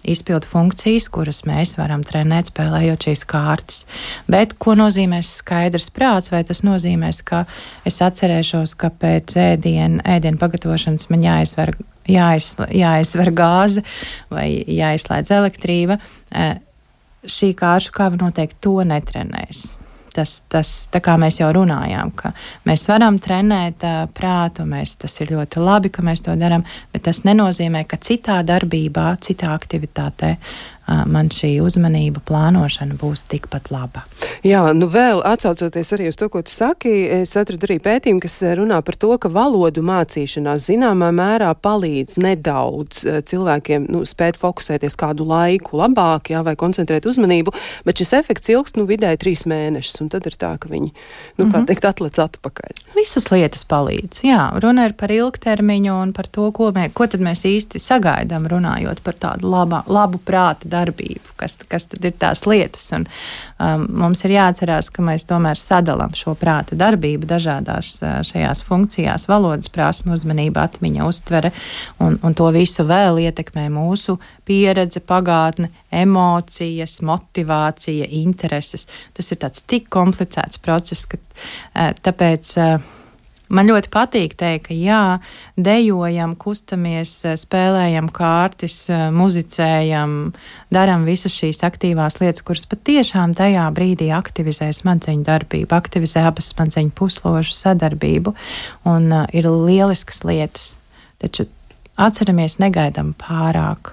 izpildu 0.09 0.49
funkcijas, 0.49 1.09
kuras 1.13 1.43
mēs 1.49 1.75
varam 1.77 2.05
trenēt, 2.07 2.49
spēlējot 2.53 3.09
šīs 3.09 3.25
kārtas. 3.29 3.83
Bet 4.33 4.57
ko 4.63 4.77
nozīmē 4.79 5.21
skaidrs 5.27 5.91
prāts? 5.93 6.33
Vai 6.33 6.43
tas 6.49 6.63
nozīmē, 6.65 7.13
ka 7.29 7.45
es 7.89 8.01
atcerēšos, 8.05 8.75
ka 8.81 8.93
pēc 9.03 9.37
ēdienu, 9.43 10.01
ēdienu 10.09 10.41
pagatavošanas 10.41 11.11
man 11.13 11.27
jāizver, 11.27 11.75
jāiz, 12.09 12.55
jāizver 12.73 13.33
gāze 13.37 13.85
vai 14.33 14.49
jāizslēdz 14.65 15.37
elektrība? 15.37 16.01
Šī 17.23 17.53
kāršu 17.55 17.93
kava 17.95 18.19
noteikti 18.19 18.59
to 18.65 18.81
netrenēs 18.89 19.82
tas, 20.17 20.35
tas 20.53 20.71
kā 21.03 21.17
mēs 21.21 21.41
jau 21.41 21.51
runājām, 21.55 22.13
ka 22.17 22.33
mēs 22.69 22.87
varam 22.91 23.19
trenēt 23.23 23.87
uh, 23.87 24.05
prātu, 24.15 24.67
mēs, 24.69 24.97
tas 25.03 25.17
ir 25.21 25.35
ļoti 25.37 25.63
labi, 25.63 25.93
ka 25.93 26.05
mēs 26.07 26.25
to 26.27 26.37
darām, 26.41 26.67
bet 26.93 27.07
tas 27.09 27.25
nenozīmē, 27.29 27.85
ka 27.89 28.01
citā 28.03 28.41
darbībā, 28.47 29.11
citā 29.25 29.53
aktivitātē 29.57 30.37
man 30.87 31.31
šī 31.33 31.55
uzmanība, 31.63 32.23
plānošana 32.27 32.97
būs 32.99 33.25
tikpat 33.31 33.71
laba. 33.73 34.05
Jā, 34.47 34.65
nu 34.75 34.89
vēl 34.91 35.23
atsaucoties 35.27 35.93
arī 35.95 36.09
uz 36.11 36.19
to, 36.19 36.29
ko 36.33 36.43
tu 36.43 36.53
saki, 36.53 36.91
es 37.23 37.35
atradu 37.39 37.69
arī 37.69 37.79
pētījumu, 37.83 38.23
kas 38.23 38.41
runā 38.59 38.81
par 38.85 38.99
to, 38.99 39.13
ka 39.23 39.31
valodu 39.33 39.85
mācīšanās 39.87 40.67
zināmā 40.67 41.13
mērā 41.15 41.53
palīdz 41.55 42.19
nedaudz 42.23 43.05
cilvēkiem 43.31 43.87
nu, 43.93 44.03
spēt 44.09 44.39
fokusēties 44.41 44.99
kādu 44.99 45.27
laiku 45.29 45.79
labāk, 45.81 46.33
jā, 46.35 46.43
vai 46.47 46.57
koncentrēt 46.59 47.07
uzmanību, 47.09 47.55
bet 47.87 48.03
šis 48.03 48.15
efekts 48.19 48.51
ilgst 48.53 48.81
nu 48.81 48.87
vidēji 48.91 49.21
trīs 49.23 49.47
mēnešus, 49.49 50.03
un 50.05 50.11
tad 50.13 50.27
ir 50.29 50.37
tā, 50.41 50.55
ka 50.59 50.71
viņi, 50.73 50.91
nu, 50.91 51.45
kā 51.45 51.47
mm 51.47 51.55
-hmm. 51.55 51.69
teikt, 51.71 51.89
atlec 51.89 52.19
atpakaļ. 52.19 52.83
Visas 52.97 53.31
lietas 53.31 53.65
palīdz, 53.69 54.25
jā, 54.27 54.51
runa 54.63 54.87
ir 54.91 54.97
par 54.99 55.15
ilgtermiņu 55.15 55.95
un 56.03 56.13
par 56.13 56.27
to, 56.27 56.51
ko, 56.53 56.73
mē, 56.75 56.91
ko 56.93 57.07
tad 57.07 57.21
mēs 57.21 57.45
īsti 57.47 57.79
sagaidām 57.79 58.47
runājot 58.51 59.03
par 59.05 59.15
tādu 59.15 59.51
labā, 59.51 59.83
labu 59.87 60.19
prāta 60.19 60.69
darbību, 60.73 61.35
kas, 61.41 61.57
kas 61.69 61.87
tad 61.91 62.07
ir 62.09 62.15
tās 62.21 62.45
lietas. 62.49 62.87
Un, 62.97 63.07
um, 63.63 63.85
mums 64.03 64.25
ir 64.27 64.35
jāatcerās, 64.37 64.91
ka 64.93 65.05
mēs 65.05 65.27
tomēr 65.29 65.61
sadalām 65.61 66.15
šo 66.19 66.35
prāta 66.39 66.79
darbību 66.79 67.29
dažādās 67.31 67.95
uh, 68.01 68.21
šajās 68.27 68.65
funkcijās, 68.67 69.29
valodas 69.31 69.73
prasme, 69.73 70.15
uzmanība, 70.17 70.67
atmiņa, 70.69 71.09
uztvere, 71.09 71.53
un, 72.03 72.19
un 72.23 72.39
to 72.39 72.49
visu 72.55 72.87
vēl 72.89 73.21
ietekmē 73.27 73.69
mūsu 73.73 74.19
pieredze, 74.49 75.03
pagātne, 75.05 75.71
emocijas, 76.03 76.99
motivācija, 77.07 78.09
intereses. 78.23 78.89
Tas 79.17 79.31
ir 79.33 79.43
tāds 79.45 79.63
tik 79.69 79.89
komplicēts 79.93 80.63
process, 80.63 81.07
ka 81.07 81.21
uh, 81.21 81.93
tāpēc. 82.03 82.57
Uh, 82.59 82.99
Man 83.53 83.69
ļoti 83.69 83.91
patīk 83.93 84.35
teikt, 84.41 84.71
ka 84.71 84.75
jā, 84.77 85.01
dejojam, 85.61 86.33
kustamies, 86.41 87.19
spēlējam 87.37 88.09
kārtas, 88.15 88.87
muzicējam, 89.13 90.33
darām 90.73 91.05
visas 91.05 91.37
šīs 91.37 91.61
aktīvās 91.69 92.17
lietas, 92.23 92.45
kuras 92.49 92.65
patiešām 92.71 93.37
tajā 93.37 93.67
brīdī 93.77 94.09
aktivizē 94.17 94.71
smadzeņu 94.73 95.27
darbību, 95.29 95.69
aktivizē 95.77 96.25
abas 96.31 96.49
smadzeņu 96.55 96.95
pusložu 96.97 97.53
sadarbību 97.59 98.33
un 98.89 99.11
uh, 99.13 99.27
ir 99.37 99.51
lieliskas 99.53 100.25
lietas. 100.25 100.79
Taču 101.21 101.47
atceramies, 102.01 102.57
negaidām 102.63 103.13
pārāk 103.21 103.93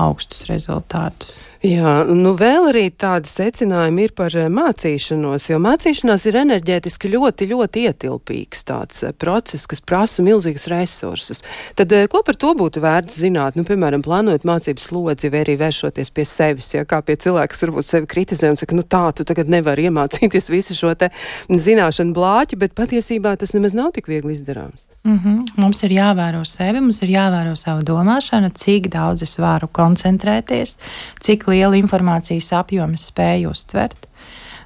augstus 0.00 0.46
rezultātus. 0.48 1.40
Jā, 1.62 2.00
nu 2.10 2.32
vēl 2.34 2.64
arī 2.72 2.88
tādi 2.90 3.30
secinājumi 3.30 4.08
ir 4.08 4.12
par 4.18 4.34
eh, 4.34 4.48
mācīšanos, 4.50 5.44
jo 5.46 5.60
mācīšanās 5.62 6.24
ir 6.26 6.38
enerģētiski 6.40 7.10
ļoti, 7.12 7.46
ļoti 7.52 7.84
ietilpīgs 7.86 8.64
tāds 8.66 9.04
eh, 9.06 9.12
process, 9.14 9.68
kas 9.70 9.84
prasa 9.84 10.24
milzīgas 10.26 10.66
resursus. 10.72 11.44
Tad 11.78 11.94
eh, 11.94 12.08
ko 12.10 12.24
par 12.26 12.34
to 12.40 12.50
būtu 12.58 12.82
vērts 12.82 13.20
zināt? 13.22 13.54
Nu, 13.54 13.62
piemēram, 13.68 14.02
plānojot 14.02 14.42
mācību 14.48 14.82
slodzi 14.82 15.30
vai 15.30 15.44
arī 15.44 15.54
vēršoties 15.60 16.10
pie 16.10 16.24
sevis, 16.26 16.72
ja 16.74 16.82
kā 16.88 16.98
pie 17.06 17.14
cilvēka, 17.22 17.52
kas 17.54 17.62
varbūt 17.68 17.86
sevi 17.86 18.10
kritizē 18.10 18.50
un 18.50 18.58
saka, 18.58 18.74
nu 18.74 18.82
tā, 18.82 19.04
tu 19.14 19.28
tagad 19.28 19.52
nevari 19.52 19.86
iemācīties 19.86 20.50
visu 20.50 20.74
šo 20.74 20.96
te 20.98 21.12
zināšanu 21.46 22.16
blāķi, 22.16 22.58
bet 22.58 22.74
patiesībā 22.74 23.36
tas 23.38 23.54
nemaz 23.54 23.78
nav 23.78 23.94
tik 23.94 24.10
viegli 24.10 24.34
izdarāms. 24.34 24.88
Mm 25.04 25.18
-hmm. 25.18 25.46
Mums 25.56 25.82
ir 25.82 25.90
jāvēro 25.90 26.44
sevi, 26.44 26.80
mums 26.80 27.02
ir 27.02 27.08
jāvēro 27.08 27.56
savu 27.56 27.82
domāšanu, 27.82 28.50
cik 28.54 28.88
daudz 28.88 29.22
es 29.22 29.38
varu 29.38 29.68
koncentrēties, 29.82 30.78
cik 31.22 31.50
lielu 31.50 31.82
informācijas 31.82 32.54
apjomu 32.62 33.00
spēju 33.00 33.52
uztvert. 33.52 34.08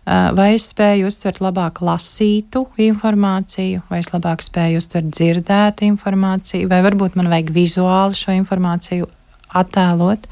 Vai 0.07 0.53
es 0.55 0.69
spēju 0.71 1.09
uztvert 1.11 1.41
labāk 1.43 1.81
lasītu 1.83 2.63
informāciju, 2.79 3.83
vai 3.91 3.99
es 4.05 4.13
labāk 4.13 4.45
spēju 4.45 4.79
uztvert 4.79 5.09
dzirdētu 5.11 5.83
informāciju, 5.89 6.69
vai 6.71 6.79
varbūt 6.87 7.19
man 7.19 7.33
vajag 7.33 7.51
vizuāli 7.57 8.15
šo 8.15 8.37
informāciju 8.39 9.09
attēlot. 9.57 10.27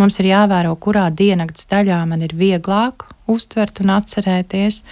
Mums 0.00 0.20
ir 0.20 0.30
jāvēro, 0.30 0.74
kurā 0.80 1.08
diennakts 1.14 1.68
daļā 1.70 2.00
man 2.10 2.24
ir 2.26 2.34
vieglāk 2.36 3.06
uztvert 3.30 3.80
un 3.84 3.94
atcerēties. 3.96 4.82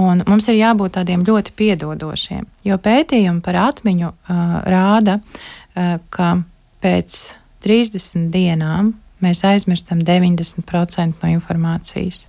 Un 0.00 0.22
mums 0.26 0.46
ir 0.46 0.60
jābūt 0.60 0.94
tādiem 0.98 1.24
ļoti 1.26 1.54
piedodošiem, 1.58 2.44
jo 2.66 2.76
pētījumi 2.78 3.42
par 3.42 3.58
atmiņu 3.58 4.10
uh, 4.10 4.52
rāda, 4.70 5.16
uh, 5.18 5.96
ka 6.14 6.36
pēc 6.82 7.16
30 7.64 8.30
dienām 8.32 8.94
mēs 9.20 9.44
aizmirstam 9.44 10.00
90% 10.00 11.20
no 11.22 11.32
informācijas. 11.34 12.26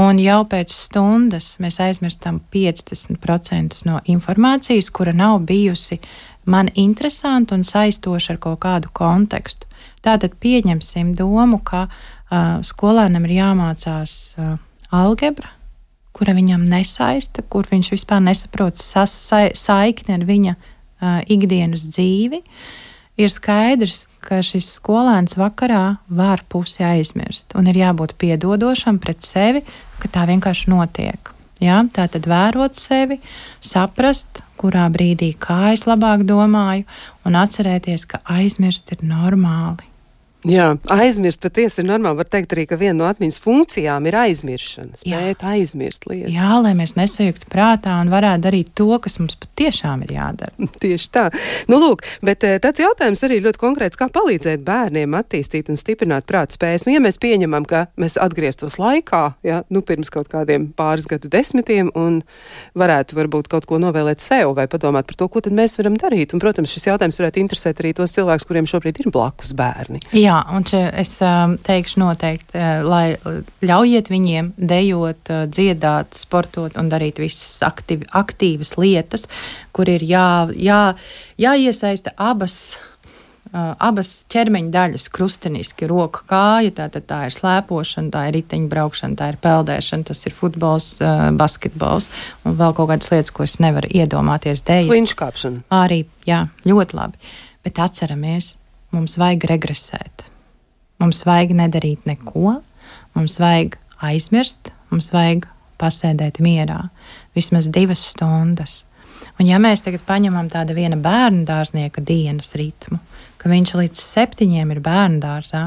Un 0.00 0.18
jau 0.18 0.40
pēc 0.48 0.72
stundas 0.72 1.54
mēs 1.60 1.80
aizmirstam 1.82 2.40
50% 2.54 3.84
no 3.88 4.00
informācijas, 4.08 4.90
kura 4.94 5.12
nav 5.12 5.42
bijusi 5.48 5.98
man 6.44 6.70
interesanta 6.74 7.54
un 7.54 7.64
saistoša 7.64 8.34
ar 8.34 8.40
kaut 8.40 8.60
kādu 8.64 8.92
kontekstu. 8.92 9.68
Tātad 10.04 10.36
pieņemsim 10.40 11.14
domu, 11.16 11.60
ka 11.64 11.86
uh, 11.88 12.60
skolēnam 12.64 13.24
ir 13.28 13.36
jāmācās 13.38 14.14
uh, 14.36 14.56
algebra, 14.92 15.48
kura 16.14 16.34
viņam 16.36 16.66
nesaista, 16.68 17.42
kur 17.42 17.68
viņš 17.70 17.92
vispār 17.96 18.20
nesaprot 18.24 18.80
sa 18.80 19.06
sa 19.10 19.46
saikni 19.56 20.16
ar 20.18 20.26
viņa 20.28 20.56
uh, 20.56 21.20
ikdienas 21.28 21.86
dzīvi, 21.88 22.42
ir 23.20 23.30
skaidrs, 23.30 24.06
ka 24.24 24.40
šis 24.44 24.72
skolēns 24.78 25.38
vakarā 25.38 25.98
var 26.08 26.42
pusi 26.50 26.84
aizmirst 26.86 27.54
un 27.58 27.68
ir 27.70 27.78
jābūt 27.84 28.16
piedodošam 28.18 28.98
pret 29.02 29.22
sevi, 29.26 29.62
ka 30.02 30.10
tā 30.10 30.26
vienkārši 30.30 30.70
notiek. 30.72 31.30
Ja? 31.62 31.82
Tā 31.94 32.08
tad 32.10 32.26
vērot 32.28 32.76
sevi, 32.78 33.20
saprast, 33.62 34.42
kurā 34.60 34.88
brīdī 34.92 35.32
kā 35.38 35.74
es 35.74 35.86
labāk 35.88 36.26
domāju, 36.26 36.86
un 37.24 37.38
atcerēties, 37.38 38.06
ka 38.10 38.22
aizmirst 38.36 38.94
ir 38.96 39.04
normāli. 39.06 39.93
Jā, 40.44 40.74
aizmirst 40.92 41.40
patiesi 41.40 41.80
ir 41.80 41.86
normāli. 41.88 42.18
Var 42.20 42.28
teikt 42.28 42.52
arī, 42.52 42.66
ka 42.68 42.76
viena 42.76 42.98
no 42.98 43.06
atmiņas 43.08 43.38
funkcijām 43.40 44.04
ir 44.10 44.16
aizmiršana, 44.20 44.98
spēt 45.00 45.40
Jā. 45.40 45.52
aizmirst 45.54 46.04
lietas. 46.04 46.32
Jā, 46.34 46.58
lai 46.60 46.74
mēs 46.76 46.92
nesajuktu 46.98 47.48
prātā 47.52 47.94
un 48.02 48.10
varētu 48.12 48.44
darīt 48.44 48.72
to, 48.76 48.90
kas 49.00 49.16
mums 49.22 49.38
patiešām 49.40 50.02
ir 50.04 50.12
jādara. 50.18 50.52
Tieši 50.84 51.08
tā. 51.14 51.22
Nu, 51.72 51.78
lūk, 51.80 52.04
bet 52.24 52.44
eh, 52.44 52.58
tāds 52.60 52.82
jautājums 52.84 53.24
arī 53.24 53.38
ļoti 53.46 53.60
konkrēts, 53.62 54.00
kā 54.00 54.10
palīdzēt 54.12 54.60
bērniem 54.66 55.16
attīstīt 55.16 55.70
un 55.72 55.80
stiprināt 55.80 56.28
prāta 56.28 56.58
spējas. 56.58 56.84
Nu, 56.84 56.92
ja 56.92 57.00
mēs 57.00 57.16
pieņemam, 57.24 57.64
ka 57.70 57.86
mēs 57.96 58.18
atgrieztos 58.20 58.76
laikā, 58.82 59.22
ja, 59.48 59.62
nu, 59.72 59.80
pirms 59.80 60.12
kaut 60.12 60.28
kādiem 60.32 60.68
pāris 60.76 61.08
gadu 61.08 61.32
desmitiem 61.32 61.88
un 61.96 62.20
varētu 62.76 63.16
varbūt 63.16 63.48
kaut 63.48 63.64
ko 63.70 63.80
novēlēt 63.80 64.20
sev 64.20 64.52
vai 64.60 64.68
padomāt 64.68 65.08
par 65.08 65.16
to, 65.22 65.32
ko 65.32 65.40
tad 65.40 65.56
mēs 65.56 65.80
varam 65.80 65.96
darīt. 65.96 66.36
Un, 66.36 66.44
protams, 66.44 66.76
šis 66.76 66.90
jautājums 66.92 67.22
varētu 67.22 67.40
interesēt 67.46 67.80
arī 67.80 67.96
tos 67.96 68.12
cilvēkus, 68.12 68.44
kuriem 68.50 68.68
šobrīd 68.68 69.00
ir 69.00 69.12
blakus 69.14 69.56
bērni. 69.56 70.04
Jā. 70.12 70.33
Jā, 70.34 70.40
un 70.56 70.64
es 70.98 71.12
um, 71.22 71.54
teikšu 71.62 72.00
noteikti, 72.02 72.58
uh, 72.58 72.82
lai 72.86 73.36
ļaujiet 73.62 74.08
viņiem 74.10 74.54
dejot, 74.58 75.30
uh, 75.30 75.44
dziedāt, 75.46 76.16
sportot 76.18 76.74
un 76.80 76.88
darīt 76.90 77.20
visas 77.22 77.60
aktīvi, 77.62 78.08
aktīvas 78.10 78.74
lietas, 78.80 79.28
kur 79.74 79.90
ir 79.90 80.02
jā, 80.02 80.48
jā, 80.58 80.96
jāiesaista 81.38 82.16
abas. 82.16 82.80
Abas 83.54 84.24
ķermeņa 84.32 84.72
daļas, 84.74 85.04
krusteniski, 85.14 85.86
roka, 85.86 86.24
kāja, 86.26 86.72
tā, 86.74 86.88
tā, 86.90 87.18
ir 87.28 87.34
slēpošana, 87.36 88.10
tā 88.10 88.22
ir 88.26 88.34
riteņbraukšana, 88.40 89.14
tā 89.20 89.28
ir 89.30 89.38
peldēšana, 89.44 90.08
tas 90.08 90.24
ir 90.26 90.34
futbols, 90.34 90.88
basketbols 91.38 92.08
un 92.42 92.58
vēl 92.58 92.74
kaut 92.74 92.90
kādas 92.90 93.12
lietas, 93.12 93.30
ko 93.36 93.46
es 93.46 93.54
nevaru 93.62 93.92
iedomāties. 93.94 94.64
Dēļas. 94.66 94.90
Viņš 94.90 95.14
kāpšana. 95.20 95.62
Arī, 95.84 96.00
jā, 96.26 96.40
ļoti 96.66 96.98
labi. 96.98 97.30
Bet 97.62 97.78
atceramies, 97.84 98.56
mums 98.94 99.18
vajag 99.20 99.48
regresēt. 99.50 100.24
Mums 101.02 101.24
vajag 101.26 101.54
nedarīt 101.58 102.06
neko, 102.08 102.60
mums 103.16 103.36
vajag 103.42 103.76
aizmirst, 104.04 104.70
mums 104.92 105.10
vajag 105.14 105.48
pasēdēt 105.80 106.40
mierā 106.44 106.80
vismaz 107.34 107.68
divas 107.72 108.02
stundas. 108.12 108.82
Un 109.40 109.48
ja 109.48 109.58
mēs 109.62 109.82
tagad 109.82 110.04
paņemam 110.06 110.48
tādu 110.52 110.76
viena 110.76 110.96
bērnu 111.00 111.42
dārznieka 111.48 112.02
dienas 112.04 112.54
ritmu, 112.58 113.00
ka 113.40 113.50
viņš 113.50 113.74
līdz 113.80 114.02
septiņiem 114.02 114.74
ir 114.74 114.82
bērnu 114.84 115.20
dārzā, 115.22 115.64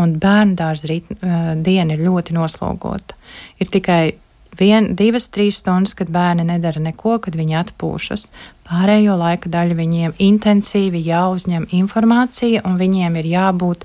un 0.00 0.16
bērnu 0.22 0.56
dārza 0.58 0.90
uh, 0.90 1.52
diena 1.60 1.94
ir 1.94 2.04
ļoti 2.06 2.34
noslogota, 2.36 3.18
ir 3.60 3.70
tikai 3.70 4.14
vien, 4.58 4.92
divas, 4.96 5.28
trīs 5.32 5.60
stundas, 5.62 5.94
kad 5.98 6.10
bērni 6.12 6.46
nedara 6.48 6.80
neko, 6.82 7.18
kad 7.24 7.36
viņi 7.38 7.56
atpūšas. 7.60 8.28
Pārējo 8.64 9.16
laika 9.20 9.50
daļu 9.52 9.76
viņiem 9.78 10.14
intensīvi 10.24 11.02
jāuzņem 11.04 11.66
informācija, 11.76 12.62
un 12.64 12.78
viņiem 12.80 13.18
ir 13.20 13.28
jābūt 13.34 13.84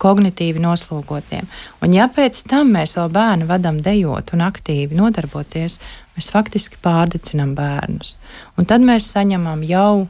kognitīvi 0.00 0.62
noslogotiem. 0.62 1.48
Un 1.82 1.96
ja 1.96 2.06
pēc 2.12 2.44
tam 2.50 2.70
mēs 2.76 2.96
vēl 2.98 3.10
bērnu 3.16 3.50
vadām 3.50 3.82
dejot 3.84 4.32
un 4.36 4.46
aktīvi 4.46 4.96
nodarboties, 4.96 5.80
mēs 6.16 6.30
faktiski 6.32 6.80
pārdecinām 6.84 7.56
bērnus. 7.58 8.14
Un 8.56 8.70
tad 8.70 8.86
mēs 8.86 9.10
saņemam 9.10 9.66
jau 9.66 10.08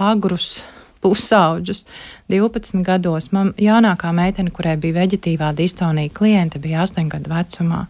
agrus 0.00 0.58
pusauģus. 1.00 1.84
12 2.30 2.84
gados 2.86 3.30
man 3.32 3.54
jaunākā 3.58 4.12
meitene, 4.16 4.52
kurai 4.54 4.76
bija 4.80 5.00
veģetīvā 5.00 5.52
distonija 5.56 6.12
kliente, 6.14 6.60
bija 6.62 6.84
8 6.84 7.08
gadu 7.10 7.32
vecumā. 7.32 7.84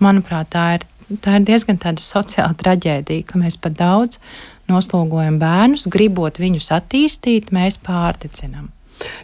Manuprāt, 0.00 0.50
tā 0.52 0.66
ir 0.76 0.86
tā 1.18 1.38
ir 1.38 1.46
diezgan 1.48 1.80
tāda 1.82 2.02
sociāla 2.02 2.54
traģēdija, 2.60 3.26
ka 3.26 3.40
mēs 3.40 3.58
pat 3.60 3.78
daudz 3.78 4.20
noslogojam 4.70 5.40
bērnus, 5.40 5.88
gribot 5.90 6.38
viņus 6.38 6.70
attīstīt, 6.76 7.50
mēs 7.54 7.80
pārticinām. 7.82 8.70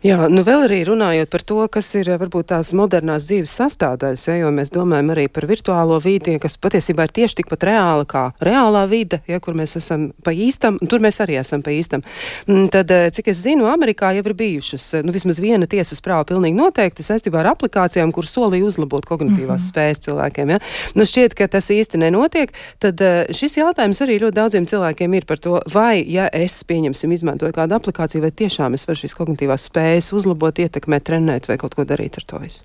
Jā, 0.05 0.19
nu 0.31 0.43
vēl 0.47 0.67
arī 0.67 0.81
runājot 0.89 1.31
par 1.33 1.43
to, 1.47 1.59
kas 1.73 1.89
ir 1.99 2.11
varbūt 2.21 2.51
tās 2.53 2.73
modernās 2.77 3.27
dzīves 3.29 3.53
sastāvdaļas, 3.61 4.27
ja, 4.29 4.37
jo 4.43 4.53
mēs 4.55 4.73
domājam 4.75 5.13
arī 5.15 5.27
par 5.33 5.47
virtuālo 5.49 5.99
vidi, 6.03 6.37
kas 6.43 6.59
patiesībā 6.63 7.07
ir 7.07 7.15
tieši 7.17 7.41
tikpat 7.41 7.67
reāla 7.69 8.07
kā 8.09 8.25
reālā 8.45 8.85
vide, 8.91 9.21
ja, 9.29 9.41
kur 9.43 9.57
mēs 9.59 9.77
esam 9.81 10.09
pa 10.25 10.35
īstam, 10.35 10.79
un 10.81 10.91
tur 10.91 11.03
mēs 11.05 11.21
arī 11.25 11.39
esam 11.41 11.65
pa 11.67 11.75
īstam. 11.75 12.05
Mm, 12.47 12.69
tad, 12.73 12.91
eh, 12.91 13.09
cik 13.15 13.33
es 13.33 13.43
zinu, 13.45 13.69
Amerikā 13.71 14.13
jau 14.17 14.25
ir 14.25 14.37
bijušas, 14.39 14.87
eh, 14.95 15.03
nu 15.07 15.15
vismaz 15.15 15.41
viena 15.43 15.67
tiesas 15.67 16.01
prāva 16.05 16.27
pilnīgi 16.29 16.59
noteikti 16.59 17.05
saistībā 17.07 17.43
ar 17.43 17.53
aplikācijām, 17.55 18.13
kur 18.13 18.25
solīja 18.25 18.69
uzlabot 18.69 19.05
kognitīvās 19.07 19.61
mm 19.61 19.67
-hmm. 19.67 19.73
spējas 19.73 20.05
cilvēkiem. 20.07 20.51
Ja. 20.51 20.59
Nu 20.95 21.03
šķiet, 21.03 21.35
ka 21.35 21.49
tas 21.49 21.71
īsti 21.71 21.99
nenotiek, 21.99 22.53
tad 22.79 23.01
eh, 23.01 23.27
šis 23.31 23.57
jautājums 23.57 24.01
arī 24.01 24.21
ļoti 24.21 24.37
daudziem 24.41 24.67
cilvēkiem 24.67 25.15
ir 25.15 25.25
par 25.25 25.39
to, 25.39 25.61
vai, 25.73 26.05
ja 26.09 26.29
es, 26.33 26.63
pieņemsim, 26.65 27.13
izmantoju 27.13 27.53
kādu 27.53 27.75
aplikāciju, 27.75 28.23
vai 28.23 28.31
tiešām 28.31 28.75
es 28.75 28.87
varu 28.87 28.99
šīs 29.03 29.17
kognitīvās 29.17 29.66
spējas 29.67 30.13
uzlabot, 30.17 30.59
ietekmēt, 30.63 31.09
trenēt 31.11 31.51
vai 31.51 31.59
kaut 31.61 31.77
ko 31.79 31.87
darīt 31.89 32.21
ar 32.23 32.31
to 32.31 32.45
visu? 32.45 32.63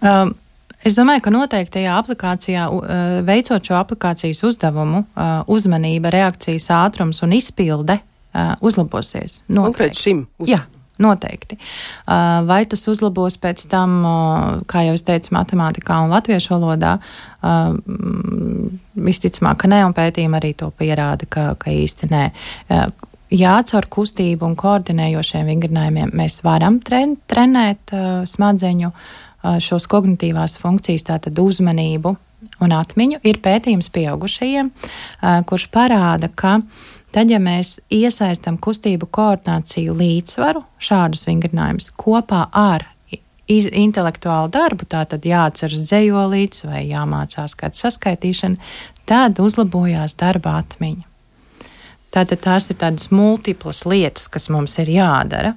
Um. 0.00 0.34
Es 0.82 0.96
domāju, 0.98 1.22
ka 1.22 1.30
noteikti 1.30 1.76
tajā 1.76 1.94
aplikācijā, 1.94 2.62
uh, 2.66 2.84
veicot 3.22 3.62
šo 3.62 3.76
aplikācijas 3.78 4.40
uzdevumu, 4.48 5.04
uh, 5.14 5.28
uzmanība, 5.46 6.10
reakcijas 6.10 6.66
ātrums 6.74 7.22
un 7.22 7.36
izpilde 7.36 8.00
uh, 8.00 8.56
uzlabosies. 8.58 9.44
Konkrēti 9.46 10.08
šim 10.08 10.24
uzdevumam. 10.26 10.50
Jā. 10.50 10.64
Noteikti. 11.02 11.56
Vai 12.46 12.60
tas 12.68 12.82
uzlabos 12.86 13.38
pēc 13.40 13.62
tam, 13.72 13.94
kā 14.70 14.82
jau 14.86 14.92
es 14.94 15.02
teicu, 15.02 15.32
matemātikā 15.34 15.96
un 16.04 16.12
latviešu 16.12 16.52
valodā? 16.52 16.92
Visticamāk, 19.08 19.62
ka 19.64 19.70
nē, 19.72 19.80
un 19.88 19.96
pētījumi 19.96 20.38
arī 20.38 20.52
to 20.60 20.68
pierāda, 20.78 21.26
ka, 21.32 21.46
ka 21.58 21.72
īsti 21.72 22.10
nē 22.12 22.22
jā, 23.32 23.56
caur 23.68 23.88
kustību 23.90 24.46
un 24.46 24.56
koordinējošiem 24.58 25.48
vingrinājumiem 25.48 26.12
mēs 26.16 26.40
varam 26.46 26.78
tren, 26.84 27.16
trenēt 27.30 27.94
uh, 27.96 28.22
smadzeņu 28.28 28.92
uh, 28.92 29.58
šos 29.62 29.88
kognitīvās 29.90 30.58
funkcijas, 30.62 31.06
tātad 31.08 31.40
uzmanību 31.42 32.14
un 32.62 32.74
atmiņu. 32.76 33.22
Ir 33.26 33.40
pētījums 33.42 33.90
pieaugušajiem, 33.94 34.72
uh, 34.72 35.42
kurš 35.48 35.68
parāda, 35.74 36.28
ka 36.28 36.58
tad, 37.14 37.30
ja 37.32 37.40
mēs 37.42 37.78
iesaistam 37.92 38.58
kustību 38.60 39.08
koordināciju 39.12 39.94
līdzsvaru, 39.98 40.64
šādus 40.82 41.26
vingrinājumus 41.28 41.92
kopā 41.98 42.46
ar 42.52 42.88
iz, 43.50 43.68
intelektuālu 43.68 44.50
darbu, 44.52 44.88
tātad 44.88 45.24
jāatceras 45.26 45.86
dzējolīts 45.88 46.66
vai 46.68 46.84
jāmācās 46.90 47.56
kāda 47.58 47.78
saskaitīšana, 47.84 48.60
tad 49.08 49.40
uzlabojās 49.42 50.16
darba 50.20 50.58
atmiņa. 50.62 51.11
Tātad 52.12 52.42
tās 52.44 52.68
ir 52.68 52.76
tādas 52.80 53.08
multiplas 53.14 53.86
lietas, 53.88 54.28
kas 54.28 54.50
mums 54.52 54.76
ir 54.82 54.90
jādara. 54.92 55.54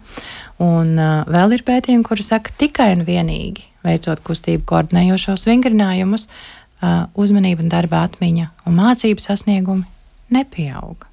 Un 0.64 0.94
uh, 0.96 1.24
vēl 1.28 1.58
ir 1.58 1.66
pētījumi, 1.68 2.06
kuri 2.08 2.24
saka, 2.24 2.54
tikai 2.60 2.94
un 2.96 3.04
vienīgi 3.08 3.66
veicot 3.86 4.22
kustību 4.26 4.64
koordinējošos 4.70 5.44
vingrinājumus, 5.50 6.30
uh, 6.30 7.10
uzmanība 7.20 7.68
darba 7.72 8.06
atmiņa 8.08 8.48
un 8.66 8.80
mācību 8.80 9.24
sasniegumi 9.24 9.84
nepieauga. 10.32 11.12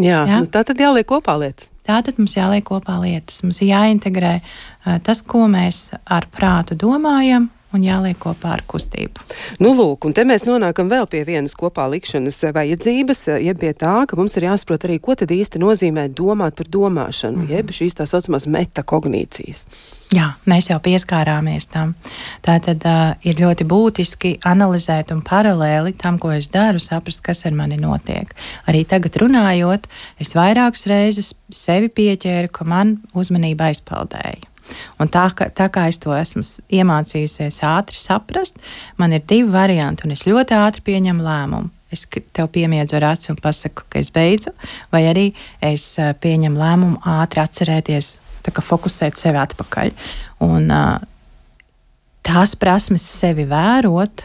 Jā, 0.00 0.24
Jā? 0.26 0.40
Nu, 0.40 0.48
tā 0.50 0.64
tad 0.66 0.80
jāliek 0.80 1.06
kopā 1.08 1.36
lietas. 1.38 1.70
Tātad 1.86 2.18
mums 2.20 2.34
jāliek 2.36 2.64
kopā 2.66 2.98
lietas. 3.02 3.40
Mums 3.44 3.62
ir 3.62 3.70
jāintegrē 3.70 4.34
uh, 4.40 4.98
tas, 5.06 5.22
ko 5.22 5.46
mēs 5.50 5.90
ar 6.04 6.26
prātu 6.34 6.74
domājam, 6.78 7.46
un 7.76 7.84
jāliek 7.84 8.18
kopā 8.20 8.54
ar 8.56 8.64
kustību. 8.68 9.22
Nu, 9.62 9.72
lūk, 9.78 10.06
un 10.08 10.14
te 10.16 10.24
mēs 10.26 10.46
nonākam 10.48 10.90
vēl 10.90 11.06
pie 11.10 11.22
vienas 11.28 11.54
kopā 11.58 11.86
likšanas 11.92 12.42
vajadzības, 12.56 13.22
jeb 13.44 13.60
pie 13.62 13.72
tā, 13.78 13.94
ka 14.10 14.18
mums 14.18 14.36
ir 14.38 14.48
jāsaprot 14.48 14.88
arī, 14.88 14.98
ko 15.02 15.16
tad 15.18 15.32
īsti 15.34 15.62
nozīmē 15.62 16.08
domāt 16.16 16.58
par 16.58 16.66
domāšanu, 16.66 17.36
mm 17.36 17.46
-hmm. 17.46 17.56
jeb 17.56 17.70
šīs 17.78 17.98
tā 18.00 18.06
saucamās 18.10 18.46
metakognīcijas. 18.46 19.66
Jā, 20.10 20.32
mēs 20.46 20.66
jau 20.70 20.80
pieskārāmies 20.82 21.68
tam. 21.70 21.94
Tā 22.42 22.58
tad 22.58 22.82
uh, 22.82 23.14
ir 23.22 23.38
ļoti 23.38 23.66
būtiski 23.70 24.32
analizēt 24.42 25.12
un 25.14 25.22
paralēli 25.22 25.94
tam, 25.94 26.18
ko 26.18 26.32
es 26.34 26.48
daru, 26.50 26.82
saprast, 26.82 27.22
kas 27.22 27.46
ar 27.46 27.52
mani 27.52 27.76
notiek. 27.76 28.34
Arī 28.66 28.82
tagad 28.84 29.16
runājot, 29.22 29.86
es 30.18 30.34
vairākas 30.34 30.86
reizes 30.90 31.34
sevi 31.54 31.88
pieķēru, 31.88 32.50
ka 32.50 32.64
man 32.64 32.98
uzmanība 33.14 33.70
aizpeldēja. 33.70 34.49
Un 35.00 35.10
tā, 35.12 35.26
ka, 35.36 35.50
tā 35.54 35.68
kā 35.72 35.86
es 35.90 36.00
to 36.02 36.14
esmu 36.16 36.44
iemācījusies 36.80 37.60
ātri 37.66 37.98
saprast, 37.98 38.58
man 39.00 39.14
ir 39.16 39.26
divi 39.26 39.50
varianti, 39.52 40.06
un 40.06 40.16
es 40.16 40.26
ļoti 40.28 40.56
ātri 40.58 40.86
pieņemu 40.90 41.26
lēmumu. 41.26 41.70
Es 41.90 42.04
tev 42.06 42.46
piemiedzu 42.54 43.00
ar 43.00 43.08
aci 43.08 43.32
un 43.32 43.38
pasaku, 43.42 43.82
ka 43.90 43.98
es 43.98 44.12
beidzu, 44.14 44.52
vai 44.94 45.04
arī 45.10 45.30
es 45.64 45.96
pieņemu 45.98 46.60
lēmumu 46.60 47.00
ātri 47.18 47.42
atcerēties, 47.42 48.18
kā 48.46 48.62
fokusēt 48.62 49.18
sevi 49.18 49.40
atpakaļ. 49.42 49.90
Un, 50.46 50.70
tās 52.26 52.54
prasmes 52.58 53.04
sevi 53.04 53.46
vērot, 53.50 54.22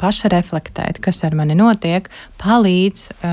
pašreflektēt, 0.00 1.00
kas 1.04 1.22
ar 1.26 1.36
mani 1.36 1.56
notiek, 1.58 2.08
palīdz 2.40 3.02
uh, 3.12 3.28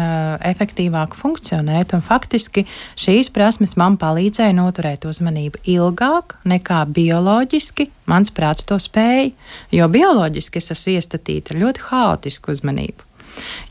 efektīvāk 0.51 1.15
funkcionēt. 1.19 1.95
Un 1.95 2.03
faktiski 2.03 2.65
šīs 2.99 3.31
prasmes 3.33 3.77
man 3.79 3.97
palīdzēja 4.01 4.55
noturēt 4.57 5.07
uzmanību 5.09 5.63
ilgāk 5.75 6.37
nekā 6.49 6.83
bioloģiski 6.95 7.89
mans 8.11 8.33
prāts 8.35 8.67
to 8.67 8.77
spēja. 8.81 9.31
Jo 9.71 9.87
bioloģiski 9.91 10.59
es 10.59 10.71
esmu 10.75 10.97
iestatīta 10.97 11.55
ar 11.55 11.63
ļoti 11.63 11.87
haotisku 11.89 12.53
uzmanību. 12.53 13.09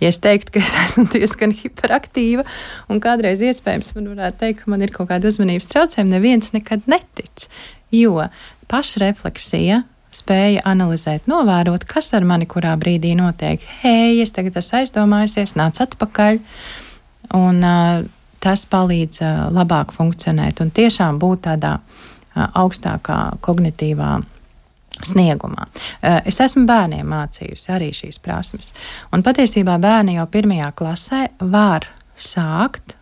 Ja 0.03 0.11
es 0.11 0.19
teiktu, 0.23 0.57
ka 0.57 0.63
es 0.63 0.75
esmu 0.87 1.07
diezgan 1.13 1.55
hiperaktīva 1.57 2.47
un 2.91 3.03
kādreiz 3.03 3.43
iespējams 3.45 3.95
man 3.99 4.11
varētu 4.15 4.43
teikt, 4.43 4.65
ka 4.65 4.73
man 4.75 4.83
ir 4.85 4.95
kaut 4.95 5.11
kāda 5.13 5.31
uzmanības 5.31 5.71
traucējuma, 5.71 6.17
neviens 6.17 6.53
nekad 6.57 6.89
netic. 6.91 7.49
Jo 7.93 8.27
pašrefleksija 8.73 9.83
spēja 10.17 10.63
analizēt, 10.69 11.29
novērot, 11.31 11.85
kas 11.89 12.13
ar 12.17 12.27
mani 12.29 12.49
kurā 12.51 12.75
brīdī 12.81 13.15
notiek. 13.19 13.63
Hei, 13.83 14.21
es 14.23 14.35
tagad 14.35 14.59
esmu 14.61 14.83
aizdomājusies, 14.83 15.57
nāc 15.59 15.81
atpakaļ. 15.85 16.41
Un, 17.39 17.63
uh, 17.65 18.03
tas 18.43 18.67
palīdz 18.69 19.23
uh, 19.23 19.43
labāk 19.55 19.95
funkcionēt 19.97 20.61
un 20.65 20.73
tiešām 20.75 21.21
būt 21.23 21.47
tādā 21.49 21.79
uh, 21.79 22.47
augstākā 22.63 23.21
kognitīvā 23.45 24.19
sniegumā. 25.03 25.67
Es 26.29 26.37
esmu 26.45 26.67
bērniem 26.69 27.09
mācījusi 27.09 27.71
arī 27.75 27.89
šīs 27.97 28.21
prasmes. 28.23 28.71
Un 29.11 29.25
patiesībā 29.25 29.79
bērni 29.83 30.19
jau 30.19 30.27
pirmajā 30.31 30.69
klasē 30.79 31.23
var 31.41 31.89
sākt 32.15 32.95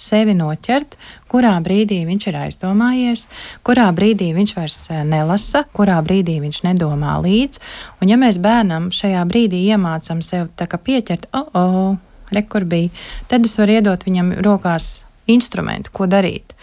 sevi 0.00 0.34
noķert, 0.36 0.96
kurā 1.30 1.52
brīdī 1.64 2.00
viņš 2.08 2.28
ir 2.30 2.38
aizdomājies, 2.44 3.26
kurā 3.66 3.88
brīdī 3.96 4.30
viņš 4.36 4.54
vairs 4.56 4.78
nelasa, 5.08 5.64
kurā 5.76 6.00
brīdī 6.04 6.38
viņš 6.42 6.62
nedomā 6.68 7.18
līdzi. 7.24 7.62
Un, 8.00 8.12
ja 8.12 8.18
mēs 8.20 8.40
bērnam 8.42 8.90
šajā 8.94 9.26
brīdī 9.30 9.62
iemācām 9.74 10.24
sev 10.24 10.48
pieķert, 10.56 11.28
oh, 11.36 11.52
oh, 11.54 11.94
rekur 12.34 12.64
bija, 12.64 12.90
tad 13.28 13.46
es 13.46 13.58
varu 13.60 13.78
iedot 13.78 14.06
viņam 14.06 14.34
rokās 14.44 14.90
instrumentu, 15.32 15.92
ko 15.94 16.08
darīt. 16.10 16.54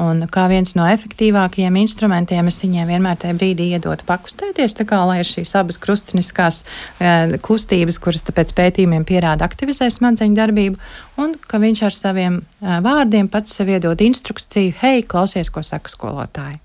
Un 0.00 0.24
kā 0.32 0.46
viens 0.50 0.74
no 0.74 0.86
efektīvākajiem 0.90 1.76
instrumentiem, 1.84 2.48
es 2.50 2.58
viņiem 2.62 2.88
vienmēr 2.90 3.20
tajā 3.22 3.36
brīdī 3.38 3.68
iedotu 3.76 4.06
pakustēties, 4.08 4.74
kā 4.88 5.00
lai 5.06 5.20
ir 5.22 5.28
šīs 5.28 5.54
abas 5.60 5.78
krustiniskās 5.82 6.62
e, 6.64 7.38
kustības, 7.44 8.00
kuras 8.02 8.26
pēc 8.26 8.54
pētījumiem 8.58 9.06
pierāda 9.06 9.46
aktivizē 9.46 9.90
smadzeņu 9.92 10.38
darbību, 10.40 10.82
un 11.22 11.36
ka 11.46 11.62
viņš 11.62 11.84
ar 11.86 11.96
saviem 11.96 12.40
e, 12.42 12.80
vārdiem 12.84 13.30
pats 13.30 13.54
sev 13.60 13.70
iedod 13.70 14.02
instrukciju, 14.02 14.74
hei, 14.82 15.04
klausies, 15.06 15.52
ko 15.54 15.62
saka 15.62 15.92
skolotāji. 15.92 16.58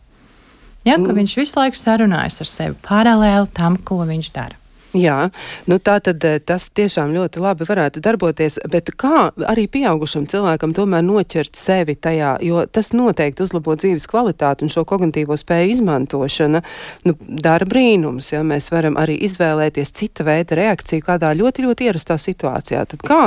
Ja, 0.88 0.96
ka 0.96 1.12
mm. 1.12 1.18
viņš 1.20 1.36
visu 1.42 1.60
laiku 1.60 1.78
sarunājas 1.78 2.40
ar 2.42 2.50
sevi 2.50 2.80
paralēli 2.88 3.52
tam, 3.54 3.78
ko 3.86 4.02
viņš 4.08 4.32
dara. 4.36 4.58
Jā, 4.98 5.28
nu 5.70 5.78
tā 5.78 6.00
tad 6.02 6.24
eh, 6.26 6.40
tas 6.42 6.64
tiešām 6.74 7.12
ļoti 7.14 7.42
labi 7.44 7.68
varētu 7.70 8.02
darboties, 8.02 8.58
bet 8.74 8.90
kā 8.98 9.28
arī 9.46 9.68
pieaugušam 9.70 10.26
cilvēkam 10.30 10.74
tomēr 10.74 11.04
noķert 11.06 11.54
sevi 11.60 11.94
tajā, 11.94 12.32
jo 12.42 12.64
tas 12.66 12.90
noteikti 12.98 13.46
uzlabo 13.46 13.78
dzīves 13.78 14.10
kvalitāti 14.10 14.66
un 14.66 14.74
šo 14.74 14.88
kognitīvo 14.90 15.38
spēju 15.38 15.76
izmantošana, 15.76 16.64
nu, 17.06 17.16
dara 17.22 17.70
brīnums, 17.70 18.32
ja 18.34 18.42
mēs 18.42 18.72
varam 18.74 18.98
arī 18.98 19.20
izvēlēties 19.30 19.94
cita 19.94 20.26
veida 20.26 20.58
reakciju 20.58 21.06
kādā 21.06 21.36
ļoti, 21.38 21.70
ļoti 21.70 21.92
ierastā 21.92 22.18
situācijā. 22.18 22.88
Tad 22.90 23.06
kā 23.06 23.22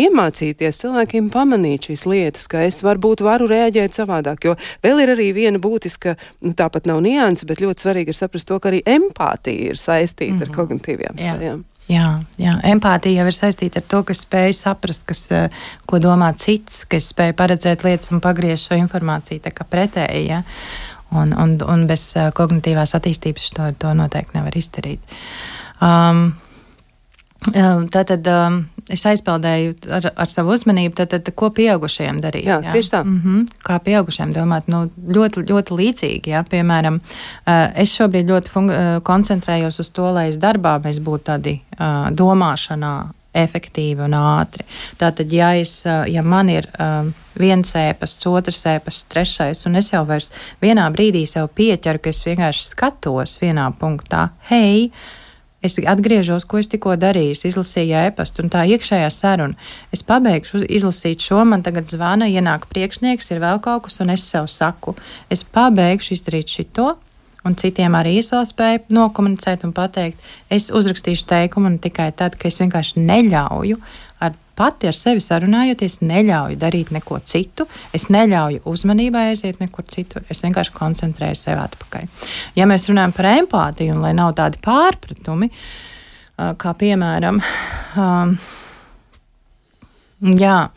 iemācīties 0.00 0.80
cilvēkiem 0.82 1.28
pamanīt 1.34 1.90
šīs 1.90 2.06
lietas, 2.10 2.48
ka 2.50 2.64
es 2.66 2.80
varbūt 2.84 3.22
varu 3.24 3.48
reaģēt 3.50 3.96
savādāk. 3.96 4.48
Jo 4.48 4.56
vēl 4.84 5.04
ir 5.04 5.14
arī 5.14 5.28
viena 5.36 5.60
būtiska, 5.62 6.16
nu 6.46 6.54
tāpat 6.56 6.88
nav 6.90 7.02
nianses, 7.04 7.46
bet 7.48 7.62
ļoti 7.62 7.86
svarīgi 7.86 8.14
ir 8.14 8.18
saprast 8.18 8.48
to, 8.50 8.58
ka 8.58 8.72
arī 8.72 8.82
empātija 8.86 9.70
ir 9.74 9.80
saistīta 9.80 10.32
mm 10.32 10.38
-hmm. 10.38 10.42
ar 10.42 10.48
mhm. 10.48 10.58
kognitīviem 10.60 11.16
spējām. 11.18 11.64
Jā, 11.84 12.22
jā, 12.40 12.54
empātija 12.64 13.20
jau 13.20 13.26
ir 13.28 13.36
saistīta 13.36 13.82
ar 13.82 13.84
to, 13.92 13.98
ka 14.08 14.14
spēj 14.16 14.54
saprast, 14.56 15.02
kas, 15.04 15.30
eh, 15.30 15.50
ko 15.86 15.98
domā 16.00 16.30
cits, 16.32 16.84
ka 16.88 16.96
spēj 16.96 17.34
paredzēt 17.36 17.84
lietas 17.84 18.10
un 18.10 18.20
pagriezt 18.24 18.70
šo 18.70 18.78
informāciju 18.80 19.40
pretēji. 19.70 20.28
Ja? 20.28 20.42
Un, 21.10 21.34
un, 21.36 21.58
un 21.68 21.86
bez 21.86 22.16
eh, 22.16 22.30
kognitīvās 22.32 22.94
attīstības 22.94 23.50
to, 23.50 23.68
to 23.78 23.92
noteikti 23.94 24.38
nevar 24.38 24.56
izdarīt. 24.56 25.00
Um, 25.80 26.32
Tātad 27.44 28.24
um, 28.24 28.62
es 28.92 29.04
aizpildēju 29.08 29.74
ar, 29.96 30.10
ar 30.24 30.32
savu 30.32 30.52
uzmanību, 30.54 30.94
tad, 30.98 31.12
tad, 31.14 31.30
ko 31.36 31.50
pieaugušajiem 31.54 32.20
darīt. 32.24 32.48
Jā, 32.48 32.60
jā? 32.64 32.74
tieši 32.76 32.92
tā. 32.92 33.02
Mm 33.04 33.20
-hmm. 33.24 33.46
Kā 33.64 33.78
pieaugušajiem 33.78 34.32
domāt, 34.32 34.68
nu, 34.68 34.90
ļoti, 35.08 35.46
ļoti 35.50 35.78
līdzīgi. 35.80 36.34
Jā? 36.34 36.44
Piemēram, 36.50 37.00
es 37.74 37.96
šobrīd 37.96 38.30
ļoti 38.30 38.48
koncentrējos 39.02 39.80
uz 39.80 39.90
to, 39.90 40.12
lai 40.12 40.28
es 40.28 40.36
darbā 40.36 40.78
mēs 40.84 41.00
būtu 41.00 41.24
tādi 41.24 41.60
domāšanā 42.10 42.94
efektīvi 43.34 44.04
un 44.06 44.14
ātri. 44.14 44.64
Tātad, 45.00 45.32
ja, 45.32 45.54
es, 45.58 45.82
ja 45.84 46.22
man 46.22 46.48
ir 46.52 46.68
um, 46.78 47.12
viens 47.40 47.74
ēpasts, 47.74 48.26
otrs 48.30 48.62
ēpasts, 48.70 49.08
trešais, 49.10 49.66
un 49.66 49.80
es 49.80 49.90
jau 49.92 50.04
vairs 50.06 50.30
vienā 50.62 50.86
brīdī 50.94 51.24
sev 51.26 51.50
pieķeru, 51.58 52.02
ka 52.02 52.14
es 52.14 52.22
vienkārši 52.26 52.68
skatos 52.68 53.38
vienā 53.42 53.66
punktā, 53.80 54.28
hei, 54.50 54.90
Es 55.64 55.78
atgriežos, 55.80 56.44
ko 56.44 56.60
es 56.60 56.68
tikko 56.68 56.92
darīju, 57.00 57.38
izlasīju 57.48 57.96
e-pastu, 58.10 58.44
un 58.44 58.52
tā 58.52 58.66
iekšējā 58.68 59.08
saruna. 59.14 59.56
Es 59.94 60.04
pabeigšu 60.04 60.60
izlasīt 60.68 61.24
šo, 61.24 61.40
man 61.48 61.64
tagad 61.64 61.88
zvana, 61.88 62.28
ienāk 62.28 62.68
priekšnieks, 62.68 63.30
ir 63.32 63.40
vēl 63.40 63.62
kaut 63.64 63.86
kas, 63.86 63.96
un 64.04 64.12
es 64.12 64.26
sev 64.28 64.50
saku, 64.52 64.92
es 65.32 65.44
pabeigšu 65.56 66.18
izdarīt 66.18 66.52
šito. 66.58 66.94
Un 67.44 67.56
citiem 67.60 67.92
arī 67.92 68.14
es 68.22 68.30
vēl 68.32 68.46
spēju 68.48 68.94
nokomunicēt 68.96 69.66
un 69.66 69.74
pateikt, 69.76 70.20
es 70.48 70.70
uzrakstīšu 70.72 71.26
teikumu, 71.28 71.74
tikai 71.76 72.08
tad, 72.16 72.38
kad 72.40 72.48
es 72.48 72.56
vienkārši 72.62 73.02
neļauju 73.04 73.80
pati 74.56 74.88
ar 74.90 74.96
sevi 74.98 75.22
sarunājoties, 75.24 76.00
neļauju 76.04 76.58
darīt 76.60 76.92
neko 76.94 77.20
citu, 77.26 77.66
es 77.94 78.08
neļauju 78.14 78.64
uzmanībai 78.70 79.28
aiziet 79.32 79.62
nekur 79.62 79.86
citur, 79.90 80.24
es 80.30 80.42
vienkārši 80.44 80.74
koncentrēju 80.76 81.38
sevi 81.40 81.60
atpakaļ. 81.64 82.10
Ja 82.58 82.68
mēs 82.70 82.88
runājam 82.90 83.14
par 83.16 83.30
empātiju, 83.34 83.96
un 83.96 84.04
lai 84.04 84.12
nav 84.16 84.34
tādi 84.38 84.60
pārpratumi, 84.64 85.50
kā 86.34 86.76
piemēram, 86.78 87.40
um, 87.98 88.36
Jā, 90.24 90.70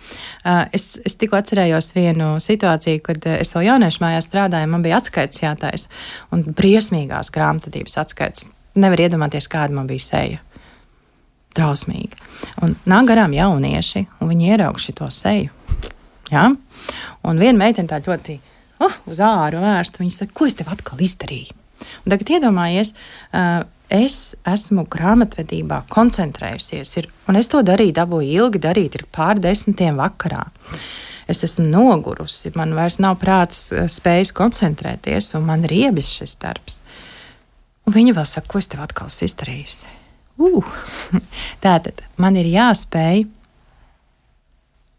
es, 0.75 0.97
es 1.07 1.13
tikko 1.15 1.37
atcerējos 1.37 1.93
vienu 1.95 2.33
situāciju, 2.43 2.99
kad 3.05 3.27
es 3.37 3.53
vēl 3.55 3.69
jauniešu 3.69 4.01
mājā 4.03 4.19
strādāju. 4.25 4.67
Man 4.73 4.83
bija 4.83 4.97
atskaites 4.99 5.39
jātaisa 5.39 5.87
un 6.35 6.43
briesmīgās 6.57 7.31
grāmatvedības 7.31 7.95
atskaites. 8.01 8.49
Nevar 8.75 9.05
iedomāties, 9.05 9.47
kāda 9.47 9.77
man 9.77 9.87
bija 9.87 10.03
seja 10.03 10.41
drausmīga. 11.57 12.19
Un 12.63 12.75
nāk 12.89 13.09
garām 13.11 13.33
jaunieši, 13.35 14.05
un 14.21 14.31
viņi 14.31 14.51
ieraug 14.53 14.79
šo 14.81 15.09
seju. 15.13 15.53
Ja? 16.31 16.49
Un 17.27 17.39
viena 17.41 17.59
meitene 17.59 17.89
tā 17.89 17.99
ļoti 18.03 18.37
uh, 18.37 18.99
uz 19.09 19.21
āru 19.23 19.61
vērsta. 19.63 20.03
Viņa 20.03 20.19
saka, 20.19 20.35
ko 20.37 20.47
es 20.47 20.57
tev 20.57 20.69
atkal 20.73 21.01
izdarīju? 21.03 21.55
Un 22.03 22.13
tagad 22.13 22.31
iedomājies, 22.37 22.93
uh, 23.31 23.65
es 23.93 24.35
esmu 24.47 24.85
grāmatvedībā 24.91 25.83
koncentrējusies, 25.91 26.93
ir, 26.99 27.09
un 27.29 27.39
es 27.39 27.49
to 27.51 27.63
darīju, 27.65 27.95
dabūju 27.99 28.39
ilgi 28.43 28.63
darīt, 28.63 28.97
ir 28.99 29.07
pār 29.15 29.39
desmitiem 29.43 29.99
vakarā. 30.01 30.43
Es 31.27 31.43
esmu 31.43 31.65
nogurusi, 31.67 32.53
man 32.55 32.71
vairs 32.75 33.01
nav 33.03 33.17
prāts 33.19 33.67
spējas 33.91 34.31
koncentrēties, 34.35 35.33
un 35.35 35.47
man 35.49 35.65
ir 35.67 35.75
iebis 35.75 36.11
šis 36.19 36.37
darbs. 36.39 36.81
Un 37.87 37.95
viņa 37.95 38.15
vēl 38.15 38.27
saka, 38.27 38.51
ko 38.51 38.61
es 38.63 38.67
tev 38.71 38.83
atkal 38.83 39.11
esmu 39.11 39.27
izdarījusi? 39.27 39.96
Uh. 40.37 40.63
Tātad 41.65 42.03
man 42.21 42.37
ir 42.39 42.49
jāspēj 42.51 43.25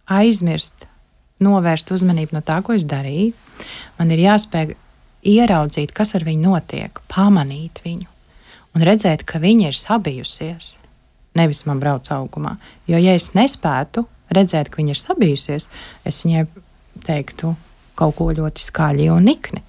aizmirst, 0.08 0.86
novērst 1.44 1.92
uzmanību 1.94 2.38
no 2.38 2.42
tā, 2.42 2.58
ko 2.64 2.74
es 2.74 2.86
darīju. 2.88 3.34
Man 3.98 4.12
ir 4.14 4.24
jāspēj 4.24 4.74
ieraudzīt, 5.28 5.92
kas 5.94 6.14
ar 6.18 6.24
viņu 6.26 6.46
notiek, 6.48 7.02
pamanīt 7.10 7.82
viņu 7.84 8.08
un 8.76 8.84
redzēt, 8.86 9.24
ka 9.26 9.40
viņa 9.42 9.72
ir 9.72 9.78
sabijusies. 9.78 10.76
Nevis 11.38 11.64
man 11.66 11.80
brauc 11.82 12.08
augumā. 12.14 12.56
Jo, 12.90 12.98
ja 13.00 13.14
es 13.18 13.32
nespētu 13.34 14.04
redzēt, 14.34 14.70
ka 14.70 14.80
viņa 14.80 14.94
ir 14.94 15.00
sabijusies, 15.00 15.68
es 16.06 16.20
viņai 16.24 16.44
teiktu, 17.06 17.54
kaut 17.98 18.16
ko 18.18 18.28
ļoti 18.34 18.62
skaļi 18.62 19.08
un 19.14 19.26
nikni. 19.28 19.62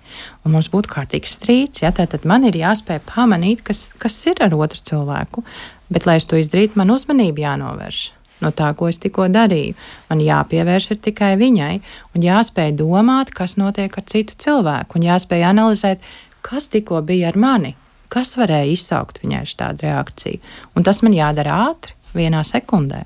Un 0.45 0.53
mums 0.55 0.69
būtu 0.73 0.91
kārtīgs 0.91 1.35
strīds. 1.39 1.83
Ja? 1.83 1.91
Tad 1.95 2.25
man 2.29 2.45
ir 2.47 2.57
jāspēj 2.59 3.01
pamanīt, 3.09 3.63
kas, 3.65 3.89
kas 4.01 4.15
ir 4.29 4.41
ar 4.45 4.55
otru 4.57 4.81
cilvēku. 4.91 5.43
Bet, 5.89 6.05
lai 6.05 6.19
es 6.19 6.27
to 6.29 6.37
izdarītu, 6.37 6.77
man 6.79 6.93
uzmanība 6.93 7.47
jānovērš 7.47 8.05
no 8.39 8.53
tā, 8.55 8.69
ko 8.77 8.87
es 8.87 8.95
tikko 9.03 9.25
darīju. 9.33 9.75
Man 10.07 10.21
jāpievērš 10.23 10.93
tikai 11.03 11.33
viņai, 11.39 11.73
un 12.15 12.23
jāspēj 12.23 12.71
domāt, 12.79 13.33
kas 13.35 13.57
notiek 13.59 13.91
ar 13.99 14.05
citu 14.07 14.37
cilvēku, 14.39 14.95
un 14.95 15.07
jāspēj 15.09 15.43
analizēt, 15.49 16.05
kas 16.45 16.69
tikko 16.71 17.01
bija 17.03 17.33
ar 17.33 17.39
mani, 17.41 17.73
kas 18.07 18.37
varēja 18.39 18.71
izsaukt 18.71 19.19
viņai 19.25 19.43
šādu 19.49 19.89
reakciju. 19.89 20.39
Un 20.71 20.87
tas 20.87 21.03
man 21.03 21.17
jādara 21.17 21.57
ātri, 21.67 21.97
vienā 22.15 22.45
sekundē, 22.47 23.03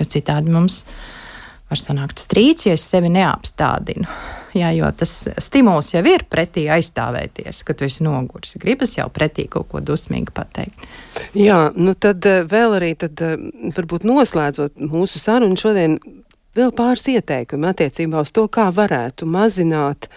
jo 0.00 0.08
citādi 0.08 0.48
mums 0.54 0.86
ir 0.86 1.19
var 1.70 1.80
sanākt 1.80 2.20
strīds, 2.22 2.66
ja 2.66 2.76
es 2.76 2.84
sevi 2.90 3.10
neapstādinu. 3.14 4.08
Jā, 4.56 4.72
jo 4.74 4.88
tas 4.98 5.12
stimuls 5.38 5.92
jau 5.92 6.02
ir 6.10 6.24
pretī 6.30 6.64
aizstāvēties, 6.74 7.62
ka 7.66 7.76
tu 7.78 7.86
esi 7.86 8.02
noguris. 8.02 8.56
Gribas 8.58 8.96
jau 8.96 9.06
pretī 9.14 9.46
kaut 9.50 9.68
ko 9.70 9.82
dusmīgi 9.84 10.34
pateikt. 10.34 10.88
Jā, 11.38 11.68
nu 11.78 11.94
tad 11.94 12.26
eh, 12.26 12.42
vēl 12.50 12.74
arī 12.80 12.96
tad 12.98 13.22
eh, 13.22 13.36
varbūt 13.76 14.06
noslēdzot 14.10 14.82
mūsu 14.82 15.22
sarunu 15.22 15.58
šodien 15.60 16.00
vēl 16.58 16.74
pāris 16.74 17.06
ieteikumi 17.12 17.70
attiecībā 17.70 18.24
uz 18.24 18.34
to, 18.34 18.48
kā 18.50 18.66
varētu 18.74 19.28
mazināt 19.30 20.10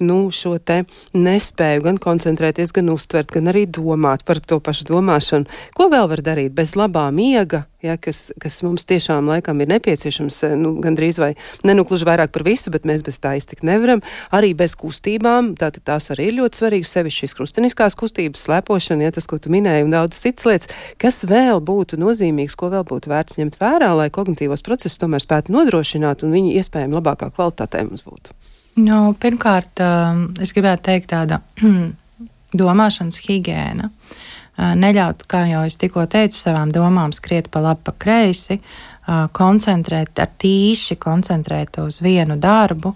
nu, 0.00 0.30
šo 0.30 0.56
te 0.58 0.82
nespēju 1.16 1.84
gan 1.88 1.98
koncentrēties, 2.02 2.72
gan 2.76 2.92
uztvert, 2.92 3.32
gan 3.34 3.50
arī 3.52 3.66
domāt 3.66 4.24
par 4.28 4.40
to 4.40 4.60
pašu 4.62 4.88
domāšanu. 4.90 5.50
Ko 5.76 5.90
vēl 5.92 6.08
var 6.10 6.22
darīt 6.24 6.54
bez 6.56 6.74
labā 6.78 7.08
miega, 7.14 7.66
ja, 7.82 7.96
kas, 8.00 8.30
kas 8.40 8.60
mums 8.64 8.86
tiešām 8.88 9.28
laikam 9.30 9.60
ir 9.62 9.70
nepieciešams, 9.72 10.42
eh, 10.46 10.54
nu, 10.58 10.74
gandrīz 10.82 11.18
vai 11.22 11.32
nenukluži 11.66 12.06
vairāk 12.08 12.32
par 12.34 12.44
visu, 12.46 12.70
bet 12.74 12.86
mēs 12.88 13.02
bez 13.04 13.18
tā 13.22 13.34
iztikt 13.38 13.66
nevaram. 13.66 14.02
Arī 14.34 14.54
bez 14.58 14.74
kustībām, 14.78 15.54
tātad 15.58 15.84
tās 15.84 16.10
arī 16.14 16.30
ir 16.30 16.38
ļoti 16.40 16.62
svarīgas, 16.62 16.94
sevišķi 16.96 17.26
šīs 17.26 17.36
krusteniskās 17.38 17.98
kustības, 17.98 18.46
slēpošana, 18.46 19.08
ja 19.08 19.14
tas, 19.14 19.26
ko 19.30 19.38
tu 19.38 19.52
minēji, 19.54 19.86
un 19.86 19.94
daudz 19.94 20.20
citas 20.22 20.46
lietas, 20.48 20.72
kas 20.98 21.22
vēl 21.28 21.62
būtu 21.62 21.98
nozīmīgs, 22.00 22.56
ko 22.58 22.72
vēl 22.72 22.86
būtu 22.88 23.12
vērts 23.12 23.38
ņemt 23.40 23.58
vērā, 23.60 23.92
lai 23.98 24.10
kognitīvos 24.10 24.64
procesus 24.66 25.00
tomēr 25.02 25.22
spētu 25.24 25.54
nodrošināt 25.54 26.26
un 26.26 26.38
viņi 26.38 26.56
iespējami 26.62 26.98
labākā 27.00 27.32
kvalitātē 27.34 27.84
mums 27.88 28.06
būtu. 28.06 28.41
Nu, 28.80 29.12
pirmkārt, 29.20 29.80
um, 29.84 30.22
es 30.40 30.54
gribētu 30.56 30.86
teikt, 30.86 31.10
tāda 31.12 31.42
domāšanas 32.62 33.20
higiēna. 33.26 33.90
Uh, 33.92 34.72
neļaut, 34.80 35.26
kā 35.28 35.44
jau 35.50 35.66
es 35.68 35.76
tikko 35.80 36.06
teicu, 36.08 36.38
savām 36.38 36.72
domām 36.72 37.12
skriet 37.12 37.50
pa 37.52 37.60
labi, 37.64 37.84
pa 37.84 37.92
kreisi, 38.04 38.56
uh, 38.56 39.26
koncentrēt, 39.36 40.16
ar 40.16 40.32
tīši 40.40 40.96
koncentrēt 41.00 41.82
uz 41.84 42.00
vienu 42.04 42.38
darbu, 42.40 42.94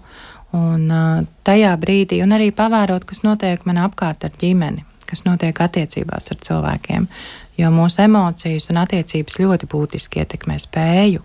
un 0.57 0.89
uh, 0.89 1.23
tajā 1.45 1.77
brīdī, 1.77 2.23
un 2.25 2.33
arī 2.33 2.49
pavērot, 2.57 3.05
kas 3.05 3.21
notiek 3.27 3.65
man 3.69 3.83
apkārt 3.85 4.25
ar 4.25 4.33
ģimeni, 4.33 4.85
kas 5.05 5.27
notiek 5.29 5.61
attiecībās 5.61 6.33
ar 6.33 6.41
cilvēkiem, 6.41 7.09
jo 7.61 7.73
mūsu 7.73 8.01
emocijas 8.05 8.71
un 8.73 8.81
attiecības 8.81 9.37
ļoti 9.43 9.69
būtiski 9.69 10.25
ietekmē 10.25 10.57
spēju 10.61 11.21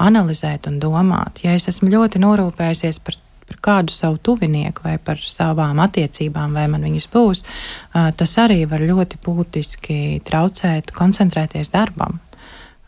analizēt 0.00 0.70
un 0.70 0.80
domāt. 0.80 1.44
Ja 1.44 1.52
es 1.52 1.68
esmu 1.68 1.92
ļoti 1.92 2.22
norūpējusies 2.22 3.04
par 3.04 3.20
par 3.50 3.60
kādu 3.66 3.94
savu 3.94 4.18
tuvinieku 4.22 4.84
vai 4.86 4.96
par 5.02 5.18
savām 5.18 5.82
attiecībām, 5.82 6.54
vai 6.54 6.68
man 6.70 6.86
viņas 6.86 7.08
būs, 7.10 7.44
tas 7.92 8.34
arī 8.38 8.62
var 8.70 8.84
ļoti 8.84 9.18
būtiski 9.24 9.98
traucēt 10.26 10.94
koncentrēties 10.96 11.72
darbam, 11.74 12.20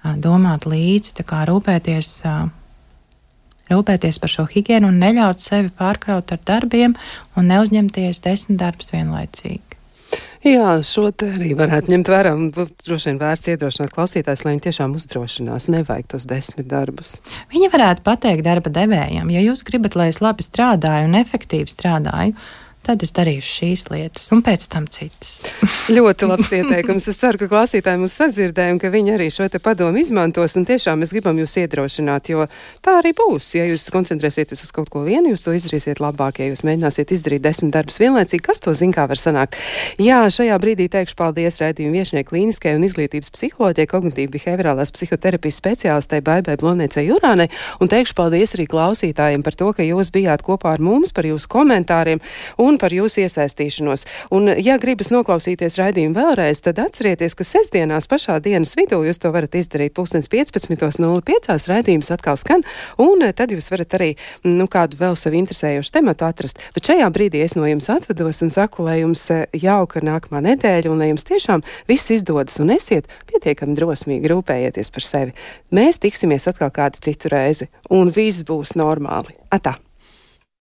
domāt 0.03 0.69
līdzi, 0.71 1.23
kā 1.27 1.45
rūpēties. 1.51 2.15
Rūpēties 3.73 4.19
par 4.21 4.29
šo 4.29 4.43
higiēnu 4.51 4.91
un 4.91 4.99
neļaut 5.01 5.41
sevi 5.41 5.71
pārkraut 5.73 6.33
ar 6.35 6.41
darbiem 6.45 6.93
un 7.39 7.47
neuzņemties 7.49 8.21
desmit 8.21 8.59
darbus 8.61 8.93
vienlaicīgi. 8.93 9.72
Jā, 10.43 10.81
šo 10.83 11.05
te 11.15 11.29
arī 11.37 11.53
varētu 11.55 11.93
ņemt 11.93 12.09
vērā 12.11 12.33
un 12.35 12.49
droši 12.51 13.13
vien 13.13 13.19
vērts 13.21 13.53
iedrošināt 13.53 13.93
klausītājs, 13.95 14.41
lai 14.43 14.57
viņi 14.57 14.65
tiešām 14.65 14.97
uzdrošinās, 14.99 15.69
nevajag 15.71 16.09
tos 16.11 16.27
desmit 16.27 16.67
darbus. 16.67 17.13
Viņi 17.53 17.69
varētu 17.71 18.03
pateikt 18.03 18.43
darba 18.49 18.73
devējiem, 18.75 19.31
ja 19.31 19.45
jūs 19.45 19.63
gribat, 19.69 19.95
lai 19.95 20.09
es 20.11 20.19
labi 20.25 20.43
strādāju 20.43 21.07
un 21.07 21.15
efektīvi 21.21 21.71
strādāju, 21.71 22.35
tad 22.87 23.03
es 23.07 23.13
darīšu 23.15 23.53
šīs 23.59 23.85
lietas, 23.93 24.27
un 24.35 24.43
pēc 24.45 24.67
tam 24.73 24.87
citas. 24.91 25.41
ļoti 25.97 26.29
labs 26.29 26.51
ieteikums. 26.57 27.09
Es 27.11 27.21
ceru, 27.21 27.41
ka 27.41 27.49
klausītāji 27.51 28.01
mūs 28.03 28.17
sadzirdēja 28.19 28.75
un 28.75 28.81
ka 28.83 28.91
viņi 28.93 29.15
arī 29.17 29.29
šo 29.33 29.49
padomu 29.63 30.03
izmantos. 30.03 30.57
Tiešām 30.73 31.03
mēs 31.03 31.13
gribam 31.15 31.39
jūs 31.41 31.57
iedrošināt, 31.63 32.31
jo 32.33 32.47
tā 32.85 32.97
arī 33.01 33.13
būs. 33.17 33.53
Ja 33.59 33.67
jūs 33.69 33.89
koncentrēsieties 33.95 34.65
uz 34.65 34.73
kaut 34.75 34.91
ko 34.93 35.03
vienu, 35.07 35.33
jūs 35.33 35.45
to 35.47 35.55
izdarīsiet 35.57 36.03
labāk. 36.03 36.41
Ja 36.43 36.51
jūs 36.51 36.65
mēģināsiet 36.67 37.15
izdarīt 37.15 37.45
desmit 37.45 37.75
darbus 37.75 37.99
vienlaicīgi, 38.03 38.45
kas 38.47 38.63
to 38.63 38.75
zina, 38.79 38.95
kā 38.97 39.07
var 39.11 39.21
sanākt. 39.21 39.59
Jā, 40.03 40.23
šajā 40.33 40.59
brīdī 40.63 40.89
teikšu 40.93 41.19
paldies 41.19 41.61
raidījumu 41.63 41.99
viešnieki 41.99 42.31
klīniskajai 42.31 42.79
un 42.79 42.87
izglītības 42.87 43.33
psiholoģijai, 43.35 43.91
kognitīvi 43.91 44.33
behaviorālās 44.37 44.95
psihoterapijas 44.95 45.61
speciālistei 45.63 46.23
Baibai 46.25 46.57
Blomniecei 46.61 47.07
Jurānai. 47.09 47.49
Un 47.83 47.91
teikšu 47.93 48.17
paldies 48.19 48.57
arī 48.57 48.69
klausītājiem 48.71 49.45
par 49.45 49.59
to, 49.59 49.73
ka 49.77 49.87
jūs 49.87 50.13
bijāt 50.15 50.45
kopā 50.47 50.75
ar 50.77 50.83
mums, 50.83 51.13
par 51.13 51.29
jūsu 51.29 51.51
komentāriem 51.53 52.23
un 52.63 52.72
par 52.81 52.95
jūsu 52.95 53.23
iesaistīšanos. 53.25 54.05
Un, 54.35 54.51
ja 54.63 54.79
gribas 54.83 55.11
noklausīties 55.13 55.79
raidījumu 55.81 56.17
vēlreiz, 56.17 56.63
tad 56.65 56.81
atcerieties, 56.83 57.37
ka 57.39 57.47
sestdienās 57.47 58.09
pašā 58.11 58.39
dienas 58.45 58.75
vidū 58.79 59.03
jūs 59.07 59.21
to 59.23 59.33
varat 59.35 59.57
izdarīt 59.59 59.95
15.05. 59.99 61.53
raidījums 61.73 62.13
atkal 62.15 62.39
skan, 62.41 62.65
un 63.03 63.23
eh, 63.27 63.35
tad 63.37 63.55
jūs 63.55 63.71
varat 63.73 63.97
arī 63.99 64.11
nu, 64.47 64.69
kādu 64.71 64.99
vēl 65.01 65.17
sevi 65.19 65.41
interesējošu 65.43 65.95
tematu 65.99 66.27
atrast. 66.29 66.61
Bet 66.77 66.91
šajā 66.91 67.11
brīdī 67.15 67.45
es 67.45 67.57
no 67.59 67.67
jums 67.69 67.91
atvados 67.93 68.43
un 68.45 68.53
saku, 68.55 68.87
lai 68.89 69.01
jums 69.03 69.25
eh, 69.35 69.45
jauka 69.53 70.03
nākamā 70.05 70.43
nedēļa 70.49 70.93
un 70.93 71.03
lai 71.03 71.13
jums 71.13 71.29
tiešām 71.29 71.65
viss 71.91 72.13
izdodas 72.15 72.61
un 72.63 72.75
esiet 72.75 73.11
pietiekami 73.31 73.77
drosmīgi 73.79 74.33
rūpējieties 74.33 74.93
par 74.95 75.09
sevi. 75.09 75.37
Mēs 75.75 76.03
tiksimies 76.03 76.49
atkal 76.51 76.73
kādu 76.75 77.03
citu 77.05 77.33
reizi, 77.33 77.71
un 77.91 78.13
viss 78.15 78.47
būs 78.49 78.77
normāli. 78.79 79.37
Atā! 79.53 79.79